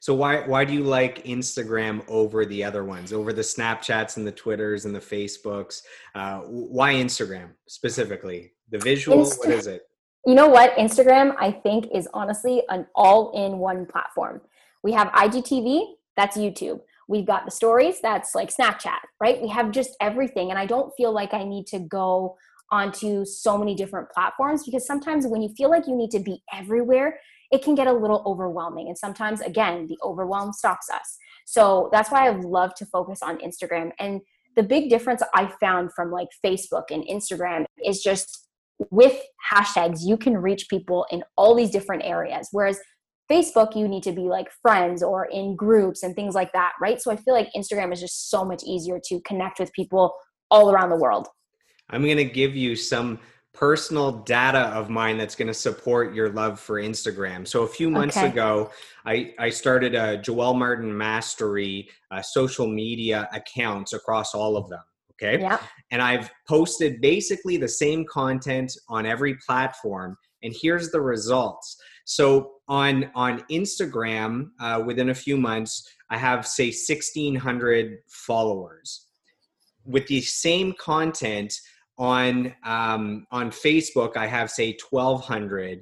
So 0.00 0.14
why 0.14 0.46
why 0.46 0.64
do 0.64 0.72
you 0.72 0.84
like 0.84 1.24
Instagram 1.24 2.04
over 2.06 2.46
the 2.46 2.62
other 2.62 2.84
ones, 2.84 3.12
over 3.12 3.32
the 3.32 3.42
Snapchats 3.42 4.16
and 4.16 4.24
the 4.24 4.32
Twitters 4.32 4.84
and 4.84 4.94
the 4.94 5.00
Facebooks? 5.00 5.82
Uh, 6.14 6.38
why 6.42 6.94
Instagram 6.94 7.50
specifically? 7.66 8.52
The 8.70 8.78
visual, 8.78 9.24
Insta- 9.24 9.38
what 9.38 9.50
is 9.50 9.66
it? 9.66 9.82
You 10.28 10.34
know 10.34 10.46
what? 10.46 10.76
Instagram, 10.76 11.34
I 11.40 11.50
think, 11.50 11.88
is 11.90 12.06
honestly 12.12 12.62
an 12.68 12.86
all-in-one 12.94 13.86
platform. 13.86 14.42
We 14.82 14.92
have 14.92 15.08
IGTV, 15.12 15.94
that's 16.18 16.36
YouTube. 16.36 16.80
We've 17.08 17.24
got 17.24 17.46
the 17.46 17.50
stories, 17.50 18.02
that's 18.02 18.34
like 18.34 18.54
Snapchat, 18.54 18.98
right? 19.22 19.40
We 19.40 19.48
have 19.48 19.70
just 19.70 19.96
everything. 20.02 20.50
And 20.50 20.58
I 20.58 20.66
don't 20.66 20.92
feel 20.98 21.12
like 21.12 21.32
I 21.32 21.44
need 21.44 21.66
to 21.68 21.78
go 21.78 22.36
onto 22.70 23.24
so 23.24 23.56
many 23.56 23.74
different 23.74 24.10
platforms 24.10 24.66
because 24.66 24.86
sometimes 24.86 25.26
when 25.26 25.40
you 25.40 25.48
feel 25.56 25.70
like 25.70 25.86
you 25.86 25.96
need 25.96 26.10
to 26.10 26.20
be 26.20 26.42
everywhere, 26.52 27.18
it 27.50 27.64
can 27.64 27.74
get 27.74 27.86
a 27.86 27.92
little 27.94 28.22
overwhelming. 28.26 28.88
And 28.88 28.98
sometimes, 28.98 29.40
again, 29.40 29.86
the 29.86 29.96
overwhelm 30.02 30.52
stops 30.52 30.90
us. 30.90 31.16
So 31.46 31.88
that's 31.90 32.10
why 32.10 32.26
I 32.26 32.32
love 32.32 32.74
to 32.74 32.84
focus 32.84 33.22
on 33.22 33.38
Instagram. 33.38 33.92
And 33.98 34.20
the 34.56 34.62
big 34.62 34.90
difference 34.90 35.22
I 35.34 35.50
found 35.58 35.94
from 35.94 36.10
like 36.10 36.28
Facebook 36.44 36.90
and 36.90 37.02
Instagram 37.04 37.64
is 37.82 38.02
just 38.02 38.47
with 38.90 39.20
hashtags, 39.52 40.00
you 40.02 40.16
can 40.16 40.36
reach 40.36 40.68
people 40.68 41.06
in 41.10 41.22
all 41.36 41.54
these 41.54 41.70
different 41.70 42.04
areas. 42.04 42.48
Whereas 42.52 42.78
Facebook, 43.30 43.76
you 43.76 43.88
need 43.88 44.02
to 44.04 44.12
be 44.12 44.22
like 44.22 44.48
friends 44.62 45.02
or 45.02 45.26
in 45.26 45.54
groups 45.54 46.02
and 46.02 46.14
things 46.14 46.34
like 46.34 46.52
that, 46.52 46.72
right? 46.80 47.00
So 47.00 47.10
I 47.10 47.16
feel 47.16 47.34
like 47.34 47.48
Instagram 47.54 47.92
is 47.92 48.00
just 48.00 48.30
so 48.30 48.44
much 48.44 48.62
easier 48.64 49.00
to 49.04 49.20
connect 49.22 49.58
with 49.58 49.72
people 49.72 50.14
all 50.50 50.70
around 50.70 50.90
the 50.90 50.96
world. 50.96 51.28
I'm 51.90 52.02
going 52.02 52.16
to 52.16 52.24
give 52.24 52.56
you 52.56 52.76
some 52.76 53.18
personal 53.52 54.12
data 54.12 54.68
of 54.68 54.88
mine 54.88 55.18
that's 55.18 55.34
going 55.34 55.48
to 55.48 55.54
support 55.54 56.14
your 56.14 56.30
love 56.30 56.60
for 56.60 56.80
Instagram. 56.80 57.46
So 57.46 57.64
a 57.64 57.68
few 57.68 57.90
months 57.90 58.16
okay. 58.16 58.28
ago, 58.28 58.70
I, 59.04 59.34
I 59.38 59.50
started 59.50 59.94
a 59.94 60.16
Joel 60.16 60.54
Martin 60.54 60.96
Mastery 60.96 61.88
uh, 62.10 62.22
social 62.22 62.68
media 62.68 63.28
accounts 63.32 63.94
across 63.94 64.34
all 64.34 64.56
of 64.56 64.68
them. 64.68 64.82
Okay. 65.20 65.40
Yeah. 65.40 65.58
And 65.90 66.00
I've 66.00 66.30
posted 66.46 67.00
basically 67.00 67.56
the 67.56 67.68
same 67.68 68.04
content 68.06 68.72
on 68.88 69.04
every 69.04 69.34
platform. 69.36 70.16
And 70.42 70.54
here's 70.60 70.90
the 70.90 71.00
results. 71.00 71.76
So 72.04 72.52
on 72.68 73.10
on 73.14 73.40
Instagram, 73.50 74.50
uh, 74.60 74.82
within 74.86 75.10
a 75.10 75.14
few 75.14 75.36
months, 75.36 75.88
I 76.10 76.16
have 76.16 76.46
say 76.46 76.66
1,600 76.66 77.98
followers. 78.08 79.06
With 79.84 80.06
the 80.06 80.20
same 80.20 80.74
content 80.78 81.52
on 81.98 82.54
um, 82.64 83.26
on 83.30 83.50
Facebook, 83.50 84.16
I 84.16 84.26
have 84.26 84.50
say 84.50 84.76
1,200 84.88 85.80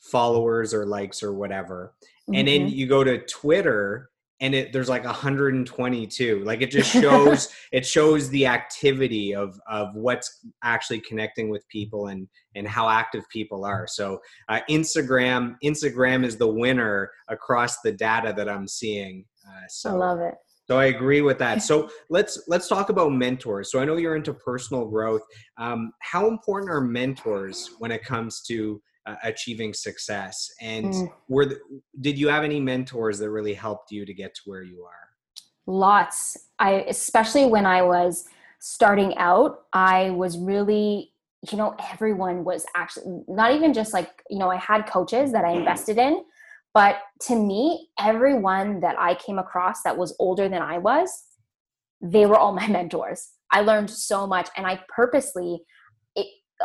followers 0.00 0.72
or 0.72 0.86
likes 0.86 1.22
or 1.22 1.32
whatever. 1.34 1.94
Mm-hmm. 2.02 2.34
And 2.34 2.48
then 2.48 2.60
mm-hmm. 2.62 2.76
you 2.76 2.86
go 2.86 3.04
to 3.04 3.18
Twitter, 3.26 4.10
and 4.40 4.54
it 4.54 4.72
there's 4.72 4.88
like 4.88 5.04
122 5.04 6.44
like 6.44 6.60
it 6.60 6.70
just 6.70 6.90
shows 6.92 7.48
it 7.72 7.86
shows 7.86 8.28
the 8.30 8.46
activity 8.46 9.34
of 9.34 9.58
of 9.68 9.94
what's 9.94 10.46
actually 10.62 11.00
connecting 11.00 11.48
with 11.48 11.66
people 11.68 12.08
and 12.08 12.28
and 12.54 12.66
how 12.66 12.88
active 12.88 13.22
people 13.30 13.64
are. 13.64 13.86
So 13.86 14.20
uh, 14.48 14.60
instagram 14.68 15.56
instagram 15.64 16.24
is 16.24 16.36
the 16.36 16.48
winner 16.48 17.10
across 17.28 17.80
the 17.80 17.92
data 17.92 18.34
that 18.36 18.48
i'm 18.48 18.68
seeing 18.68 19.24
uh, 19.46 19.66
so 19.68 19.90
i 19.90 19.92
love 19.92 20.20
it. 20.20 20.34
so 20.68 20.78
i 20.78 20.86
agree 20.86 21.22
with 21.22 21.38
that. 21.38 21.62
So 21.62 21.88
let's 22.10 22.42
let's 22.48 22.68
talk 22.68 22.90
about 22.90 23.12
mentors. 23.12 23.70
So 23.70 23.80
i 23.80 23.84
know 23.84 23.96
you're 23.96 24.16
into 24.16 24.34
personal 24.34 24.86
growth. 24.86 25.22
Um, 25.58 25.92
how 26.00 26.28
important 26.28 26.70
are 26.70 26.80
mentors 26.80 27.70
when 27.78 27.90
it 27.90 28.04
comes 28.04 28.42
to 28.42 28.82
uh, 29.06 29.14
achieving 29.22 29.72
success 29.72 30.50
and 30.60 30.86
mm. 30.86 31.12
were 31.28 31.46
the, 31.46 31.60
did 32.00 32.18
you 32.18 32.28
have 32.28 32.44
any 32.44 32.60
mentors 32.60 33.18
that 33.18 33.30
really 33.30 33.54
helped 33.54 33.90
you 33.90 34.04
to 34.04 34.12
get 34.12 34.34
to 34.34 34.40
where 34.44 34.62
you 34.62 34.82
are? 34.84 34.92
Lots. 35.66 36.36
I 36.58 36.84
especially 36.88 37.46
when 37.46 37.66
i 37.66 37.82
was 37.82 38.24
starting 38.60 39.16
out 39.18 39.64
i 39.72 40.10
was 40.10 40.38
really 40.38 41.12
you 41.50 41.58
know 41.58 41.74
everyone 41.92 42.44
was 42.44 42.64
actually 42.74 43.22
not 43.28 43.52
even 43.52 43.74
just 43.74 43.92
like 43.92 44.22
you 44.30 44.38
know 44.38 44.50
i 44.50 44.56
had 44.56 44.86
coaches 44.86 45.32
that 45.32 45.44
i 45.44 45.50
invested 45.50 45.98
in 45.98 46.24
but 46.72 46.96
to 47.20 47.36
me 47.36 47.90
everyone 48.00 48.80
that 48.80 48.98
i 48.98 49.14
came 49.16 49.38
across 49.38 49.82
that 49.82 49.96
was 49.96 50.16
older 50.18 50.48
than 50.48 50.62
i 50.62 50.78
was 50.78 51.24
they 52.00 52.26
were 52.26 52.36
all 52.36 52.52
my 52.52 52.66
mentors. 52.68 53.30
I 53.50 53.60
learned 53.60 53.90
so 53.90 54.26
much 54.26 54.48
and 54.56 54.66
i 54.66 54.80
purposely 54.88 55.62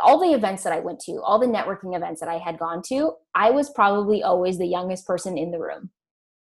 all 0.02 0.18
the 0.18 0.34
events 0.34 0.62
that 0.62 0.72
I 0.72 0.80
went 0.80 1.00
to, 1.00 1.20
all 1.22 1.38
the 1.38 1.46
networking 1.46 1.96
events 1.96 2.20
that 2.20 2.28
I 2.28 2.38
had 2.38 2.58
gone 2.58 2.82
to, 2.88 3.12
I 3.34 3.50
was 3.50 3.70
probably 3.70 4.22
always 4.22 4.58
the 4.58 4.66
youngest 4.66 5.06
person 5.06 5.36
in 5.36 5.50
the 5.50 5.58
room. 5.58 5.90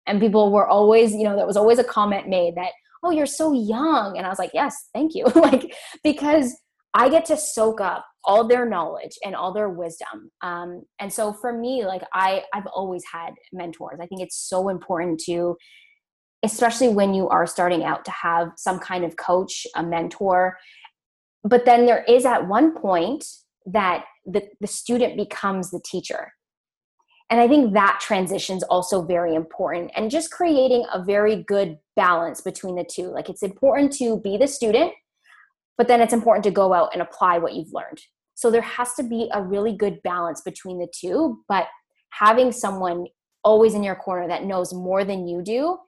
And 0.07 0.21
people 0.21 0.53
were 0.53 0.67
always, 0.67 1.13
you 1.13 1.25
know, 1.25 1.37
there 1.37 1.47
was 1.47 1.57
always 1.57 1.79
a 1.79 1.85
comment 1.85 2.29
made 2.29 2.57
that, 2.57 2.73
oh, 3.03 3.11
you're 3.11 3.27
so 3.27 3.53
young. 3.53 4.17
And 4.17 4.27
I 4.27 4.31
was 4.31 4.39
like, 4.39 4.53
yes, 4.55 4.89
thank 4.95 5.15
you. 5.15 5.25
like, 5.35 5.75
because 6.03 6.57
I 6.95 7.09
get 7.09 7.27
to 7.27 7.37
soak 7.37 7.81
up 7.81 8.07
all 8.25 8.47
their 8.47 8.67
knowledge 8.69 9.19
and 9.25 9.35
all 9.35 9.53
their 9.53 9.69
wisdom. 9.69 10.31
Um, 10.43 10.83
and 10.99 11.13
so 11.13 11.33
for 11.33 11.53
me, 11.53 11.85
like 11.85 12.03
I, 12.13 12.43
I've 12.53 12.67
always 12.67 13.05
had 13.11 13.35
mentors. 13.53 14.01
I 14.01 14.07
think 14.07 14.21
it's 14.21 14.37
so 14.37 14.69
important 14.69 15.21
to, 15.27 15.57
especially 16.43 16.89
when 16.89 17.15
you 17.15 17.29
are 17.29 17.47
starting 17.47 17.85
out, 17.85 18.05
to 18.07 18.11
have 18.11 18.49
some 18.57 18.79
kind 18.79 19.05
of 19.05 19.17
coach, 19.17 19.67
a 19.77 19.83
mentor, 19.83 20.57
but 21.44 21.64
then 21.64 21.87
there 21.87 22.05
is 22.05 22.24
at 22.24 22.48
one 22.48 22.74
point 22.74 23.24
that 23.66 24.05
the, 24.24 24.42
the 24.61 24.66
student 24.66 25.16
becomes 25.16 25.70
the 25.70 25.81
teacher. 25.85 26.33
And 27.31 27.40
i 27.40 27.46
think 27.46 27.74
that 27.74 28.01
transition 28.01 28.57
is 28.57 28.62
also 28.64 29.03
very 29.03 29.35
important 29.35 29.90
and 29.94 30.11
just 30.11 30.31
creating 30.31 30.87
a 30.92 31.05
very 31.05 31.44
good 31.44 31.79
balance 31.94 32.40
between 32.40 32.77
the 32.77 32.85
two. 32.90 33.09
Like 33.09 33.29
it's 33.29 33.42
important 33.42 33.92
to 33.94 34.18
be 34.20 34.37
the 34.37 34.48
student 34.48 34.92
but 35.77 35.87
then 35.87 36.01
it's 36.01 36.12
important 36.12 36.42
to 36.44 36.51
go 36.51 36.74
out 36.74 36.90
and 36.92 37.01
apply 37.01 37.38
what 37.38 37.55
you've 37.55 37.72
learned. 37.72 38.01
So 38.35 38.51
there 38.51 38.62
has 38.62 38.94
to 38.94 39.05
be 39.05 39.31
a 39.33 39.40
really 39.40 39.77
good 39.77 40.03
balance 40.03 40.40
between 40.40 40.79
the 40.79 40.88
two 40.92 41.44
but 41.48 41.66
having 42.11 42.51
someone 42.51 43.07
always 43.44 43.74
in 43.74 43.85
your 43.85 43.94
corner 43.94 44.27
that 44.29 44.44
knows 44.44 44.72
more 44.72 45.05
than 45.05 45.29
you 45.29 45.42
do 45.42 45.79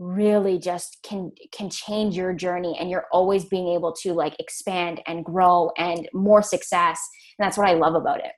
really 0.00 0.58
just 0.58 0.96
can 1.02 1.30
can 1.52 1.68
change 1.68 2.16
your 2.16 2.32
journey 2.32 2.74
and 2.80 2.88
you're 2.88 3.04
always 3.12 3.44
being 3.44 3.68
able 3.68 3.92
to 3.92 4.14
like 4.14 4.34
expand 4.38 4.98
and 5.06 5.26
grow 5.26 5.70
and 5.76 6.08
more 6.14 6.40
success 6.42 6.98
and 7.38 7.44
that's 7.44 7.58
what 7.58 7.68
i 7.68 7.74
love 7.74 7.94
about 7.94 8.18
it. 8.20 8.32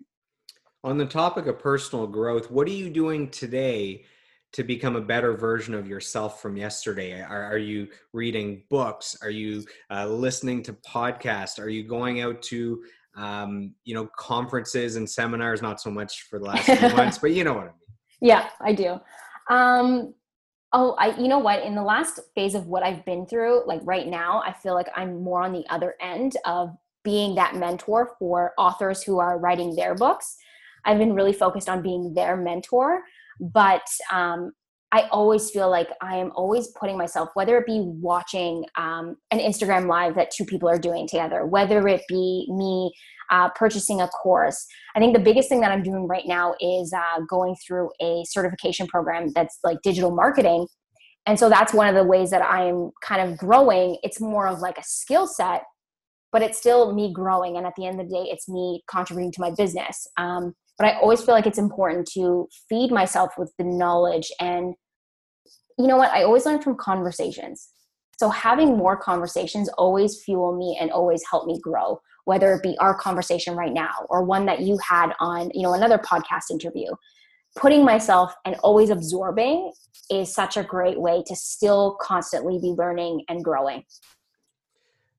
On 0.82 0.98
the 0.98 1.06
topic 1.06 1.46
of 1.46 1.60
personal 1.60 2.08
growth 2.08 2.50
what 2.50 2.66
are 2.66 2.72
you 2.72 2.90
doing 2.90 3.30
today 3.30 4.04
to 4.54 4.64
become 4.64 4.96
a 4.96 5.00
better 5.00 5.34
version 5.36 5.72
of 5.72 5.88
yourself 5.88 6.42
from 6.42 6.58
yesterday? 6.58 7.22
Are, 7.22 7.44
are 7.44 7.58
you 7.58 7.88
reading 8.12 8.64
books? 8.68 9.16
Are 9.22 9.30
you 9.30 9.64
uh, 9.90 10.06
listening 10.06 10.62
to 10.64 10.74
podcasts? 10.74 11.58
Are 11.58 11.70
you 11.70 11.84
going 11.84 12.20
out 12.20 12.42
to 12.42 12.84
um, 13.16 13.72
you 13.84 13.94
know 13.94 14.08
conferences 14.18 14.96
and 14.96 15.08
seminars? 15.08 15.62
Not 15.62 15.80
so 15.80 15.90
much 15.90 16.22
for 16.28 16.40
the 16.40 16.46
last 16.46 16.64
few 16.64 16.88
months 16.96 17.18
but 17.18 17.30
you 17.30 17.44
know 17.44 17.54
what 17.54 17.62
i 17.62 17.66
mean. 17.66 17.74
Yeah 18.20 18.48
i 18.60 18.72
do. 18.72 18.98
Um, 19.48 20.14
Oh, 20.72 20.94
I 20.98 21.14
you 21.18 21.28
know 21.28 21.38
what? 21.38 21.62
In 21.62 21.74
the 21.74 21.82
last 21.82 22.18
phase 22.34 22.54
of 22.54 22.66
what 22.66 22.82
I've 22.82 23.04
been 23.04 23.26
through, 23.26 23.66
like 23.66 23.80
right 23.84 24.06
now, 24.06 24.42
I 24.44 24.52
feel 24.52 24.74
like 24.74 24.88
I'm 24.96 25.22
more 25.22 25.42
on 25.42 25.52
the 25.52 25.64
other 25.68 25.94
end 26.00 26.36
of 26.46 26.74
being 27.04 27.34
that 27.34 27.56
mentor 27.56 28.14
for 28.18 28.52
authors 28.56 29.02
who 29.02 29.18
are 29.18 29.38
writing 29.38 29.74
their 29.74 29.94
books. 29.94 30.36
I've 30.84 30.98
been 30.98 31.14
really 31.14 31.32
focused 31.32 31.68
on 31.68 31.82
being 31.82 32.14
their 32.14 32.36
mentor, 32.36 33.02
but 33.40 33.86
um, 34.10 34.52
I 34.92 35.08
always 35.10 35.50
feel 35.50 35.70
like 35.70 35.88
I 36.02 36.16
am 36.18 36.32
always 36.34 36.68
putting 36.68 36.98
myself, 36.98 37.30
whether 37.32 37.56
it 37.56 37.64
be 37.64 37.80
watching 37.80 38.66
um, 38.76 39.16
an 39.30 39.38
Instagram 39.38 39.88
live 39.88 40.14
that 40.16 40.30
two 40.30 40.44
people 40.44 40.68
are 40.68 40.78
doing 40.78 41.08
together, 41.08 41.46
whether 41.46 41.88
it 41.88 42.02
be 42.08 42.46
me 42.50 42.92
uh, 43.30 43.48
purchasing 43.50 44.02
a 44.02 44.08
course. 44.08 44.66
I 44.94 44.98
think 44.98 45.16
the 45.16 45.22
biggest 45.22 45.48
thing 45.48 45.60
that 45.60 45.72
I'm 45.72 45.82
doing 45.82 46.06
right 46.06 46.26
now 46.26 46.54
is 46.60 46.92
uh, 46.92 47.20
going 47.28 47.56
through 47.66 47.90
a 48.02 48.22
certification 48.26 48.86
program 48.86 49.32
that's 49.34 49.58
like 49.64 49.78
digital 49.82 50.10
marketing. 50.10 50.66
And 51.24 51.38
so 51.38 51.48
that's 51.48 51.72
one 51.72 51.88
of 51.88 51.94
the 51.94 52.04
ways 52.04 52.30
that 52.30 52.42
I 52.42 52.66
am 52.66 52.90
kind 53.02 53.30
of 53.30 53.38
growing. 53.38 53.96
It's 54.02 54.20
more 54.20 54.46
of 54.46 54.58
like 54.58 54.76
a 54.76 54.84
skill 54.84 55.26
set, 55.26 55.62
but 56.32 56.42
it's 56.42 56.58
still 56.58 56.92
me 56.92 57.14
growing. 57.14 57.56
And 57.56 57.66
at 57.66 57.72
the 57.76 57.86
end 57.86 57.98
of 57.98 58.08
the 58.08 58.14
day, 58.14 58.30
it's 58.30 58.46
me 58.46 58.82
contributing 58.90 59.32
to 59.32 59.40
my 59.40 59.52
business. 59.56 60.06
Um, 60.18 60.54
but 60.78 60.88
I 60.88 60.98
always 61.00 61.22
feel 61.22 61.34
like 61.34 61.46
it's 61.46 61.58
important 61.58 62.08
to 62.14 62.48
feed 62.68 62.90
myself 62.90 63.32
with 63.38 63.52
the 63.56 63.64
knowledge 63.64 64.30
and 64.40 64.74
you 65.78 65.86
know 65.86 65.96
what? 65.96 66.10
I 66.10 66.22
always 66.22 66.46
learn 66.46 66.60
from 66.60 66.76
conversations. 66.76 67.70
So 68.18 68.28
having 68.28 68.76
more 68.76 68.96
conversations 68.96 69.68
always 69.70 70.22
fuel 70.22 70.56
me 70.56 70.78
and 70.80 70.90
always 70.90 71.22
help 71.28 71.46
me 71.46 71.58
grow, 71.60 72.00
whether 72.24 72.52
it 72.54 72.62
be 72.62 72.76
our 72.78 72.94
conversation 72.94 73.56
right 73.56 73.72
now 73.72 74.06
or 74.10 74.22
one 74.22 74.46
that 74.46 74.60
you 74.60 74.78
had 74.88 75.12
on, 75.18 75.50
you 75.54 75.62
know, 75.62 75.74
another 75.74 75.98
podcast 75.98 76.50
interview. 76.50 76.86
Putting 77.56 77.84
myself 77.84 78.32
and 78.44 78.56
always 78.62 78.90
absorbing 78.90 79.72
is 80.10 80.32
such 80.32 80.56
a 80.56 80.62
great 80.62 81.00
way 81.00 81.22
to 81.26 81.34
still 81.34 81.96
constantly 82.00 82.58
be 82.58 82.68
learning 82.68 83.24
and 83.28 83.44
growing. 83.44 83.84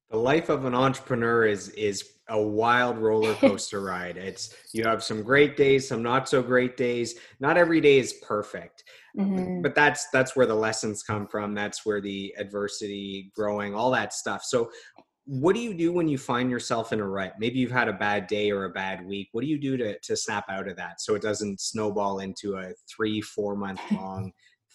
The 0.10 0.18
life 0.18 0.50
of 0.50 0.66
an 0.66 0.76
entrepreneur 0.76 1.46
is 1.46 1.70
is 1.70 2.13
a 2.30 2.42
wild 2.42 2.98
roller 2.98 3.34
coaster 3.36 3.82
ride. 3.82 4.18
It's 4.18 4.56
you 4.74 4.84
have 4.84 5.04
some 5.04 5.24
great 5.24 5.58
days, 5.58 5.88
some 5.88 6.04
not 6.04 6.30
so 6.30 6.42
great 6.42 6.78
days. 6.78 7.16
Not 7.40 7.58
every 7.58 7.82
day 7.82 7.98
is 7.98 8.14
perfect. 8.22 8.84
Mm-hmm. 9.18 9.62
But 9.62 9.76
that's 9.76 10.08
that's 10.12 10.36
where 10.36 10.46
the 10.46 10.56
lessons 10.56 11.04
come 11.04 11.28
from. 11.28 11.54
That's 11.54 11.86
where 11.86 12.02
the 12.02 12.34
adversity, 12.38 13.32
growing, 13.36 13.76
all 13.76 13.92
that 13.92 14.14
stuff. 14.14 14.44
So 14.44 14.72
what 15.26 15.56
do 15.56 15.62
you 15.62 15.74
do 15.74 15.94
when 15.94 16.08
you 16.08 16.18
find 16.18 16.50
yourself 16.50 16.92
in 16.92 17.00
a 17.00 17.08
rut? 17.08 17.36
Maybe 17.40 17.60
you've 17.60 17.72
had 17.72 17.88
a 17.88 17.94
bad 17.94 18.28
day 18.28 18.52
or 18.52 18.66
a 18.66 18.70
bad 18.70 19.06
week. 19.06 19.30
What 19.32 19.42
do 19.42 19.48
you 19.48 19.60
do 19.60 19.78
to 19.78 20.00
to 20.00 20.18
snap 20.18 20.46
out 20.50 20.68
of 20.68 20.76
that 20.78 21.00
so 21.00 21.16
it 21.16 21.22
doesn't 21.22 21.62
snowball 21.62 22.20
into 22.20 22.58
a 22.58 22.74
3 22.90 23.22
4 23.22 23.56
month 23.56 23.82
long 23.92 24.32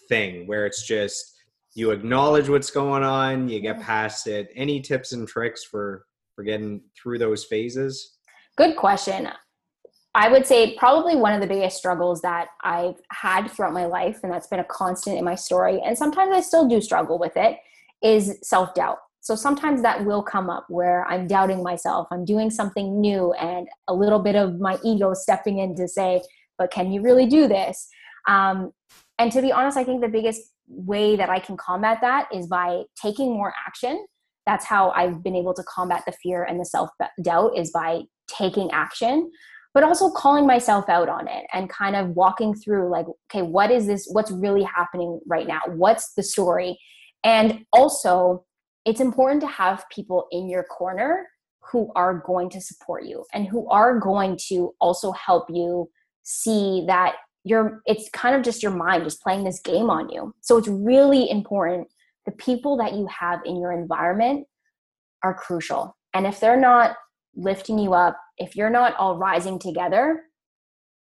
thing 0.08 0.46
where 0.46 0.64
it's 0.64 0.86
just 0.86 1.34
you 1.74 1.90
acknowledge 1.90 2.48
what's 2.48 2.70
going 2.70 3.02
on, 3.02 3.48
you 3.48 3.60
get 3.60 3.80
past 3.80 4.26
it. 4.26 4.48
Any 4.56 4.80
tips 4.80 5.12
and 5.12 5.28
tricks 5.28 5.64
for 5.64 6.06
for 6.38 6.44
getting 6.44 6.80
through 6.96 7.18
those 7.18 7.44
phases? 7.44 8.12
Good 8.56 8.76
question. 8.76 9.28
I 10.14 10.28
would 10.28 10.46
say 10.46 10.76
probably 10.76 11.16
one 11.16 11.32
of 11.32 11.40
the 11.40 11.48
biggest 11.48 11.76
struggles 11.76 12.20
that 12.20 12.50
I've 12.62 12.94
had 13.10 13.48
throughout 13.48 13.72
my 13.72 13.86
life, 13.86 14.20
and 14.22 14.32
that's 14.32 14.46
been 14.46 14.60
a 14.60 14.64
constant 14.64 15.18
in 15.18 15.24
my 15.24 15.34
story, 15.34 15.82
and 15.84 15.98
sometimes 15.98 16.32
I 16.32 16.40
still 16.40 16.68
do 16.68 16.80
struggle 16.80 17.18
with 17.18 17.36
it, 17.36 17.58
is 18.04 18.38
self 18.42 18.72
doubt. 18.72 18.98
So 19.20 19.34
sometimes 19.34 19.82
that 19.82 20.04
will 20.04 20.22
come 20.22 20.48
up 20.48 20.66
where 20.68 21.04
I'm 21.06 21.26
doubting 21.26 21.60
myself. 21.64 22.06
I'm 22.12 22.24
doing 22.24 22.50
something 22.50 23.00
new, 23.00 23.32
and 23.32 23.66
a 23.88 23.94
little 23.94 24.20
bit 24.20 24.36
of 24.36 24.60
my 24.60 24.78
ego 24.84 25.14
stepping 25.14 25.58
in 25.58 25.74
to 25.74 25.88
say, 25.88 26.22
but 26.56 26.70
can 26.70 26.92
you 26.92 27.02
really 27.02 27.26
do 27.26 27.48
this? 27.48 27.88
Um, 28.28 28.70
and 29.18 29.32
to 29.32 29.42
be 29.42 29.50
honest, 29.50 29.76
I 29.76 29.82
think 29.82 30.02
the 30.02 30.08
biggest 30.08 30.42
way 30.68 31.16
that 31.16 31.30
I 31.30 31.40
can 31.40 31.56
combat 31.56 31.98
that 32.02 32.28
is 32.32 32.46
by 32.46 32.84
taking 33.02 33.32
more 33.32 33.52
action 33.66 34.06
that's 34.48 34.64
how 34.64 34.90
I've 34.92 35.22
been 35.22 35.36
able 35.36 35.52
to 35.52 35.62
combat 35.64 36.04
the 36.06 36.12
fear 36.12 36.42
and 36.42 36.58
the 36.58 36.64
self 36.64 36.88
doubt 37.22 37.56
is 37.56 37.70
by 37.70 38.02
taking 38.26 38.70
action 38.72 39.30
but 39.74 39.84
also 39.84 40.10
calling 40.10 40.46
myself 40.46 40.88
out 40.88 41.08
on 41.08 41.28
it 41.28 41.44
and 41.52 41.68
kind 41.68 41.94
of 41.94 42.08
walking 42.10 42.54
through 42.54 42.90
like 42.90 43.06
okay 43.30 43.42
what 43.42 43.70
is 43.70 43.86
this 43.86 44.08
what's 44.10 44.30
really 44.30 44.62
happening 44.62 45.20
right 45.26 45.46
now? 45.46 45.60
What's 45.68 46.14
the 46.14 46.22
story? 46.22 46.78
And 47.22 47.64
also 47.72 48.44
it's 48.84 49.00
important 49.00 49.42
to 49.42 49.46
have 49.46 49.84
people 49.90 50.26
in 50.32 50.48
your 50.48 50.64
corner 50.64 51.26
who 51.70 51.92
are 51.94 52.14
going 52.26 52.48
to 52.50 52.60
support 52.60 53.04
you 53.04 53.24
and 53.34 53.46
who 53.46 53.68
are 53.68 53.98
going 53.98 54.38
to 54.48 54.72
also 54.80 55.12
help 55.12 55.46
you 55.50 55.90
see 56.22 56.84
that 56.86 57.16
you're 57.44 57.82
it's 57.84 58.08
kind 58.10 58.34
of 58.34 58.42
just 58.42 58.62
your 58.62 58.72
mind 58.72 59.04
just 59.04 59.22
playing 59.22 59.44
this 59.44 59.60
game 59.60 59.90
on 59.90 60.08
you. 60.08 60.34
So 60.40 60.56
it's 60.56 60.68
really 60.68 61.30
important 61.30 61.88
the 62.28 62.36
people 62.36 62.76
that 62.76 62.92
you 62.92 63.06
have 63.06 63.40
in 63.46 63.58
your 63.58 63.72
environment 63.72 64.46
are 65.22 65.32
crucial. 65.32 65.96
And 66.12 66.26
if 66.26 66.40
they're 66.40 66.60
not 66.60 66.94
lifting 67.34 67.78
you 67.78 67.94
up, 67.94 68.18
if 68.36 68.54
you're 68.54 68.68
not 68.68 68.94
all 68.96 69.16
rising 69.16 69.58
together, 69.58 70.24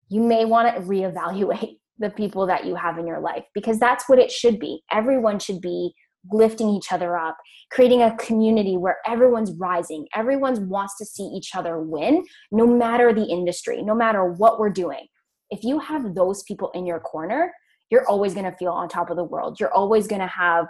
you 0.08 0.20
may 0.20 0.44
want 0.44 0.74
to 0.74 0.82
reevaluate 0.82 1.76
the 2.00 2.10
people 2.10 2.48
that 2.48 2.64
you 2.64 2.74
have 2.74 2.98
in 2.98 3.06
your 3.06 3.20
life 3.20 3.44
because 3.54 3.78
that's 3.78 4.08
what 4.08 4.18
it 4.18 4.32
should 4.32 4.58
be. 4.58 4.82
Everyone 4.90 5.38
should 5.38 5.60
be 5.60 5.94
lifting 6.32 6.68
each 6.68 6.90
other 6.90 7.16
up, 7.16 7.36
creating 7.70 8.02
a 8.02 8.16
community 8.16 8.76
where 8.76 8.96
everyone's 9.06 9.52
rising, 9.52 10.08
everyone 10.16 10.68
wants 10.68 10.98
to 10.98 11.04
see 11.04 11.22
each 11.22 11.54
other 11.54 11.78
win, 11.78 12.24
no 12.50 12.66
matter 12.66 13.12
the 13.12 13.26
industry, 13.26 13.82
no 13.82 13.94
matter 13.94 14.24
what 14.24 14.58
we're 14.58 14.70
doing. 14.70 15.06
If 15.50 15.62
you 15.62 15.78
have 15.78 16.16
those 16.16 16.42
people 16.42 16.72
in 16.74 16.86
your 16.86 16.98
corner, 16.98 17.52
you're 17.88 18.08
always 18.08 18.34
going 18.34 18.50
to 18.50 18.56
feel 18.56 18.72
on 18.72 18.88
top 18.88 19.10
of 19.10 19.16
the 19.16 19.22
world. 19.22 19.60
You're 19.60 19.72
always 19.72 20.08
going 20.08 20.22
to 20.22 20.26
have 20.26 20.66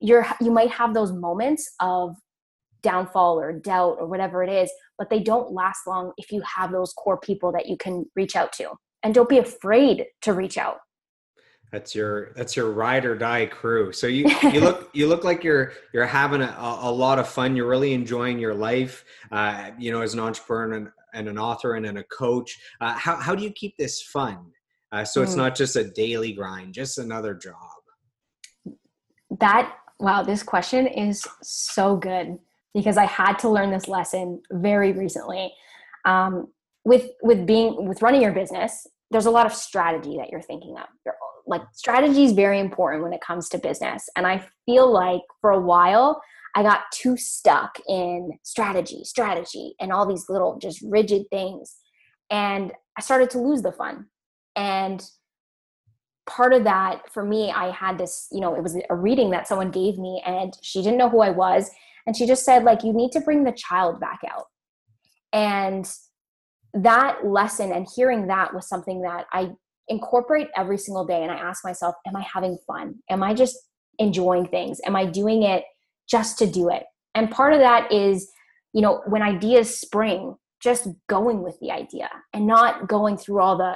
you're 0.00 0.26
you 0.40 0.50
might 0.50 0.70
have 0.70 0.94
those 0.94 1.12
moments 1.12 1.74
of 1.80 2.16
downfall 2.82 3.40
or 3.40 3.52
doubt 3.52 3.96
or 3.98 4.06
whatever 4.06 4.42
it 4.42 4.50
is 4.50 4.70
but 4.98 5.08
they 5.08 5.20
don't 5.20 5.52
last 5.52 5.86
long 5.86 6.12
if 6.18 6.32
you 6.32 6.42
have 6.42 6.72
those 6.72 6.92
core 6.92 7.18
people 7.18 7.52
that 7.52 7.68
you 7.68 7.76
can 7.76 8.04
reach 8.16 8.36
out 8.36 8.52
to. 8.54 8.70
And 9.04 9.14
don't 9.14 9.28
be 9.28 9.38
afraid 9.38 10.06
to 10.22 10.32
reach 10.32 10.58
out. 10.58 10.78
That's 11.70 11.94
your 11.94 12.32
that's 12.34 12.56
your 12.56 12.72
ride 12.72 13.04
or 13.04 13.14
die 13.14 13.46
crew. 13.46 13.92
So 13.92 14.06
you 14.06 14.28
you 14.52 14.60
look 14.60 14.90
you 14.92 15.06
look 15.06 15.22
like 15.22 15.44
you're 15.44 15.72
you're 15.94 16.06
having 16.06 16.42
a, 16.42 16.56
a 16.58 16.90
lot 16.90 17.18
of 17.18 17.28
fun. 17.28 17.54
You're 17.54 17.68
really 17.68 17.94
enjoying 17.94 18.38
your 18.38 18.54
life 18.54 19.04
uh, 19.30 19.70
you 19.78 19.92
know 19.92 20.00
as 20.00 20.14
an 20.14 20.20
entrepreneur 20.20 20.76
and, 20.76 20.88
and 21.14 21.28
an 21.28 21.38
author 21.38 21.74
and, 21.74 21.86
and 21.86 21.98
a 21.98 22.04
coach. 22.04 22.58
Uh, 22.80 22.94
how, 22.94 23.16
how 23.16 23.34
do 23.34 23.44
you 23.44 23.52
keep 23.52 23.76
this 23.76 24.02
fun? 24.02 24.38
Uh, 24.90 25.04
so 25.04 25.22
it's 25.22 25.34
mm. 25.34 25.38
not 25.38 25.54
just 25.54 25.76
a 25.76 25.84
daily 25.84 26.32
grind 26.32 26.74
just 26.74 26.98
another 26.98 27.34
job. 27.34 27.54
That 29.38 29.76
Wow, 30.00 30.22
this 30.22 30.42
question 30.42 30.86
is 30.86 31.26
so 31.42 31.96
good 31.96 32.38
because 32.72 32.96
I 32.96 33.06
had 33.06 33.38
to 33.40 33.48
learn 33.48 33.70
this 33.70 33.88
lesson 33.88 34.40
very 34.52 34.92
recently. 34.92 35.52
Um, 36.04 36.48
with 36.84 37.10
with 37.22 37.46
being 37.46 37.86
with 37.86 38.00
running 38.00 38.22
your 38.22 38.32
business, 38.32 38.86
there's 39.10 39.26
a 39.26 39.30
lot 39.30 39.46
of 39.46 39.52
strategy 39.52 40.16
that 40.18 40.30
you're 40.30 40.42
thinking 40.42 40.76
of. 40.78 40.86
You're, 41.04 41.16
like 41.46 41.62
strategy 41.72 42.24
is 42.24 42.32
very 42.32 42.60
important 42.60 43.02
when 43.02 43.12
it 43.12 43.20
comes 43.20 43.48
to 43.48 43.58
business, 43.58 44.08
and 44.16 44.26
I 44.26 44.46
feel 44.66 44.90
like 44.90 45.22
for 45.40 45.50
a 45.50 45.60
while 45.60 46.22
I 46.54 46.62
got 46.62 46.82
too 46.92 47.16
stuck 47.16 47.78
in 47.88 48.38
strategy, 48.42 49.02
strategy, 49.04 49.74
and 49.80 49.92
all 49.92 50.06
these 50.06 50.26
little 50.28 50.58
just 50.58 50.80
rigid 50.82 51.24
things, 51.30 51.76
and 52.30 52.72
I 52.96 53.00
started 53.00 53.30
to 53.30 53.38
lose 53.38 53.62
the 53.62 53.72
fun. 53.72 54.06
And 54.54 55.04
part 56.28 56.52
of 56.52 56.62
that 56.64 57.10
for 57.12 57.24
me 57.24 57.50
i 57.50 57.70
had 57.70 57.98
this 57.98 58.28
you 58.30 58.40
know 58.40 58.54
it 58.54 58.62
was 58.62 58.76
a 58.90 58.94
reading 58.94 59.30
that 59.30 59.48
someone 59.48 59.70
gave 59.70 59.98
me 59.98 60.22
and 60.26 60.56
she 60.62 60.82
didn't 60.82 60.98
know 60.98 61.08
who 61.08 61.20
i 61.20 61.30
was. 61.30 61.70
And 62.06 62.16
she 62.16 62.26
just 62.26 62.44
said 62.44 62.64
like 62.64 62.84
you 62.84 62.92
need 62.94 63.12
to 63.12 63.20
bring 63.20 63.44
the 63.44 63.52
child 63.52 64.00
back 64.00 64.20
out. 64.30 64.46
And 65.34 65.86
that 66.72 67.26
lesson 67.26 67.70
and 67.70 67.86
hearing 67.94 68.28
that 68.28 68.54
was 68.54 68.68
something 68.68 69.02
that 69.02 69.26
i 69.32 69.50
incorporate 69.88 70.48
every 70.56 70.78
single 70.78 71.06
day 71.06 71.22
and 71.22 71.32
i 71.32 71.36
ask 71.36 71.64
myself 71.64 71.94
am 72.06 72.16
i 72.16 72.22
having 72.22 72.58
fun? 72.66 72.94
Am 73.10 73.22
i 73.22 73.34
just 73.34 73.58
enjoying 73.98 74.46
things? 74.46 74.80
Am 74.86 74.96
i 74.96 75.04
doing 75.04 75.42
it 75.42 75.64
just 76.08 76.38
to 76.38 76.46
do 76.46 76.70
it? 76.70 76.84
And 77.14 77.30
part 77.30 77.52
of 77.52 77.58
that 77.60 77.92
is 77.92 78.30
you 78.72 78.80
know 78.80 79.02
when 79.06 79.22
ideas 79.22 79.78
spring 79.78 80.36
just 80.60 80.88
going 81.08 81.42
with 81.42 81.58
the 81.60 81.70
idea 81.70 82.10
and 82.32 82.46
not 82.46 82.88
going 82.88 83.16
through 83.16 83.40
all 83.40 83.56
the 83.56 83.74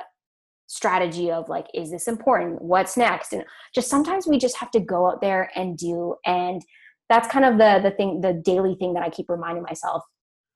strategy 0.72 1.30
of 1.30 1.50
like 1.50 1.66
is 1.74 1.90
this 1.90 2.08
important? 2.08 2.62
What's 2.62 2.96
next? 2.96 3.34
And 3.34 3.44
just 3.74 3.90
sometimes 3.90 4.26
we 4.26 4.38
just 4.38 4.56
have 4.56 4.70
to 4.70 4.80
go 4.80 5.06
out 5.06 5.20
there 5.20 5.50
and 5.54 5.76
do 5.76 6.14
and 6.24 6.62
that's 7.10 7.28
kind 7.28 7.44
of 7.44 7.58
the 7.58 7.86
the 7.86 7.94
thing 7.94 8.22
the 8.22 8.32
daily 8.32 8.74
thing 8.76 8.94
that 8.94 9.02
i 9.02 9.10
keep 9.10 9.28
reminding 9.28 9.62
myself 9.62 10.02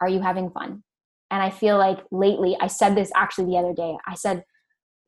are 0.00 0.08
you 0.08 0.20
having 0.20 0.50
fun? 0.50 0.82
And 1.30 1.42
i 1.42 1.50
feel 1.50 1.76
like 1.76 1.98
lately 2.10 2.56
i 2.62 2.66
said 2.66 2.94
this 2.94 3.12
actually 3.14 3.46
the 3.50 3.58
other 3.58 3.74
day 3.74 3.94
i 4.06 4.14
said 4.14 4.42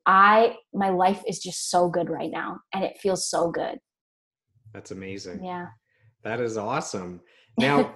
i 0.05 0.55
my 0.75 0.89
life 0.89 1.23
is 1.27 1.39
just 1.39 1.71
so 1.71 1.89
good 1.89 2.07
right 2.07 2.29
now 2.29 2.59
and 2.73 2.83
it 2.83 2.99
feels 3.01 3.27
so 3.27 3.49
good. 3.49 3.79
That's 4.73 4.91
amazing. 4.91 5.43
Yeah. 5.43 5.69
That 6.23 6.39
is 6.39 6.55
awesome. 6.55 7.21
Now 7.57 7.95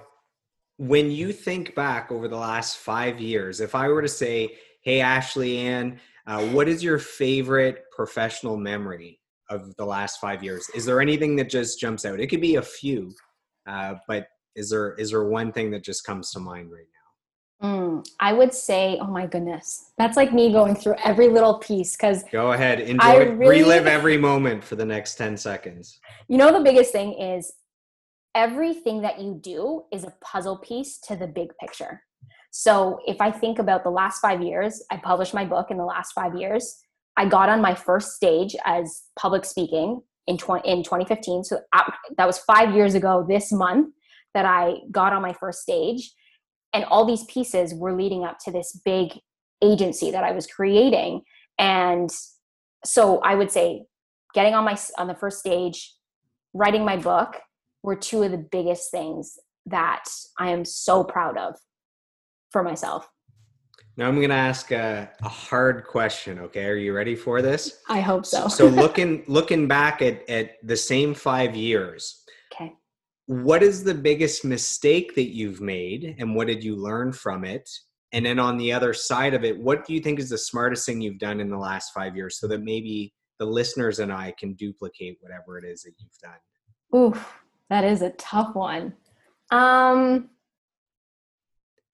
when 0.77 1.11
you 1.11 1.31
think 1.31 1.75
back 1.75 2.11
over 2.11 2.27
the 2.27 2.35
last 2.35 2.77
five 2.77 3.21
years 3.21 3.61
if 3.61 3.75
i 3.75 3.87
were 3.87 4.01
to 4.01 4.07
say 4.07 4.57
hey 4.81 4.99
ashley 4.99 5.59
ann 5.59 5.99
uh, 6.27 6.43
what 6.47 6.67
is 6.67 6.83
your 6.83 6.99
favorite 6.99 7.85
professional 7.95 8.57
memory 8.57 9.19
of 9.49 9.75
the 9.75 9.85
last 9.85 10.19
five 10.19 10.43
years? 10.43 10.69
Is 10.73 10.85
there 10.85 11.01
anything 11.01 11.35
that 11.37 11.49
just 11.49 11.79
jumps 11.79 12.05
out? 12.05 12.19
It 12.19 12.27
could 12.27 12.41
be 12.41 12.55
a 12.55 12.61
few, 12.61 13.13
uh, 13.67 13.95
but 14.07 14.27
is 14.55 14.69
there 14.69 14.93
is 14.95 15.11
there 15.11 15.23
one 15.23 15.51
thing 15.51 15.71
that 15.71 15.83
just 15.83 16.05
comes 16.05 16.31
to 16.31 16.39
mind 16.39 16.71
right 16.71 16.85
Mm, 17.63 18.05
I 18.19 18.33
would 18.33 18.53
say, 18.53 18.97
oh 18.99 19.07
my 19.07 19.25
goodness, 19.25 19.93
that's 19.97 20.17
like 20.17 20.33
me 20.33 20.51
going 20.51 20.75
through 20.75 20.95
every 21.03 21.29
little 21.29 21.59
piece 21.59 21.95
because. 21.95 22.23
Go 22.29 22.51
ahead, 22.51 22.81
enjoy, 22.81 23.31
really, 23.31 23.63
relive 23.63 23.87
every 23.87 24.17
moment 24.17 24.61
for 24.63 24.75
the 24.75 24.83
next 24.83 25.15
10 25.15 25.37
seconds. 25.37 25.99
You 26.27 26.37
know, 26.37 26.51
the 26.51 26.63
biggest 26.63 26.91
thing 26.91 27.13
is 27.13 27.53
everything 28.35 29.01
that 29.03 29.21
you 29.21 29.39
do 29.41 29.83
is 29.93 30.03
a 30.03 30.13
puzzle 30.21 30.57
piece 30.57 30.97
to 31.07 31.15
the 31.15 31.27
big 31.27 31.51
picture. 31.57 32.01
So 32.55 32.99
if 33.07 33.19
I 33.19 33.31
think 33.31 33.57
about 33.57 33.83
the 33.83 33.89
last 33.89 34.19
five 34.19 34.39
years, 34.43 34.83
I 34.91 34.97
published 34.97 35.33
my 35.33 35.43
book 35.43 35.71
in 35.71 35.77
the 35.77 35.85
last 35.85 36.11
five 36.11 36.35
years. 36.35 36.83
I 37.17 37.25
got 37.25 37.49
on 37.49 37.63
my 37.63 37.73
first 37.73 38.11
stage 38.11 38.55
as 38.63 39.05
public 39.19 39.43
speaking 39.43 40.01
in 40.27 40.37
20, 40.37 40.69
in 40.69 40.83
2015. 40.83 41.45
So 41.45 41.61
that 42.15 42.27
was 42.27 42.37
five 42.37 42.75
years 42.75 42.93
ago 42.93 43.25
this 43.27 43.51
month 43.51 43.95
that 44.35 44.45
I 44.45 44.75
got 44.91 45.13
on 45.13 45.23
my 45.23 45.33
first 45.33 45.63
stage. 45.63 46.13
And 46.73 46.85
all 46.85 47.05
these 47.05 47.23
pieces 47.23 47.73
were 47.73 47.91
leading 47.91 48.23
up 48.23 48.37
to 48.45 48.51
this 48.51 48.79
big 48.85 49.19
agency 49.63 50.11
that 50.11 50.23
I 50.23 50.31
was 50.31 50.45
creating. 50.45 51.23
And 51.57 52.11
so 52.85 53.17
I 53.21 53.33
would 53.33 53.49
say 53.49 53.85
getting 54.35 54.53
on 54.53 54.63
my 54.63 54.77
on 54.99 55.07
the 55.07 55.15
first 55.15 55.39
stage, 55.39 55.91
writing 56.53 56.85
my 56.85 56.97
book 56.97 57.39
were 57.81 57.95
two 57.95 58.21
of 58.21 58.29
the 58.29 58.37
biggest 58.37 58.91
things 58.91 59.39
that 59.65 60.05
I 60.37 60.51
am 60.51 60.65
so 60.65 61.03
proud 61.03 61.35
of 61.35 61.55
for 62.53 62.63
myself. 62.63 63.09
Now 63.97 64.07
I'm 64.07 64.15
going 64.15 64.29
to 64.29 64.35
ask 64.35 64.71
a, 64.71 65.11
a, 65.21 65.29
hard 65.29 65.85
question. 65.85 66.39
Okay, 66.39 66.65
are 66.65 66.75
you 66.75 66.93
ready 66.93 67.15
for 67.15 67.41
this? 67.41 67.79
I 67.89 67.99
hope 67.99 68.25
so. 68.25 68.47
so 68.47 68.65
looking 68.65 69.23
looking 69.27 69.67
back 69.67 70.01
at 70.01 70.27
at 70.27 70.53
the 70.63 70.77
same 70.77 71.13
five 71.13 71.55
years. 71.55 72.23
Okay. 72.51 72.73
What 73.27 73.61
is 73.61 73.83
the 73.83 73.93
biggest 73.93 74.45
mistake 74.45 75.13
that 75.15 75.35
you've 75.35 75.61
made, 75.61 76.15
and 76.17 76.35
what 76.35 76.47
did 76.47 76.63
you 76.63 76.75
learn 76.75 77.13
from 77.13 77.45
it? 77.45 77.69
And 78.13 78.25
then 78.25 78.39
on 78.39 78.57
the 78.57 78.71
other 78.71 78.93
side 78.93 79.33
of 79.33 79.43
it, 79.43 79.59
what 79.59 79.85
do 79.85 79.93
you 79.93 79.99
think 79.99 80.19
is 80.19 80.29
the 80.29 80.37
smartest 80.37 80.85
thing 80.85 81.01
you've 81.01 81.19
done 81.19 81.39
in 81.39 81.49
the 81.49 81.57
last 81.57 81.91
five 81.93 82.15
years, 82.15 82.39
so 82.39 82.47
that 82.47 82.63
maybe 82.63 83.13
the 83.39 83.45
listeners 83.45 83.99
and 83.99 84.11
I 84.11 84.33
can 84.39 84.53
duplicate 84.53 85.17
whatever 85.19 85.59
it 85.59 85.65
is 85.65 85.83
that 85.83 85.93
you've 85.99 86.17
done? 86.19 86.99
Oof, 86.99 87.33
that 87.69 87.83
is 87.83 88.01
a 88.01 88.11
tough 88.11 88.55
one. 88.55 88.93
Um, 89.51 90.29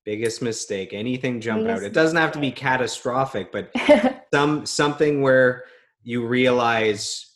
biggest 0.10 0.42
mistake 0.42 0.94
anything 0.94 1.40
jump 1.40 1.62
biggest 1.62 1.84
out 1.84 1.86
it 1.86 1.94
doesn't 1.94 2.18
have 2.18 2.32
to 2.32 2.40
be 2.40 2.52
catastrophic 2.52 3.52
but 3.52 3.72
some 4.34 4.66
something 4.66 5.22
where 5.22 5.64
you 6.04 6.26
realize 6.26 7.30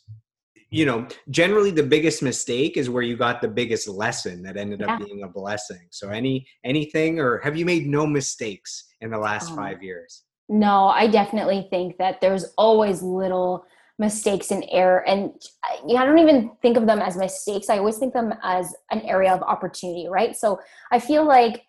you 0.70 0.84
know 0.84 1.06
generally 1.30 1.70
the 1.70 1.82
biggest 1.82 2.22
mistake 2.22 2.76
is 2.76 2.90
where 2.90 3.02
you 3.02 3.16
got 3.16 3.40
the 3.40 3.48
biggest 3.48 3.86
lesson 3.88 4.42
that 4.42 4.56
ended 4.56 4.80
yeah. 4.80 4.94
up 4.94 5.06
being 5.06 5.22
a 5.22 5.28
blessing. 5.28 5.86
So 5.90 6.08
any 6.08 6.46
anything 6.64 7.20
or 7.20 7.38
have 7.38 7.56
you 7.56 7.64
made 7.64 7.86
no 7.86 8.06
mistakes 8.06 8.84
in 9.00 9.10
the 9.10 9.18
last 9.18 9.52
oh. 9.52 9.56
five 9.56 9.82
years? 9.82 10.24
No 10.48 10.88
i 10.88 11.06
definitely 11.06 11.68
think 11.70 11.96
that 11.98 12.20
there's 12.20 12.46
always 12.58 13.02
little 13.02 13.64
mistakes 14.00 14.50
and 14.50 14.64
error 14.70 15.06
and 15.06 15.30
i 15.64 16.04
don't 16.04 16.18
even 16.18 16.50
think 16.60 16.76
of 16.76 16.86
them 16.86 16.98
as 16.98 17.16
mistakes. 17.16 17.70
I 17.70 17.78
always 17.78 17.98
think 17.98 18.12
them 18.12 18.34
as 18.42 18.74
an 18.90 19.00
area 19.02 19.32
of 19.32 19.42
opportunity 19.42 20.08
right? 20.08 20.34
So 20.34 20.58
i 20.90 20.98
feel 20.98 21.24
like 21.24 21.62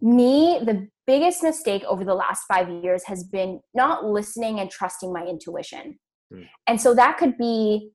me, 0.00 0.60
the 0.62 0.88
biggest 1.06 1.42
mistake 1.42 1.84
over 1.84 2.04
the 2.04 2.14
last 2.14 2.44
five 2.46 2.68
years 2.68 3.04
has 3.04 3.24
been 3.24 3.60
not 3.74 4.04
listening 4.04 4.60
and 4.60 4.70
trusting 4.70 5.12
my 5.12 5.24
intuition. 5.24 5.98
Mm. 6.32 6.46
And 6.66 6.80
so 6.80 6.94
that 6.94 7.16
could 7.18 7.38
be 7.38 7.90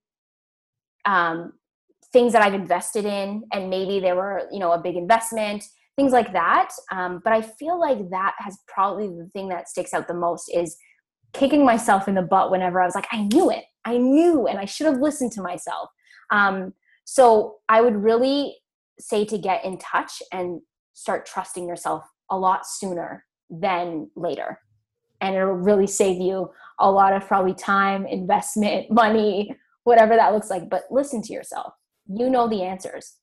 um, 1.06 1.54
things 2.14 2.34
that 2.34 2.41
I've 2.41 2.54
invested 2.54 3.06
in, 3.06 3.43
and 3.54 3.70
maybe 3.70 3.99
they 3.99 4.14
were, 4.14 4.47
you 4.52 4.60
know, 4.60 4.72
a 4.72 4.82
big 4.82 4.95
investment, 4.95 5.64
things 5.95 6.12
like 6.12 6.34
that. 6.34 6.70
Um, 6.91 7.22
but 7.24 7.34
I 7.34 7.41
feel 7.41 7.80
like 7.80 8.10
that 8.10 8.34
has 8.39 8.58
probably 8.68 9.08
the 9.08 9.30
thing 9.34 9.49
that 9.49 9.70
sticks 9.70 9.93
out 9.93 10.08
the 10.08 10.14
most 10.14 10.49
is 10.54 10.78
kicking 11.34 11.66
myself 11.66 12.08
in 12.08 12.16
the 12.16 12.22
butt 12.22 12.52
whenever 12.52 12.82
I 12.82 12.86
was 12.86 12.95
like, 12.95 13.08
I 13.12 13.24
knew 13.24 13.49
it, 13.49 13.64
I 13.86 13.97
knew, 13.97 14.47
and 14.47 14.60
I 14.60 14.66
should 14.66 14.88
have 14.88 14.99
listened 14.99 15.32
to 15.34 15.41
myself. 15.41 15.89
Um, 16.32 16.74
so 17.06 17.58
I 17.68 17.82
would 17.82 17.95
really 17.95 18.58
say 18.99 19.26
to 19.26 19.38
get 19.38 19.66
in 19.66 19.78
touch 19.78 20.22
and 20.32 20.62
start 20.94 21.26
trusting 21.26 21.68
yourself 21.68 22.04
a 22.30 22.38
lot 22.38 22.66
sooner 22.66 23.26
than 23.50 24.10
later. 24.16 24.60
And 25.20 25.36
it'll 25.36 25.54
really 25.54 25.88
save 25.88 26.20
you 26.20 26.50
a 26.80 26.89
lot 26.89 27.14
of 27.14 27.28
probably 27.28 27.54
time, 27.54 28.06
investment, 28.06 28.89
money, 28.92 29.56
whatever 29.84 30.16
that 30.16 30.34
looks 30.34 30.50
like. 30.50 30.70
But 30.70 30.84
listen 30.89 31.22
to 31.24 31.34
yourself. 31.34 31.74
You 32.08 32.30
know 32.30 32.48
the 32.48 32.64
answers. 32.64 33.18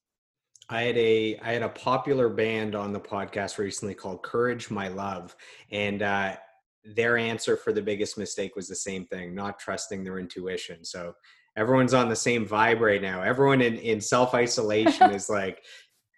I 0.69 0.83
had 0.83 0.97
a 0.97 1.37
I 1.39 1.51
had 1.53 1.63
a 1.63 1.69
popular 1.69 2.29
band 2.29 2.75
on 2.75 2.93
the 2.93 2.99
podcast 2.99 3.57
recently 3.57 3.95
called 3.95 4.21
Courage 4.21 4.69
My 4.69 4.87
Love, 4.87 5.35
and 5.71 6.03
uh, 6.03 6.35
their 6.83 7.17
answer 7.17 7.57
for 7.57 7.73
the 7.73 7.81
biggest 7.81 8.19
mistake 8.19 8.55
was 8.55 8.67
the 8.67 8.75
same 8.75 9.05
thing: 9.05 9.33
not 9.33 9.59
trusting 9.59 10.03
their 10.03 10.19
intuition. 10.19 10.85
So 10.85 11.13
everyone's 11.57 11.95
on 11.95 12.07
the 12.07 12.15
same 12.15 12.47
vibe 12.47 12.81
right 12.81 13.01
now. 13.01 13.23
Everyone 13.23 13.61
in 13.61 13.77
in 13.77 13.99
self 13.99 14.35
isolation 14.35 15.11
is 15.11 15.27
like, 15.27 15.63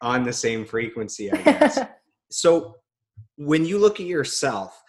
on 0.02 0.24
the 0.24 0.34
same 0.34 0.66
frequency, 0.66 1.32
I 1.32 1.38
guess. 1.42 1.80
so 2.30 2.76
when 3.38 3.66
you 3.66 3.78
look 3.78 4.00
at 4.00 4.06
yourself, 4.06 4.82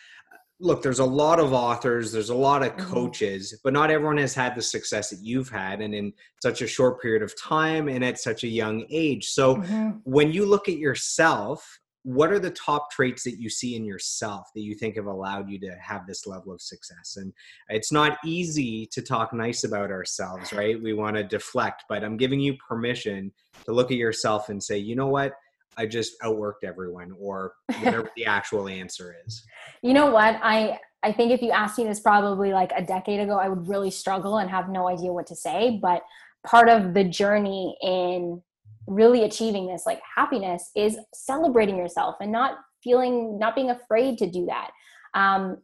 look, 0.61 0.83
there's 0.83 1.01
a 1.01 1.05
lot 1.05 1.41
of 1.41 1.53
authors, 1.53 2.13
there's 2.13 2.31
a 2.31 2.35
lot 2.35 2.63
of 2.63 2.73
mm-hmm. 2.73 2.93
coaches, 2.93 3.59
but 3.65 3.73
not 3.73 3.91
everyone 3.91 4.19
has 4.19 4.35
had 4.35 4.55
the 4.55 4.63
success 4.63 5.11
that 5.11 5.19
you've 5.21 5.49
had 5.49 5.81
and 5.81 5.95
in 5.95 6.13
such 6.41 6.63
a 6.63 6.67
short 6.67 7.03
period 7.03 7.23
of 7.23 7.39
time 7.41 7.89
and 7.89 8.05
at 8.05 8.19
such 8.19 8.45
a 8.45 8.49
young 8.49 8.87
age. 8.89 9.29
So 9.29 9.57
mm-hmm. 9.57 9.91
when 10.05 10.33
you 10.33 10.47
look 10.47 10.69
at 10.69 10.79
yourself, 10.79 11.81
what 12.05 12.33
are 12.33 12.39
the 12.39 12.51
top 12.51 12.91
traits 12.91 13.23
that 13.25 13.39
you 13.39 13.49
see 13.49 13.77
in 13.77 13.85
yourself 13.85 14.49
that 14.55 14.63
you 14.63 14.75
think 14.75 14.97
have 14.97 15.07
allowed 15.07 15.49
you 15.49 15.59
to 15.61 15.75
have 15.81 16.07
this 16.07 16.27
level 16.27 16.53
of 16.53 16.61
success? 16.61 17.17
And 17.17 17.33
it's 17.69 17.93
not 17.93 18.19
easy 18.25 18.87
to 18.93 19.03
talk 19.03 19.33
nice 19.33 19.65
about 19.65 19.91
ourselves 19.91 20.53
right? 20.53 20.81
We 20.81 20.95
want 20.95 21.17
to 21.17 21.25
deflect 21.25 21.85
but 21.89 22.05
i'm 22.05 22.17
giving 22.17 22.41
you 22.41 22.57
permission 22.57 23.33
to 23.65 23.73
look 23.73 23.91
at 23.91 23.97
yourself 23.97 24.49
and 24.49 24.63
say 24.63 24.79
you 24.79 24.97
know 24.97 25.09
what? 25.09 25.33
I 25.77 25.87
just 25.87 26.21
outworked 26.21 26.65
everyone 26.65 27.13
or 27.19 27.55
whatever 27.81 28.11
the 28.17 28.27
actual 28.27 28.69
answer 28.69 29.17
is. 29.27 29.43
You 29.83 29.95
know 29.95 30.11
what? 30.11 30.39
I 30.43 30.79
i 31.03 31.13
think 31.13 31.33
if 31.33 31.43
you 31.43 31.51
asked 31.51 31.79
me 31.79 31.85
this 31.85 32.01
probably 32.01 32.53
like 32.53 32.73
a 32.77 32.83
decade 32.83 33.21
ago 33.21 33.37
i 33.37 33.49
would 33.49 33.67
really 33.69 33.91
struggle 33.91 34.39
and 34.39 34.51
have 34.51 34.69
no 34.69 34.89
idea 34.89 35.13
what 35.13 35.27
to 35.27 35.35
say 35.35 35.79
but 35.83 36.03
part 36.47 36.69
of 36.69 36.95
the 36.95 37.05
journey 37.05 37.77
in 37.83 38.41
really 38.87 39.25
achieving 39.25 39.67
this 39.67 39.85
like 39.87 40.01
happiness 40.17 40.71
is 40.77 40.99
celebrating 41.15 41.77
yourself 41.77 42.17
and 42.21 42.33
not 42.33 42.59
feeling 42.83 43.39
not 43.39 43.55
being 43.55 43.71
afraid 43.71 44.19
to 44.19 44.29
do 44.29 44.47
that. 44.47 44.71
Um, 45.15 45.59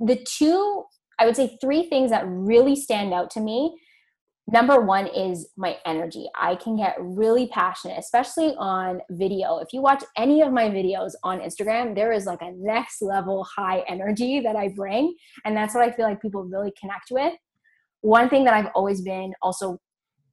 the 0.00 0.16
two 0.24 0.84
i 1.18 1.26
would 1.26 1.36
say 1.36 1.56
three 1.60 1.88
things 1.88 2.10
that 2.10 2.24
really 2.26 2.74
stand 2.76 3.12
out 3.12 3.30
to 3.30 3.40
me. 3.40 3.78
Number 4.48 4.80
one 4.80 5.08
is 5.08 5.48
my 5.56 5.76
energy. 5.84 6.28
I 6.40 6.54
can 6.54 6.76
get 6.76 6.94
really 7.00 7.48
passionate 7.48 7.98
especially 7.98 8.54
on 8.58 9.00
video. 9.10 9.58
If 9.58 9.72
you 9.72 9.82
watch 9.82 10.04
any 10.16 10.40
of 10.40 10.52
my 10.52 10.68
videos 10.68 11.12
on 11.22 11.40
instagram 11.40 11.94
there 11.94 12.12
is 12.12 12.26
like 12.26 12.42
a 12.42 12.52
next 12.52 13.02
level 13.02 13.44
high 13.44 13.84
energy 13.88 14.40
that 14.40 14.56
i 14.56 14.68
bring 14.68 15.14
and 15.44 15.56
that's 15.56 15.74
what 15.74 15.84
i 15.84 15.90
feel 15.92 16.06
like 16.06 16.20
people 16.20 16.42
really 16.42 16.72
connect 16.80 17.10
with. 17.10 17.34
One 18.00 18.28
thing 18.28 18.44
that 18.44 18.54
i've 18.54 18.72
always 18.74 19.02
been 19.02 19.34
also 19.42 19.78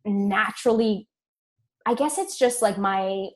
naturally 0.06 1.08
I 1.86 1.94
guess 1.94 2.18
it's 2.18 2.38
just 2.38 2.62
like 2.62 2.78
my 2.78 3.30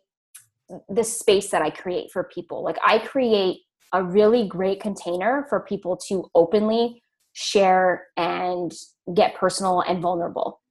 the 0.90 1.04
space 1.04 1.50
that 1.52 1.62
I 1.62 1.70
create 1.70 2.12
for 2.12 2.26
people. 2.26 2.64
Like 2.64 2.78
I 2.86 3.00
create 3.00 3.60
a 3.94 4.04
really 4.04 4.48
great 4.48 4.82
container 4.82 5.46
for 5.50 5.62
people 5.62 5.98
to 6.10 6.30
openly 6.36 7.02
share 7.34 8.08
and 8.18 8.74
get 9.14 9.36
personal 9.36 9.82
and 9.82 10.02
vulnerable. 10.02 10.62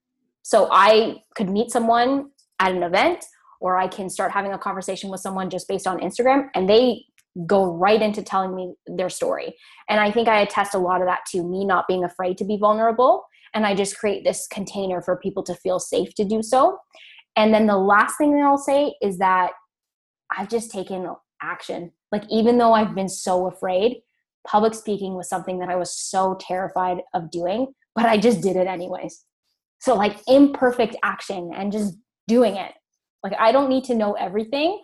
So 0.42 0.68
I 0.70 1.22
could 1.34 1.48
meet 1.48 1.70
someone 1.70 2.30
at 2.60 2.72
an 2.72 2.82
event 2.82 3.24
or 3.60 3.76
I 3.76 3.88
can 3.88 4.10
start 4.10 4.32
having 4.32 4.52
a 4.52 4.58
conversation 4.58 5.10
with 5.10 5.20
someone 5.20 5.48
just 5.48 5.66
based 5.66 5.86
on 5.86 6.00
Instagram 6.00 6.48
and 6.54 6.68
they 6.68 7.04
go 7.46 7.72
right 7.72 8.00
into 8.00 8.22
telling 8.22 8.54
me 8.54 8.74
their 8.86 9.10
story. 9.10 9.54
And 9.88 10.00
I 10.00 10.10
think 10.10 10.28
I 10.28 10.40
attest 10.40 10.74
a 10.74 10.78
lot 10.78 11.00
of 11.00 11.06
that 11.06 11.20
to 11.32 11.42
me 11.42 11.64
not 11.64 11.86
being 11.88 12.04
afraid 12.04 12.38
to 12.38 12.44
be 12.44 12.56
vulnerable. 12.56 13.24
And 13.54 13.66
I 13.66 13.74
just 13.74 13.98
create 13.98 14.24
this 14.24 14.46
container 14.46 15.02
for 15.02 15.16
people 15.16 15.42
to 15.44 15.54
feel 15.54 15.78
safe 15.78 16.14
to 16.14 16.24
do 16.24 16.42
so. 16.42 16.78
And 17.36 17.52
then 17.52 17.66
the 17.66 17.76
last 17.76 18.16
thing 18.16 18.34
that 18.34 18.42
I'll 18.42 18.58
say 18.58 18.94
is 19.02 19.18
that 19.18 19.52
I've 20.36 20.48
just 20.48 20.70
taken 20.70 21.06
action. 21.42 21.92
Like, 22.10 22.24
even 22.30 22.58
though 22.58 22.72
I've 22.72 22.94
been 22.94 23.08
so 23.08 23.46
afraid, 23.46 23.98
public 24.46 24.74
speaking 24.74 25.14
was 25.14 25.28
something 25.28 25.58
that 25.58 25.68
I 25.68 25.76
was 25.76 25.94
so 25.94 26.38
terrified 26.40 26.98
of 27.14 27.30
doing, 27.30 27.72
but 27.94 28.06
I 28.06 28.16
just 28.16 28.40
did 28.40 28.56
it 28.56 28.66
anyways. 28.66 29.24
So, 29.80 29.94
like, 29.94 30.16
imperfect 30.26 30.96
action 31.02 31.50
and 31.54 31.70
just 31.70 31.94
doing 32.26 32.56
it. 32.56 32.72
Like, 33.22 33.34
I 33.38 33.52
don't 33.52 33.68
need 33.68 33.84
to 33.84 33.94
know 33.94 34.14
everything. 34.14 34.80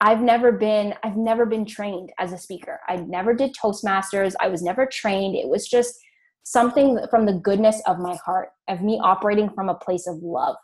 I've 0.00 0.20
never 0.20 0.52
been 0.52 0.92
I've 1.02 1.16
never 1.16 1.46
been 1.46 1.64
trained 1.64 2.12
as 2.18 2.32
a 2.32 2.38
speaker. 2.38 2.80
I 2.86 2.96
never 2.96 3.32
did 3.32 3.54
Toastmasters. 3.54 4.34
I 4.38 4.48
was 4.48 4.62
never 4.62 4.84
trained. 4.84 5.34
It 5.34 5.48
was 5.48 5.66
just 5.66 5.94
something 6.42 7.00
from 7.10 7.24
the 7.24 7.32
goodness 7.32 7.80
of 7.86 7.98
my 7.98 8.14
heart, 8.16 8.50
of 8.68 8.82
me 8.82 9.00
operating 9.02 9.48
from 9.54 9.70
a 9.70 9.74
place 9.74 10.06
of 10.06 10.16
love 10.22 10.56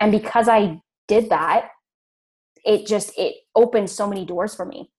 and 0.00 0.12
because 0.12 0.48
i 0.48 0.80
did 1.06 1.30
that 1.30 1.70
it 2.64 2.86
just 2.86 3.18
it 3.18 3.34
opened 3.54 3.88
so 3.88 4.08
many 4.08 4.24
doors 4.24 4.54
for 4.54 4.64
me 4.64 4.90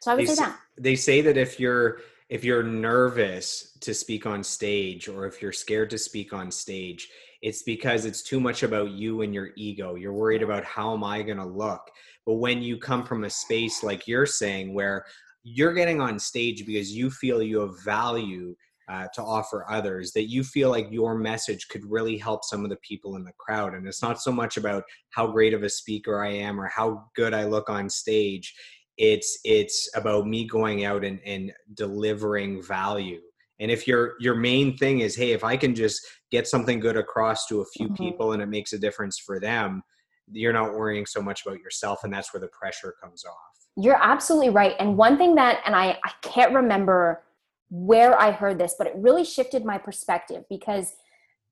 So 0.00 0.12
I 0.12 0.14
would 0.14 0.22
they 0.22 0.26
say 0.26 0.34
that. 0.44 0.58
They 0.78 0.96
say 0.96 1.20
that 1.22 1.36
if 1.36 1.58
you're 1.58 2.00
if 2.28 2.44
you're 2.44 2.62
nervous 2.62 3.76
to 3.80 3.94
speak 3.94 4.26
on 4.26 4.44
stage 4.44 5.08
or 5.08 5.26
if 5.26 5.40
you're 5.40 5.52
scared 5.52 5.90
to 5.90 5.98
speak 5.98 6.32
on 6.32 6.50
stage, 6.50 7.08
it's 7.40 7.62
because 7.62 8.04
it's 8.04 8.22
too 8.22 8.38
much 8.38 8.62
about 8.62 8.90
you 8.90 9.22
and 9.22 9.32
your 9.32 9.50
ego. 9.56 9.94
You're 9.94 10.12
worried 10.12 10.42
about 10.42 10.64
how 10.64 10.92
am 10.92 11.04
I 11.04 11.22
going 11.22 11.38
to 11.38 11.46
look? 11.46 11.80
But 12.26 12.34
when 12.34 12.60
you 12.62 12.76
come 12.76 13.04
from 13.04 13.24
a 13.24 13.30
space 13.30 13.82
like 13.82 14.06
you're 14.06 14.26
saying 14.26 14.74
where 14.74 15.06
you're 15.42 15.72
getting 15.72 16.00
on 16.00 16.18
stage 16.18 16.66
because 16.66 16.92
you 16.92 17.10
feel 17.10 17.42
you 17.42 17.60
have 17.60 17.82
value 17.82 18.54
uh, 18.88 19.06
to 19.14 19.22
offer 19.22 19.66
others 19.70 20.12
that 20.12 20.30
you 20.30 20.42
feel 20.42 20.70
like 20.70 20.88
your 20.90 21.14
message 21.14 21.68
could 21.68 21.84
really 21.84 22.16
help 22.16 22.44
some 22.44 22.64
of 22.64 22.70
the 22.70 22.76
people 22.76 23.16
in 23.16 23.24
the 23.24 23.32
crowd. 23.38 23.74
And 23.74 23.86
it's 23.86 24.02
not 24.02 24.20
so 24.20 24.32
much 24.32 24.56
about 24.56 24.82
how 25.10 25.26
great 25.26 25.52
of 25.52 25.62
a 25.62 25.68
speaker 25.68 26.24
i 26.24 26.30
am 26.30 26.60
or 26.60 26.66
how 26.68 27.04
good 27.14 27.34
i 27.34 27.44
look 27.44 27.68
on 27.68 27.90
stage. 27.90 28.54
It's 28.96 29.38
it's 29.44 29.88
about 29.94 30.26
me 30.26 30.46
going 30.46 30.84
out 30.84 31.04
and, 31.04 31.20
and 31.24 31.52
delivering 31.74 32.62
value. 32.62 33.20
And 33.60 33.70
if 33.70 33.86
your 33.86 34.14
your 34.20 34.34
main 34.34 34.76
thing 34.76 35.00
is 35.00 35.16
hey 35.16 35.32
if 35.32 35.42
i 35.42 35.56
can 35.56 35.74
just 35.74 36.00
get 36.30 36.46
something 36.46 36.78
good 36.78 36.96
across 36.96 37.46
to 37.46 37.60
a 37.60 37.66
few 37.76 37.86
mm-hmm. 37.86 38.04
people 38.04 38.32
and 38.32 38.42
it 38.42 38.46
makes 38.46 38.72
a 38.72 38.78
difference 38.78 39.18
for 39.18 39.40
them 39.40 39.82
you're 40.30 40.52
not 40.52 40.74
worrying 40.74 41.06
so 41.06 41.20
much 41.20 41.44
about 41.44 41.58
yourself 41.58 42.04
and 42.04 42.12
that's 42.12 42.32
where 42.32 42.40
the 42.40 42.48
pressure 42.48 42.94
comes 43.02 43.24
off. 43.24 43.34
You're 43.76 44.00
absolutely 44.00 44.50
right. 44.50 44.74
And 44.78 44.96
one 44.96 45.18
thing 45.18 45.34
that 45.36 45.60
and 45.66 45.74
i 45.74 45.98
i 46.04 46.12
can't 46.22 46.54
remember 46.54 47.22
where 47.70 48.18
I 48.18 48.30
heard 48.30 48.58
this, 48.58 48.74
but 48.78 48.86
it 48.86 48.94
really 48.96 49.24
shifted 49.24 49.64
my 49.64 49.78
perspective 49.78 50.44
because 50.48 50.94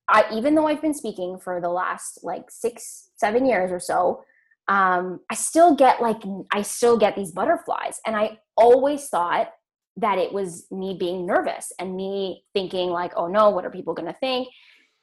I, 0.08 0.24
even 0.32 0.54
though 0.54 0.66
I've 0.66 0.82
been 0.82 0.94
speaking 0.94 1.38
for 1.38 1.60
the 1.60 1.68
last 1.68 2.20
like 2.22 2.50
six, 2.50 3.10
seven 3.16 3.44
years 3.44 3.70
or 3.70 3.80
so, 3.80 4.22
um, 4.68 5.20
I 5.30 5.34
still 5.34 5.74
get 5.74 6.00
like, 6.00 6.22
I 6.52 6.62
still 6.62 6.96
get 6.96 7.16
these 7.16 7.32
butterflies. 7.32 8.00
And 8.06 8.16
I 8.16 8.38
always 8.56 9.08
thought 9.08 9.52
that 9.96 10.18
it 10.18 10.32
was 10.32 10.66
me 10.70 10.96
being 10.98 11.26
nervous 11.26 11.72
and 11.78 11.96
me 11.96 12.44
thinking, 12.52 12.90
like, 12.90 13.12
oh 13.16 13.28
no, 13.28 13.50
what 13.50 13.64
are 13.64 13.70
people 13.70 13.94
going 13.94 14.12
to 14.12 14.18
think? 14.18 14.48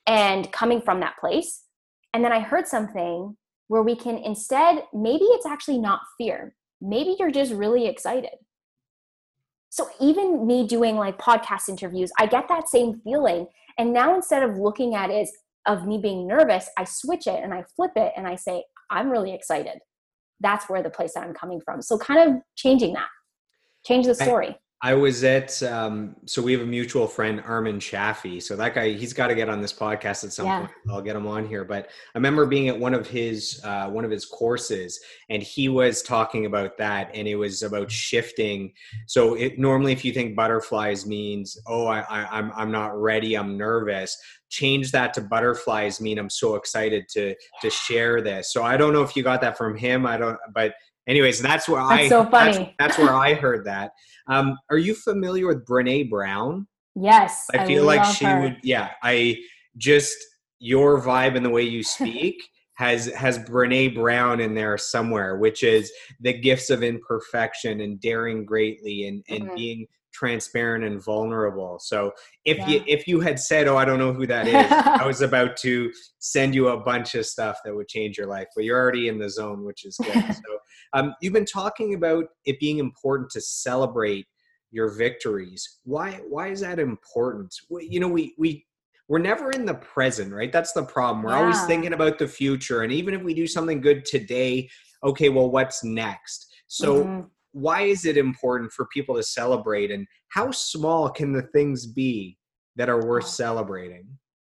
And 0.06 0.52
coming 0.52 0.82
from 0.82 1.00
that 1.00 1.18
place. 1.20 1.64
And 2.14 2.24
then 2.24 2.32
I 2.32 2.40
heard 2.40 2.68
something 2.68 3.36
where 3.68 3.82
we 3.82 3.96
can 3.96 4.18
instead, 4.18 4.84
maybe 4.94 5.24
it's 5.26 5.46
actually 5.46 5.80
not 5.80 6.02
fear. 6.18 6.56
Maybe 6.82 7.16
you're 7.18 7.32
just 7.32 7.54
really 7.54 7.88
excited 7.88 8.36
so 9.74 9.90
even 10.00 10.46
me 10.46 10.68
doing 10.68 10.98
like 10.98 11.18
podcast 11.18 11.68
interviews, 11.68 12.12
I 12.20 12.28
get 12.28 12.48
that 12.48 12.70
same 12.70 13.02
feeling. 13.04 13.48
And 13.80 13.92
now 13.92 14.14
instead 14.14 14.44
of 14.44 14.60
looking 14.60 14.94
at 14.94 15.10
it 15.10 15.28
of 15.66 15.88
me 15.88 15.98
being 15.98 16.28
nervous, 16.28 16.70
I 16.78 16.84
switch 16.84 17.26
it 17.26 17.42
and 17.44 17.52
I 17.52 17.64
flip 17.76 17.90
it 17.96 18.14
and 18.16 18.28
I 18.28 18.36
say, 18.36 18.66
I'm 18.92 19.10
really 19.10 19.34
excited. 19.34 19.80
That's 20.42 20.70
where 20.70 20.84
the 20.84 20.92
place 20.92 21.16
that 21.16 21.24
I'm 21.24 21.34
coming 21.34 21.60
from. 21.60 21.82
So 21.82 21.98
kind 21.98 22.20
of 22.20 22.42
changing 22.56 22.94
that, 22.94 23.08
change 23.84 24.06
the 24.06 24.14
story. 24.14 24.56
I 24.86 24.94
was 24.94 25.24
at 25.24 25.64
um, 25.64 26.14
so 26.26 26.42
we 26.42 26.52
have 26.52 26.62
a 26.62 26.66
mutual 26.66 27.08
friend 27.08 27.42
Armin 27.46 27.80
Chaffee. 27.80 28.42
So 28.42 28.58
that 28.58 28.76
guy, 28.76 28.92
he's 28.92 29.14
got 29.14 29.28
to 29.28 29.36
get 29.36 29.48
on 29.48 29.62
this 29.62 29.72
podcast 29.72 30.26
at 30.26 30.34
some 30.34 30.46
yeah. 30.46 30.60
point. 30.60 30.72
I'll 30.90 31.02
get 31.02 31.16
him 31.16 31.26
on 31.26 31.48
here. 31.48 31.64
But 31.64 31.86
I 32.14 32.18
remember 32.18 32.46
being 32.46 32.68
at 32.68 32.78
one 32.78 32.94
of 32.94 33.08
his 33.08 33.62
uh, 33.64 33.88
one 33.90 34.04
of 34.04 34.12
his 34.12 34.26
courses, 34.26 35.00
and 35.30 35.42
he 35.42 35.70
was 35.70 36.02
talking 36.02 36.48
about 36.48 36.78
that, 36.80 37.10
and 37.14 37.30
it 37.30 37.36
was 37.36 37.64
about 37.64 37.90
shifting. 37.90 38.74
So 39.08 39.36
it 39.36 39.58
normally, 39.58 39.94
if 39.94 40.04
you 40.04 40.12
think 40.12 40.36
butterflies 40.36 41.06
means, 41.06 41.58
oh, 41.66 41.88
I, 41.88 42.02
I, 42.02 42.28
I'm 42.38 42.52
I'm 42.54 42.72
not 42.72 42.94
ready, 43.02 43.36
I'm 43.36 43.58
nervous. 43.58 44.18
Change 44.50 44.92
that 44.92 45.14
to 45.14 45.22
butterflies 45.22 46.02
mean 46.02 46.20
I'm 46.20 46.30
so 46.30 46.56
excited 46.56 47.06
to 47.12 47.36
to 47.62 47.70
share 47.70 48.22
this. 48.22 48.52
So 48.52 48.64
I 48.64 48.76
don't 48.76 48.92
know 48.92 49.02
if 49.02 49.16
you 49.16 49.24
got 49.24 49.40
that 49.42 49.58
from 49.58 49.78
him. 49.78 50.06
I 50.06 50.18
don't, 50.18 50.38
but 50.54 50.74
anyways, 51.08 51.42
that's 51.42 51.68
where 51.68 51.82
that's 51.82 52.04
I 52.04 52.10
so 52.10 52.26
funny. 52.26 52.76
That's, 52.80 52.96
that's 52.96 52.98
where 52.98 53.14
I 53.14 53.34
heard 53.34 53.66
that. 53.66 53.92
Um, 54.28 54.58
are 54.70 54.78
you 54.78 54.96
familiar 54.96 55.48
with 55.48 55.66
Brene 55.66 56.10
Brown? 56.10 56.68
Yes. 56.96 57.48
I 57.54 57.66
feel 57.66 57.90
I 57.90 57.96
like 57.96 58.16
she 58.16 58.26
her. 58.26 58.42
would. 58.42 58.58
Yeah, 58.64 58.92
I 59.02 59.38
just 59.78 60.16
your 60.60 61.02
vibe 61.02 61.36
and 61.36 61.46
the 61.46 61.50
way 61.50 61.64
you 61.64 61.84
speak 61.84 62.42
has 62.76 63.08
has 63.14 63.38
Brene 63.40 63.96
Brown 63.96 64.40
in 64.40 64.54
there 64.54 64.78
somewhere, 64.78 65.38
which 65.38 65.64
is 65.64 65.92
the 66.22 66.34
gifts 66.34 66.70
of 66.70 66.84
imperfection 66.84 67.82
and 67.82 68.00
daring 68.00 68.46
greatly 68.46 69.08
and 69.08 69.24
and 69.30 69.46
mm-hmm. 69.46 69.56
being 69.56 69.88
transparent 70.14 70.86
and 70.86 71.04
vulnerable. 71.04 71.80
So 71.80 72.12
if 72.46 72.58
yeah. 72.60 72.68
you 72.68 72.84
if 72.88 73.08
you 73.08 73.20
had 73.20 73.40
said, 73.40 73.68
"Oh, 73.68 73.78
I 73.78 73.86
don't 73.86 74.00
know 74.00 74.14
who 74.14 74.28
that 74.28 74.48
is," 74.48 74.72
I 74.72 75.06
was 75.06 75.22
about 75.22 75.58
to 75.58 75.92
send 76.20 76.56
you 76.56 76.70
a 76.70 76.80
bunch 76.80 77.16
of 77.16 77.26
stuff 77.26 77.58
that 77.66 77.76
would 77.76 77.88
change 77.88 78.18
your 78.18 78.28
life, 78.28 78.48
but 78.56 78.64
you're 78.64 78.80
already 78.80 79.08
in 79.08 79.20
the 79.20 79.30
zone, 79.30 79.64
which 79.66 79.86
is 79.86 79.98
good. 79.98 80.14
so 80.36 80.58
um, 80.94 81.16
you've 81.22 81.34
been 81.34 81.46
talking 81.46 81.94
about 81.94 82.26
it 82.46 82.60
being 82.60 82.80
important 82.80 83.30
to 83.32 83.42
celebrate 83.42 84.28
your 84.72 84.90
victories. 84.90 85.80
Why 85.84 86.20
why 86.28 86.50
is 86.50 86.62
that 86.62 86.80
important? 86.80 87.54
You 87.70 88.00
know, 88.00 88.08
we 88.08 88.34
we 88.38 88.66
we're 89.08 89.20
never 89.20 89.52
in 89.52 89.66
the 89.66 89.76
present, 89.76 90.34
right? 90.34 90.52
That's 90.52 90.74
the 90.74 90.84
problem. 90.84 91.24
We're 91.24 91.32
yeah. 91.32 91.42
always 91.42 91.64
thinking 91.66 91.94
about 91.94 92.20
the 92.20 92.28
future, 92.28 92.82
and 92.82 92.92
even 92.92 93.14
if 93.14 93.22
we 93.22 93.34
do 93.34 93.48
something 93.48 93.82
good 93.82 94.06
today, 94.06 94.70
okay, 95.04 95.30
well, 95.30 95.50
what's 95.50 95.84
next? 95.84 96.52
So. 96.68 97.04
Mm-hmm 97.04 97.28
why 97.54 97.82
is 97.82 98.06
it 98.06 98.18
important 98.18 98.72
for 98.72 98.88
people 98.88 99.16
to 99.16 99.24
celebrate 99.24 99.92
and 99.92 100.08
how 100.30 100.52
small 100.52 101.08
can 101.08 101.32
the 101.32 101.44
things 101.54 101.86
be 101.86 102.38
that 102.76 102.90
are 102.90 103.06
worth 103.06 103.28
celebrating 103.28 104.08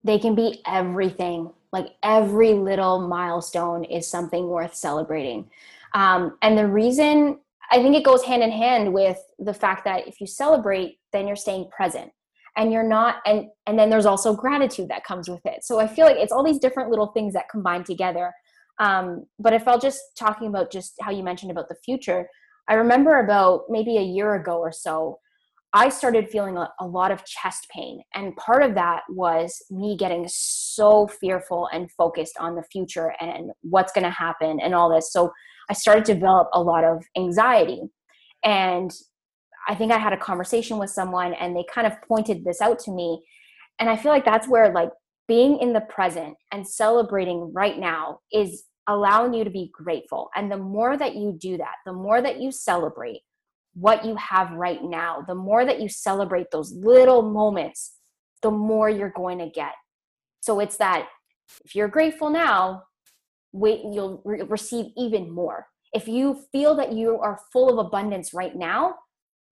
they 0.05 0.19
can 0.19 0.35
be 0.35 0.61
everything 0.67 1.51
like 1.73 1.89
every 2.03 2.53
little 2.53 3.09
milestone 3.09 3.85
is 3.85 4.07
something 4.07 4.49
worth 4.49 4.75
celebrating 4.75 5.49
um, 5.95 6.37
and 6.43 6.57
the 6.57 6.67
reason 6.67 7.39
i 7.71 7.77
think 7.77 7.95
it 7.95 8.05
goes 8.05 8.23
hand 8.25 8.43
in 8.43 8.51
hand 8.51 8.93
with 8.93 9.19
the 9.39 9.55
fact 9.55 9.85
that 9.85 10.07
if 10.07 10.21
you 10.21 10.27
celebrate 10.27 10.99
then 11.13 11.27
you're 11.27 11.37
staying 11.37 11.69
present 11.71 12.11
and 12.57 12.73
you're 12.73 12.87
not 12.87 13.17
and 13.27 13.47
and 13.67 13.79
then 13.79 13.91
there's 13.91 14.07
also 14.07 14.35
gratitude 14.35 14.89
that 14.89 15.05
comes 15.05 15.29
with 15.29 15.45
it 15.45 15.63
so 15.63 15.79
i 15.79 15.87
feel 15.87 16.07
like 16.07 16.17
it's 16.17 16.33
all 16.33 16.45
these 16.45 16.59
different 16.59 16.91
little 16.91 17.09
things 17.09 17.33
that 17.35 17.49
combine 17.51 17.85
together 17.85 18.33
um, 18.79 19.25
but 19.39 19.53
if 19.53 19.69
i'll 19.69 19.79
just 19.79 20.01
talking 20.19 20.49
about 20.49 20.73
just 20.73 20.95
how 21.01 21.11
you 21.11 21.23
mentioned 21.23 21.51
about 21.51 21.69
the 21.69 21.77
future 21.85 22.27
I 22.71 22.75
remember 22.75 23.19
about 23.19 23.65
maybe 23.69 23.97
a 23.97 24.03
year 24.03 24.37
ago 24.37 24.59
or 24.59 24.71
so, 24.71 25.19
I 25.73 25.89
started 25.89 26.31
feeling 26.31 26.57
a, 26.57 26.71
a, 26.79 26.87
lot 26.87 27.11
of 27.11 27.25
chest 27.25 27.67
pain. 27.75 28.01
And 28.15 28.35
part 28.37 28.63
of 28.63 28.75
that 28.77 29.03
was 29.09 29.61
me 29.71 29.97
getting 29.97 30.27
so 30.29 31.09
fearful 31.09 31.69
and 31.73 31.91
focused 31.93 32.37
on 32.39 32.55
the 32.55 32.63
future 32.63 33.13
and 33.21 33.51
what's 33.63 33.93
going 33.93 34.05
to 34.05 34.11
happen 34.11 34.61
and 34.61 34.73
all 34.75 34.89
this. 34.89 35.13
So 35.13 35.33
I 35.71 35.73
started 35.73 36.05
to 36.07 36.15
develop 36.15 36.49
a 36.53 36.61
lot 36.61 36.85
of 36.85 37.05
anxiety. 37.17 37.83
And 38.45 38.91
I 39.69 39.75
think 39.75 39.93
I 39.93 39.99
had 39.99 40.13
a 40.13 40.19
conversation 40.19 40.79
with 40.79 40.91
someone 40.91 41.33
and 41.35 41.55
they 41.55 41.65
kind 41.73 41.87
of 41.87 41.95
pointed 42.09 42.45
this 42.45 42.61
out 42.61 42.81
to 42.81 42.91
me. 42.91 43.23
And 43.79 43.89
I 43.89 43.97
feel 43.97 44.11
like 44.11 44.25
that's 44.25 44.49
where, 44.49 44.73
like, 44.73 44.91
being 45.29 45.59
in 45.59 45.73
the 45.73 45.83
present 45.83 46.37
and 46.51 46.67
celebrating 46.67 47.53
right 47.55 47.79
now 47.79 48.19
is 48.33 48.65
allowing 48.89 49.33
you 49.33 49.45
to 49.45 49.51
be 49.51 49.71
grateful. 49.73 50.29
And 50.35 50.51
the 50.51 50.57
more 50.57 50.97
that 50.97 51.15
you 51.15 51.37
do 51.41 51.57
that, 51.59 51.77
the 51.87 51.93
more 51.93 52.21
that 52.21 52.41
you 52.41 52.51
celebrate 52.51 53.21
what 53.75 54.05
you 54.05 54.17
have 54.17 54.51
right 54.51 54.83
now, 54.83 55.23
the 55.27 55.37
more 55.37 55.65
that 55.65 55.81
you 55.81 55.89
celebrate 55.89 56.51
those 56.51 56.73
little 56.73 57.23
moments, 57.23 57.93
the 58.43 58.51
more 58.51 58.91
you're 58.91 59.13
going 59.15 59.39
to 59.39 59.49
get. 59.49 59.75
So 60.41 60.59
it's 60.59 60.79
that 60.79 61.07
if 61.65 61.77
you're 61.77 61.89
grateful 61.89 62.31
now, 62.31 62.83
wait, 63.53 63.81
you'll 63.85 64.23
re- 64.25 64.43
receive 64.43 64.87
even 64.97 65.31
more. 65.31 65.67
If 65.93 66.07
you 66.07 66.45
feel 66.53 66.75
that 66.77 66.93
you 66.93 67.19
are 67.19 67.41
full 67.53 67.71
of 67.71 67.85
abundance 67.85 68.33
right 68.33 68.55
now, 68.55 68.95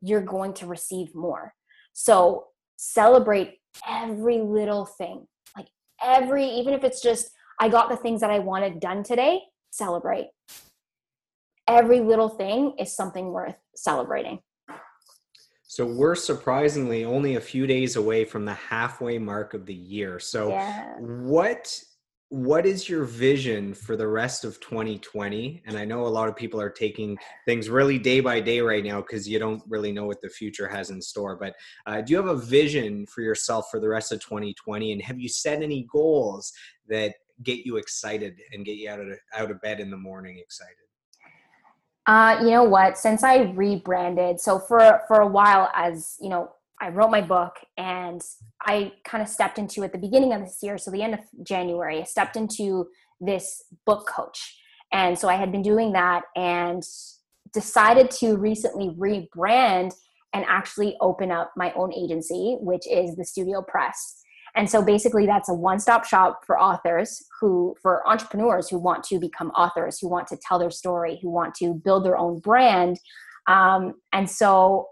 you're 0.00 0.20
going 0.20 0.54
to 0.54 0.66
receive 0.66 1.14
more. 1.14 1.52
So 1.92 2.46
celebrate 2.76 3.58
every 3.88 4.40
little 4.40 4.86
thing, 4.86 5.26
like 5.56 5.68
every, 6.02 6.44
even 6.44 6.74
if 6.74 6.84
it's 6.84 7.02
just 7.02 7.30
I 7.60 7.68
got 7.68 7.88
the 7.88 7.96
things 7.96 8.20
that 8.20 8.30
I 8.30 8.38
wanted 8.38 8.78
done 8.78 9.02
today, 9.02 9.40
celebrate. 9.70 10.28
Every 11.66 12.00
little 12.00 12.28
thing 12.28 12.74
is 12.78 12.94
something 12.94 13.32
worth 13.32 13.56
celebrating. 13.74 14.38
So 15.64 15.84
we're 15.84 16.14
surprisingly 16.14 17.04
only 17.04 17.34
a 17.34 17.40
few 17.40 17.66
days 17.66 17.96
away 17.96 18.24
from 18.24 18.44
the 18.44 18.54
halfway 18.54 19.18
mark 19.18 19.54
of 19.54 19.66
the 19.66 19.74
year. 19.74 20.18
So 20.18 20.48
yeah. 20.48 20.94
what 20.98 21.82
what 22.30 22.66
is 22.66 22.90
your 22.90 23.04
vision 23.04 23.72
for 23.72 23.96
the 23.96 24.06
rest 24.06 24.44
of 24.44 24.60
2020 24.60 25.62
and 25.64 25.78
i 25.78 25.84
know 25.84 26.06
a 26.06 26.06
lot 26.06 26.28
of 26.28 26.36
people 26.36 26.60
are 26.60 26.68
taking 26.68 27.16
things 27.46 27.70
really 27.70 27.98
day 27.98 28.20
by 28.20 28.38
day 28.38 28.60
right 28.60 28.84
now 28.84 29.00
because 29.00 29.26
you 29.26 29.38
don't 29.38 29.62
really 29.66 29.92
know 29.92 30.04
what 30.04 30.20
the 30.20 30.28
future 30.28 30.68
has 30.68 30.90
in 30.90 31.00
store 31.00 31.36
but 31.36 31.54
uh, 31.86 32.02
do 32.02 32.10
you 32.10 32.18
have 32.18 32.26
a 32.26 32.36
vision 32.36 33.06
for 33.06 33.22
yourself 33.22 33.68
for 33.70 33.80
the 33.80 33.88
rest 33.88 34.12
of 34.12 34.20
2020 34.20 34.92
and 34.92 35.00
have 35.00 35.18
you 35.18 35.28
set 35.28 35.62
any 35.62 35.88
goals 35.90 36.52
that 36.86 37.14
get 37.42 37.64
you 37.64 37.76
excited 37.76 38.40
and 38.52 38.64
get 38.64 38.76
you 38.76 38.90
out 38.90 39.00
of 39.00 39.08
out 39.34 39.50
of 39.50 39.60
bed 39.60 39.80
in 39.80 39.90
the 39.90 39.96
morning 39.96 40.38
excited? 40.38 40.74
Uh, 42.06 42.38
you 42.40 42.50
know 42.50 42.64
what? 42.64 42.96
Since 42.96 43.22
I 43.22 43.42
rebranded, 43.52 44.40
so 44.40 44.58
for 44.58 45.02
for 45.06 45.20
a 45.20 45.26
while, 45.26 45.70
as 45.74 46.16
you 46.20 46.30
know, 46.30 46.50
I 46.80 46.90
wrote 46.90 47.10
my 47.10 47.20
book 47.20 47.56
and 47.76 48.22
I 48.62 48.92
kind 49.04 49.22
of 49.22 49.28
stepped 49.28 49.58
into 49.58 49.82
at 49.84 49.92
the 49.92 49.98
beginning 49.98 50.32
of 50.32 50.42
this 50.42 50.58
year, 50.62 50.78
so 50.78 50.90
the 50.90 51.02
end 51.02 51.14
of 51.14 51.20
January, 51.42 52.00
I 52.00 52.04
stepped 52.04 52.36
into 52.36 52.86
this 53.20 53.64
book 53.84 54.08
coach, 54.08 54.60
and 54.92 55.18
so 55.18 55.28
I 55.28 55.34
had 55.34 55.50
been 55.50 55.62
doing 55.62 55.92
that, 55.92 56.22
and 56.36 56.82
decided 57.52 58.10
to 58.10 58.36
recently 58.36 58.90
rebrand 58.90 59.92
and 60.34 60.44
actually 60.46 60.96
open 61.00 61.32
up 61.32 61.52
my 61.56 61.72
own 61.72 61.92
agency, 61.92 62.56
which 62.60 62.86
is 62.88 63.16
the 63.16 63.24
Studio 63.24 63.62
Press. 63.62 64.22
And 64.54 64.68
so 64.68 64.82
basically, 64.82 65.26
that's 65.26 65.48
a 65.48 65.54
one 65.54 65.78
stop 65.78 66.04
shop 66.04 66.40
for 66.46 66.58
authors 66.58 67.24
who, 67.40 67.74
for 67.82 68.06
entrepreneurs 68.08 68.68
who 68.68 68.78
want 68.78 69.04
to 69.04 69.18
become 69.18 69.50
authors, 69.50 69.98
who 69.98 70.08
want 70.08 70.26
to 70.28 70.36
tell 70.36 70.58
their 70.58 70.70
story, 70.70 71.18
who 71.22 71.30
want 71.30 71.54
to 71.56 71.74
build 71.74 72.04
their 72.04 72.18
own 72.18 72.40
brand. 72.40 72.98
Um, 73.46 73.94
and 74.12 74.28
so 74.28 74.88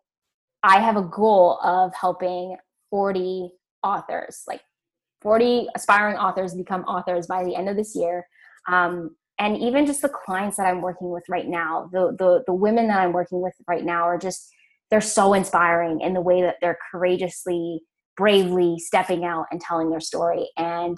I 0.67 0.81
have 0.81 0.97
a 0.97 1.03
goal 1.03 1.61
of 1.63 1.95
helping 1.95 2.57
40 2.91 3.51
authors, 3.85 4.43
like 4.49 4.63
40 5.23 5.69
aspiring 5.77 6.17
authors, 6.17 6.55
become 6.55 6.83
authors 6.83 7.29
by 7.29 7.45
the 7.45 7.55
end 7.55 7.69
of 7.69 7.77
this 7.77 7.95
year. 7.95 8.27
Um, 8.69 9.15
and 9.39 9.57
even 9.59 9.87
just 9.87 10.03
the 10.03 10.09
clients 10.09 10.57
that 10.57 10.67
I'm 10.67 10.83
working 10.83 11.11
with 11.11 11.23
right 11.29 11.47
now, 11.47 11.89
the, 11.93 12.17
the 12.19 12.43
the 12.47 12.55
women 12.55 12.89
that 12.89 12.99
I'm 12.99 13.13
working 13.13 13.41
with 13.41 13.53
right 13.69 13.85
now 13.85 14.03
are 14.03 14.19
just 14.19 14.49
they're 14.91 15.01
so 15.01 15.35
inspiring 15.35 16.01
in 16.01 16.15
the 16.15 16.21
way 16.21 16.43
that 16.43 16.57
they're 16.61 16.79
courageously, 16.91 17.83
bravely 18.17 18.77
stepping 18.79 19.25
out 19.25 19.47
and 19.53 19.61
telling 19.61 19.91
their 19.91 20.01
story. 20.01 20.49
And 20.57 20.97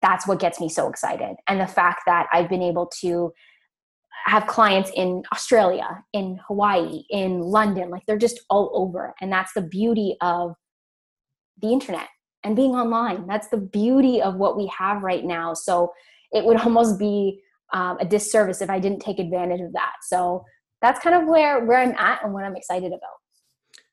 that's 0.00 0.26
what 0.26 0.38
gets 0.38 0.60
me 0.60 0.68
so 0.68 0.88
excited. 0.88 1.36
And 1.46 1.60
the 1.60 1.66
fact 1.66 2.02
that 2.06 2.26
I've 2.32 2.48
been 2.48 2.62
able 2.62 2.86
to 3.00 3.32
have 4.24 4.46
clients 4.46 4.90
in 4.94 5.22
Australia, 5.32 6.04
in 6.12 6.38
Hawaii, 6.46 7.02
in 7.10 7.40
London, 7.40 7.90
like 7.90 8.02
they're 8.06 8.18
just 8.18 8.40
all 8.50 8.70
over. 8.74 9.14
And 9.20 9.32
that's 9.32 9.52
the 9.54 9.62
beauty 9.62 10.16
of 10.20 10.54
the 11.60 11.72
internet 11.72 12.08
and 12.44 12.54
being 12.54 12.72
online. 12.72 13.26
That's 13.26 13.48
the 13.48 13.56
beauty 13.56 14.22
of 14.22 14.36
what 14.36 14.56
we 14.56 14.70
have 14.78 15.02
right 15.02 15.24
now. 15.24 15.54
So 15.54 15.92
it 16.32 16.44
would 16.44 16.60
almost 16.60 16.98
be 16.98 17.40
um, 17.72 17.98
a 18.00 18.04
disservice 18.04 18.62
if 18.62 18.70
I 18.70 18.78
didn't 18.78 19.00
take 19.00 19.18
advantage 19.18 19.60
of 19.60 19.72
that. 19.72 19.92
So 20.02 20.44
that's 20.80 21.00
kind 21.00 21.16
of 21.16 21.28
where 21.28 21.64
where 21.64 21.78
I'm 21.78 21.94
at 21.98 22.24
and 22.24 22.32
what 22.32 22.44
I'm 22.44 22.56
excited 22.56 22.88
about. 22.88 23.18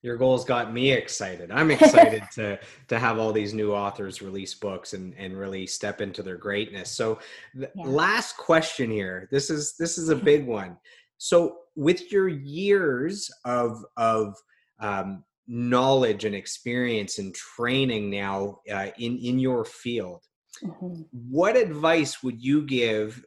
Your 0.06 0.18
goals 0.18 0.46
got 0.46 0.72
me 0.72 0.92
excited. 0.92 1.50
I'm 1.50 1.72
excited 1.72 2.22
to 2.36 2.60
to 2.90 3.00
have 3.00 3.18
all 3.18 3.34
these 3.34 3.56
new 3.56 3.74
authors 3.74 4.22
release 4.22 4.54
books 4.54 4.94
and 4.94 5.16
and 5.18 5.36
really 5.36 5.66
step 5.66 6.00
into 6.00 6.22
their 6.22 6.38
greatness. 6.38 6.92
So, 6.92 7.18
yeah. 7.56 7.68
last 7.76 8.38
question 8.38 8.92
here. 8.92 9.28
This 9.32 9.50
is 9.50 9.76
this 9.80 9.98
is 9.98 10.10
a 10.10 10.16
big 10.16 10.46
one. 10.46 10.78
So, 11.18 11.58
with 11.76 12.12
your 12.12 12.28
years 12.28 13.32
of 13.46 13.84
of 13.98 14.36
um, 14.80 15.24
knowledge 15.48 16.24
and 16.24 16.36
experience 16.36 17.18
and 17.18 17.34
training 17.34 18.12
now 18.12 18.60
uh, 18.72 18.90
in 19.00 19.18
in 19.18 19.40
your 19.40 19.66
field, 19.66 20.22
mm-hmm. 20.64 21.02
what 21.32 21.58
advice 21.58 22.22
would 22.22 22.40
you 22.44 22.62
give 22.62 23.26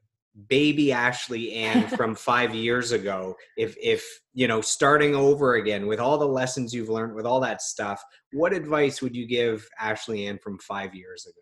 baby 0.48 0.92
Ashley 0.92 1.52
Ann 1.54 1.88
from 1.96 2.14
five 2.14 2.54
years 2.54 2.92
ago, 2.92 3.36
if 3.56 3.76
if 3.80 4.04
you 4.34 4.46
know 4.46 4.60
starting 4.60 5.14
over 5.14 5.54
again 5.54 5.86
with 5.86 5.98
all 5.98 6.18
the 6.18 6.26
lessons 6.26 6.72
you've 6.72 6.88
learned, 6.88 7.14
with 7.14 7.26
all 7.26 7.40
that 7.40 7.62
stuff, 7.62 8.02
what 8.32 8.52
advice 8.52 9.02
would 9.02 9.16
you 9.16 9.26
give 9.26 9.68
Ashley 9.80 10.26
Ann 10.26 10.38
from 10.38 10.58
five 10.58 10.94
years 10.94 11.26
ago? 11.26 11.40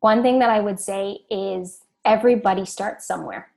One 0.00 0.22
thing 0.22 0.40
that 0.40 0.50
I 0.50 0.60
would 0.60 0.80
say 0.80 1.20
is 1.30 1.80
everybody 2.04 2.64
starts 2.64 3.06
somewhere. 3.06 3.48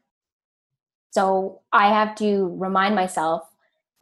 So 1.10 1.62
I 1.72 1.90
have 1.90 2.16
to 2.18 2.56
remind 2.60 2.94
myself, 2.94 3.50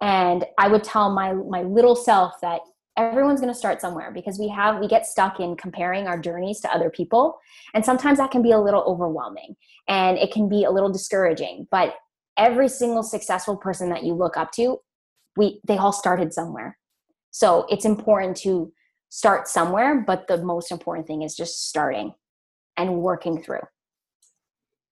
and 0.01 0.43
I 0.57 0.67
would 0.67 0.83
tell 0.83 1.11
my 1.11 1.33
my 1.33 1.61
little 1.61 1.95
self 1.95 2.41
that 2.41 2.61
everyone's 2.97 3.39
going 3.39 3.51
to 3.51 3.57
start 3.57 3.81
somewhere 3.81 4.11
because 4.11 4.37
we 4.37 4.47
have 4.49 4.79
we 4.79 4.87
get 4.87 5.05
stuck 5.05 5.39
in 5.39 5.55
comparing 5.55 6.07
our 6.07 6.17
journeys 6.17 6.59
to 6.61 6.73
other 6.73 6.89
people. 6.89 7.39
And 7.73 7.83
sometimes 7.83 8.17
that 8.19 8.31
can 8.31 8.41
be 8.41 8.51
a 8.51 8.59
little 8.59 8.83
overwhelming 8.83 9.55
and 9.87 10.17
it 10.17 10.31
can 10.31 10.47
be 10.47 10.63
a 10.63 10.71
little 10.71 10.91
discouraging 10.91 11.67
but 11.71 11.95
every 12.37 12.67
single 12.69 13.03
successful 13.03 13.57
person 13.57 13.89
that 13.89 14.03
you 14.03 14.13
look 14.13 14.37
up 14.37 14.51
to 14.51 14.77
we 15.35 15.59
they 15.67 15.77
all 15.77 15.93
started 15.93 16.33
somewhere. 16.33 16.77
So 17.31 17.65
it's 17.69 17.85
important 17.85 18.37
to 18.37 18.71
start 19.09 19.47
somewhere 19.47 20.01
but 20.05 20.27
the 20.27 20.43
most 20.43 20.71
important 20.71 21.07
thing 21.07 21.23
is 21.23 21.35
just 21.35 21.67
starting 21.69 22.13
and 22.77 22.97
working 22.97 23.41
through. 23.41 23.61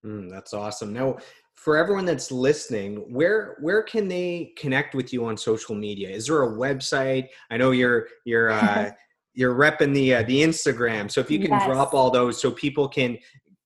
Mm, 0.05 0.29
that's 0.29 0.53
awesome. 0.53 0.93
Now 0.93 1.17
for 1.61 1.77
everyone 1.77 2.05
that's 2.05 2.31
listening, 2.31 2.97
where 3.13 3.57
where 3.61 3.83
can 3.83 4.07
they 4.07 4.51
connect 4.57 4.95
with 4.95 5.13
you 5.13 5.25
on 5.25 5.37
social 5.37 5.75
media? 5.75 6.09
Is 6.09 6.25
there 6.25 6.41
a 6.41 6.51
website? 6.51 7.27
I 7.51 7.57
know 7.57 7.69
you're 7.69 8.07
you're 8.25 8.49
uh, 8.49 8.89
you're 9.35 9.53
repping 9.53 9.93
the 9.93 10.15
uh, 10.15 10.23
the 10.23 10.41
Instagram, 10.41 11.11
so 11.11 11.21
if 11.21 11.29
you 11.29 11.37
can 11.37 11.51
yes. 11.51 11.67
drop 11.67 11.93
all 11.93 12.09
those, 12.09 12.41
so 12.41 12.49
people 12.49 12.87
can 12.87 13.15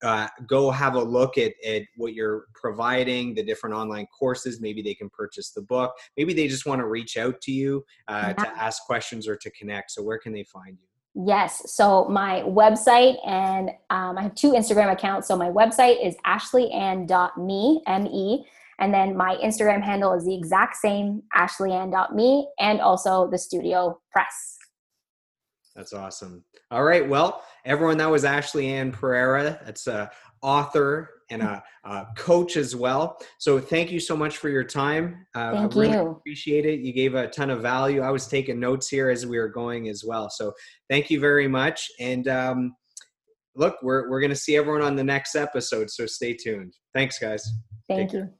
uh, 0.03 0.27
go 0.45 0.69
have 0.71 0.95
a 0.95 1.01
look 1.01 1.37
at, 1.37 1.53
at 1.65 1.83
what 1.95 2.13
you're 2.13 2.47
providing, 2.53 3.33
the 3.33 3.43
different 3.43 3.73
online 3.73 4.07
courses. 4.07 4.59
Maybe 4.59 4.81
they 4.81 4.93
can 4.93 5.09
purchase 5.09 5.51
the 5.51 5.61
book. 5.61 5.93
Maybe 6.17 6.33
they 6.33 6.49
just 6.49 6.65
want 6.65 6.81
to 6.81 6.87
reach 6.87 7.15
out 7.15 7.39
to 7.43 7.51
you 7.53 7.85
uh, 8.09 8.33
yeah. 8.37 8.43
to 8.43 8.61
ask 8.61 8.83
questions 8.83 9.25
or 9.25 9.37
to 9.37 9.49
connect. 9.51 9.91
So 9.91 10.03
where 10.03 10.19
can 10.19 10.33
they 10.33 10.43
find 10.43 10.77
you? 10.81 10.87
Yes. 11.15 11.73
So 11.73 12.05
my 12.09 12.41
website 12.41 13.15
and 13.25 13.69
um, 13.89 14.17
I 14.17 14.23
have 14.23 14.35
two 14.35 14.51
Instagram 14.51 14.91
accounts. 14.91 15.27
So 15.27 15.37
my 15.37 15.49
website 15.49 16.05
is 16.05 16.15
ashleyann.me, 16.25 17.81
M-E. 17.87 18.45
And 18.79 18.93
then 18.93 19.15
my 19.15 19.37
Instagram 19.37 19.81
handle 19.81 20.11
is 20.11 20.25
the 20.25 20.35
exact 20.35 20.75
same, 20.75 21.23
ashleyann.me, 21.33 22.49
and 22.59 22.81
also 22.81 23.29
the 23.31 23.37
studio 23.37 23.97
press. 24.11 24.57
That's 25.73 25.93
awesome. 25.93 26.43
All 26.71 26.83
right. 26.83 27.07
Well, 27.07 27.43
everyone, 27.63 27.97
that 27.99 28.11
was 28.11 28.25
Ashley 28.25 28.67
Ann 28.67 28.91
Pereira. 28.91 29.61
That's 29.65 29.87
a 29.87 30.11
author 30.41 31.14
and 31.29 31.41
a, 31.41 31.63
a, 31.83 32.05
coach 32.15 32.57
as 32.57 32.75
well. 32.75 33.17
So 33.39 33.59
thank 33.59 33.91
you 33.91 33.99
so 33.99 34.15
much 34.15 34.37
for 34.37 34.49
your 34.49 34.63
time. 34.63 35.25
Uh, 35.33 35.51
thank 35.51 35.75
I 35.75 35.79
really 35.79 35.93
you. 35.93 36.09
appreciate 36.11 36.65
it. 36.65 36.79
You 36.81 36.93
gave 36.93 37.15
a 37.15 37.27
ton 37.27 37.49
of 37.49 37.61
value. 37.61 38.01
I 38.01 38.11
was 38.11 38.27
taking 38.27 38.59
notes 38.59 38.87
here 38.87 39.09
as 39.09 39.25
we 39.25 39.37
were 39.37 39.49
going 39.49 39.89
as 39.89 40.03
well. 40.05 40.29
So 40.29 40.53
thank 40.89 41.09
you 41.09 41.19
very 41.19 41.47
much. 41.47 41.89
And 41.99 42.27
um, 42.27 42.75
look, 43.55 43.77
we're, 43.81 44.09
we're 44.09 44.19
going 44.19 44.29
to 44.29 44.35
see 44.35 44.55
everyone 44.55 44.81
on 44.81 44.95
the 44.95 45.03
next 45.03 45.35
episode. 45.35 45.89
So 45.89 46.05
stay 46.05 46.33
tuned. 46.33 46.75
Thanks, 46.93 47.17
guys. 47.17 47.43
Thank 47.87 48.11
Take 48.11 48.13
you. 48.13 48.19
Care. 48.19 48.33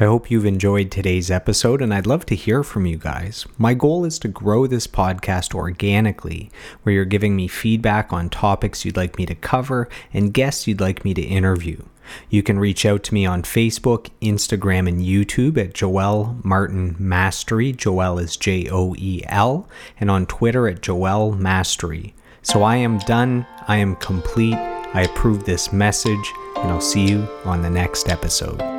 I 0.00 0.04
hope 0.04 0.30
you've 0.30 0.46
enjoyed 0.46 0.92
today's 0.92 1.28
episode, 1.28 1.82
and 1.82 1.92
I'd 1.92 2.06
love 2.06 2.24
to 2.26 2.36
hear 2.36 2.62
from 2.62 2.86
you 2.86 2.98
guys. 2.98 3.46
My 3.58 3.74
goal 3.74 4.04
is 4.04 4.20
to 4.20 4.28
grow 4.28 4.68
this 4.68 4.86
podcast 4.86 5.56
organically, 5.56 6.52
where 6.82 6.94
you're 6.94 7.04
giving 7.04 7.34
me 7.34 7.48
feedback 7.48 8.12
on 8.12 8.30
topics 8.30 8.84
you'd 8.84 8.96
like 8.96 9.18
me 9.18 9.26
to 9.26 9.34
cover 9.34 9.88
and 10.12 10.32
guests 10.32 10.68
you'd 10.68 10.80
like 10.80 11.04
me 11.04 11.14
to 11.14 11.22
interview. 11.22 11.82
You 12.30 12.44
can 12.44 12.60
reach 12.60 12.86
out 12.86 13.02
to 13.04 13.14
me 13.14 13.26
on 13.26 13.42
Facebook, 13.42 14.10
Instagram, 14.22 14.86
and 14.86 15.02
YouTube 15.02 15.58
at 15.58 15.74
Joel 15.74 16.36
Martin 16.44 16.94
Mastery. 17.00 17.72
Joel 17.72 18.20
is 18.20 18.36
J 18.36 18.68
O 18.70 18.94
E 18.96 19.24
L, 19.26 19.68
and 19.98 20.12
on 20.12 20.26
Twitter 20.26 20.68
at 20.68 20.80
Joel 20.80 21.32
Mastery. 21.32 22.14
So 22.42 22.62
I 22.62 22.76
am 22.76 22.98
done. 23.00 23.44
I 23.66 23.78
am 23.78 23.96
complete. 23.96 24.54
I 24.54 25.02
approve 25.02 25.42
this 25.42 25.72
message, 25.72 26.32
and 26.56 26.70
I'll 26.70 26.80
see 26.80 27.04
you 27.04 27.26
on 27.44 27.62
the 27.62 27.70
next 27.70 28.08
episode. 28.08 28.77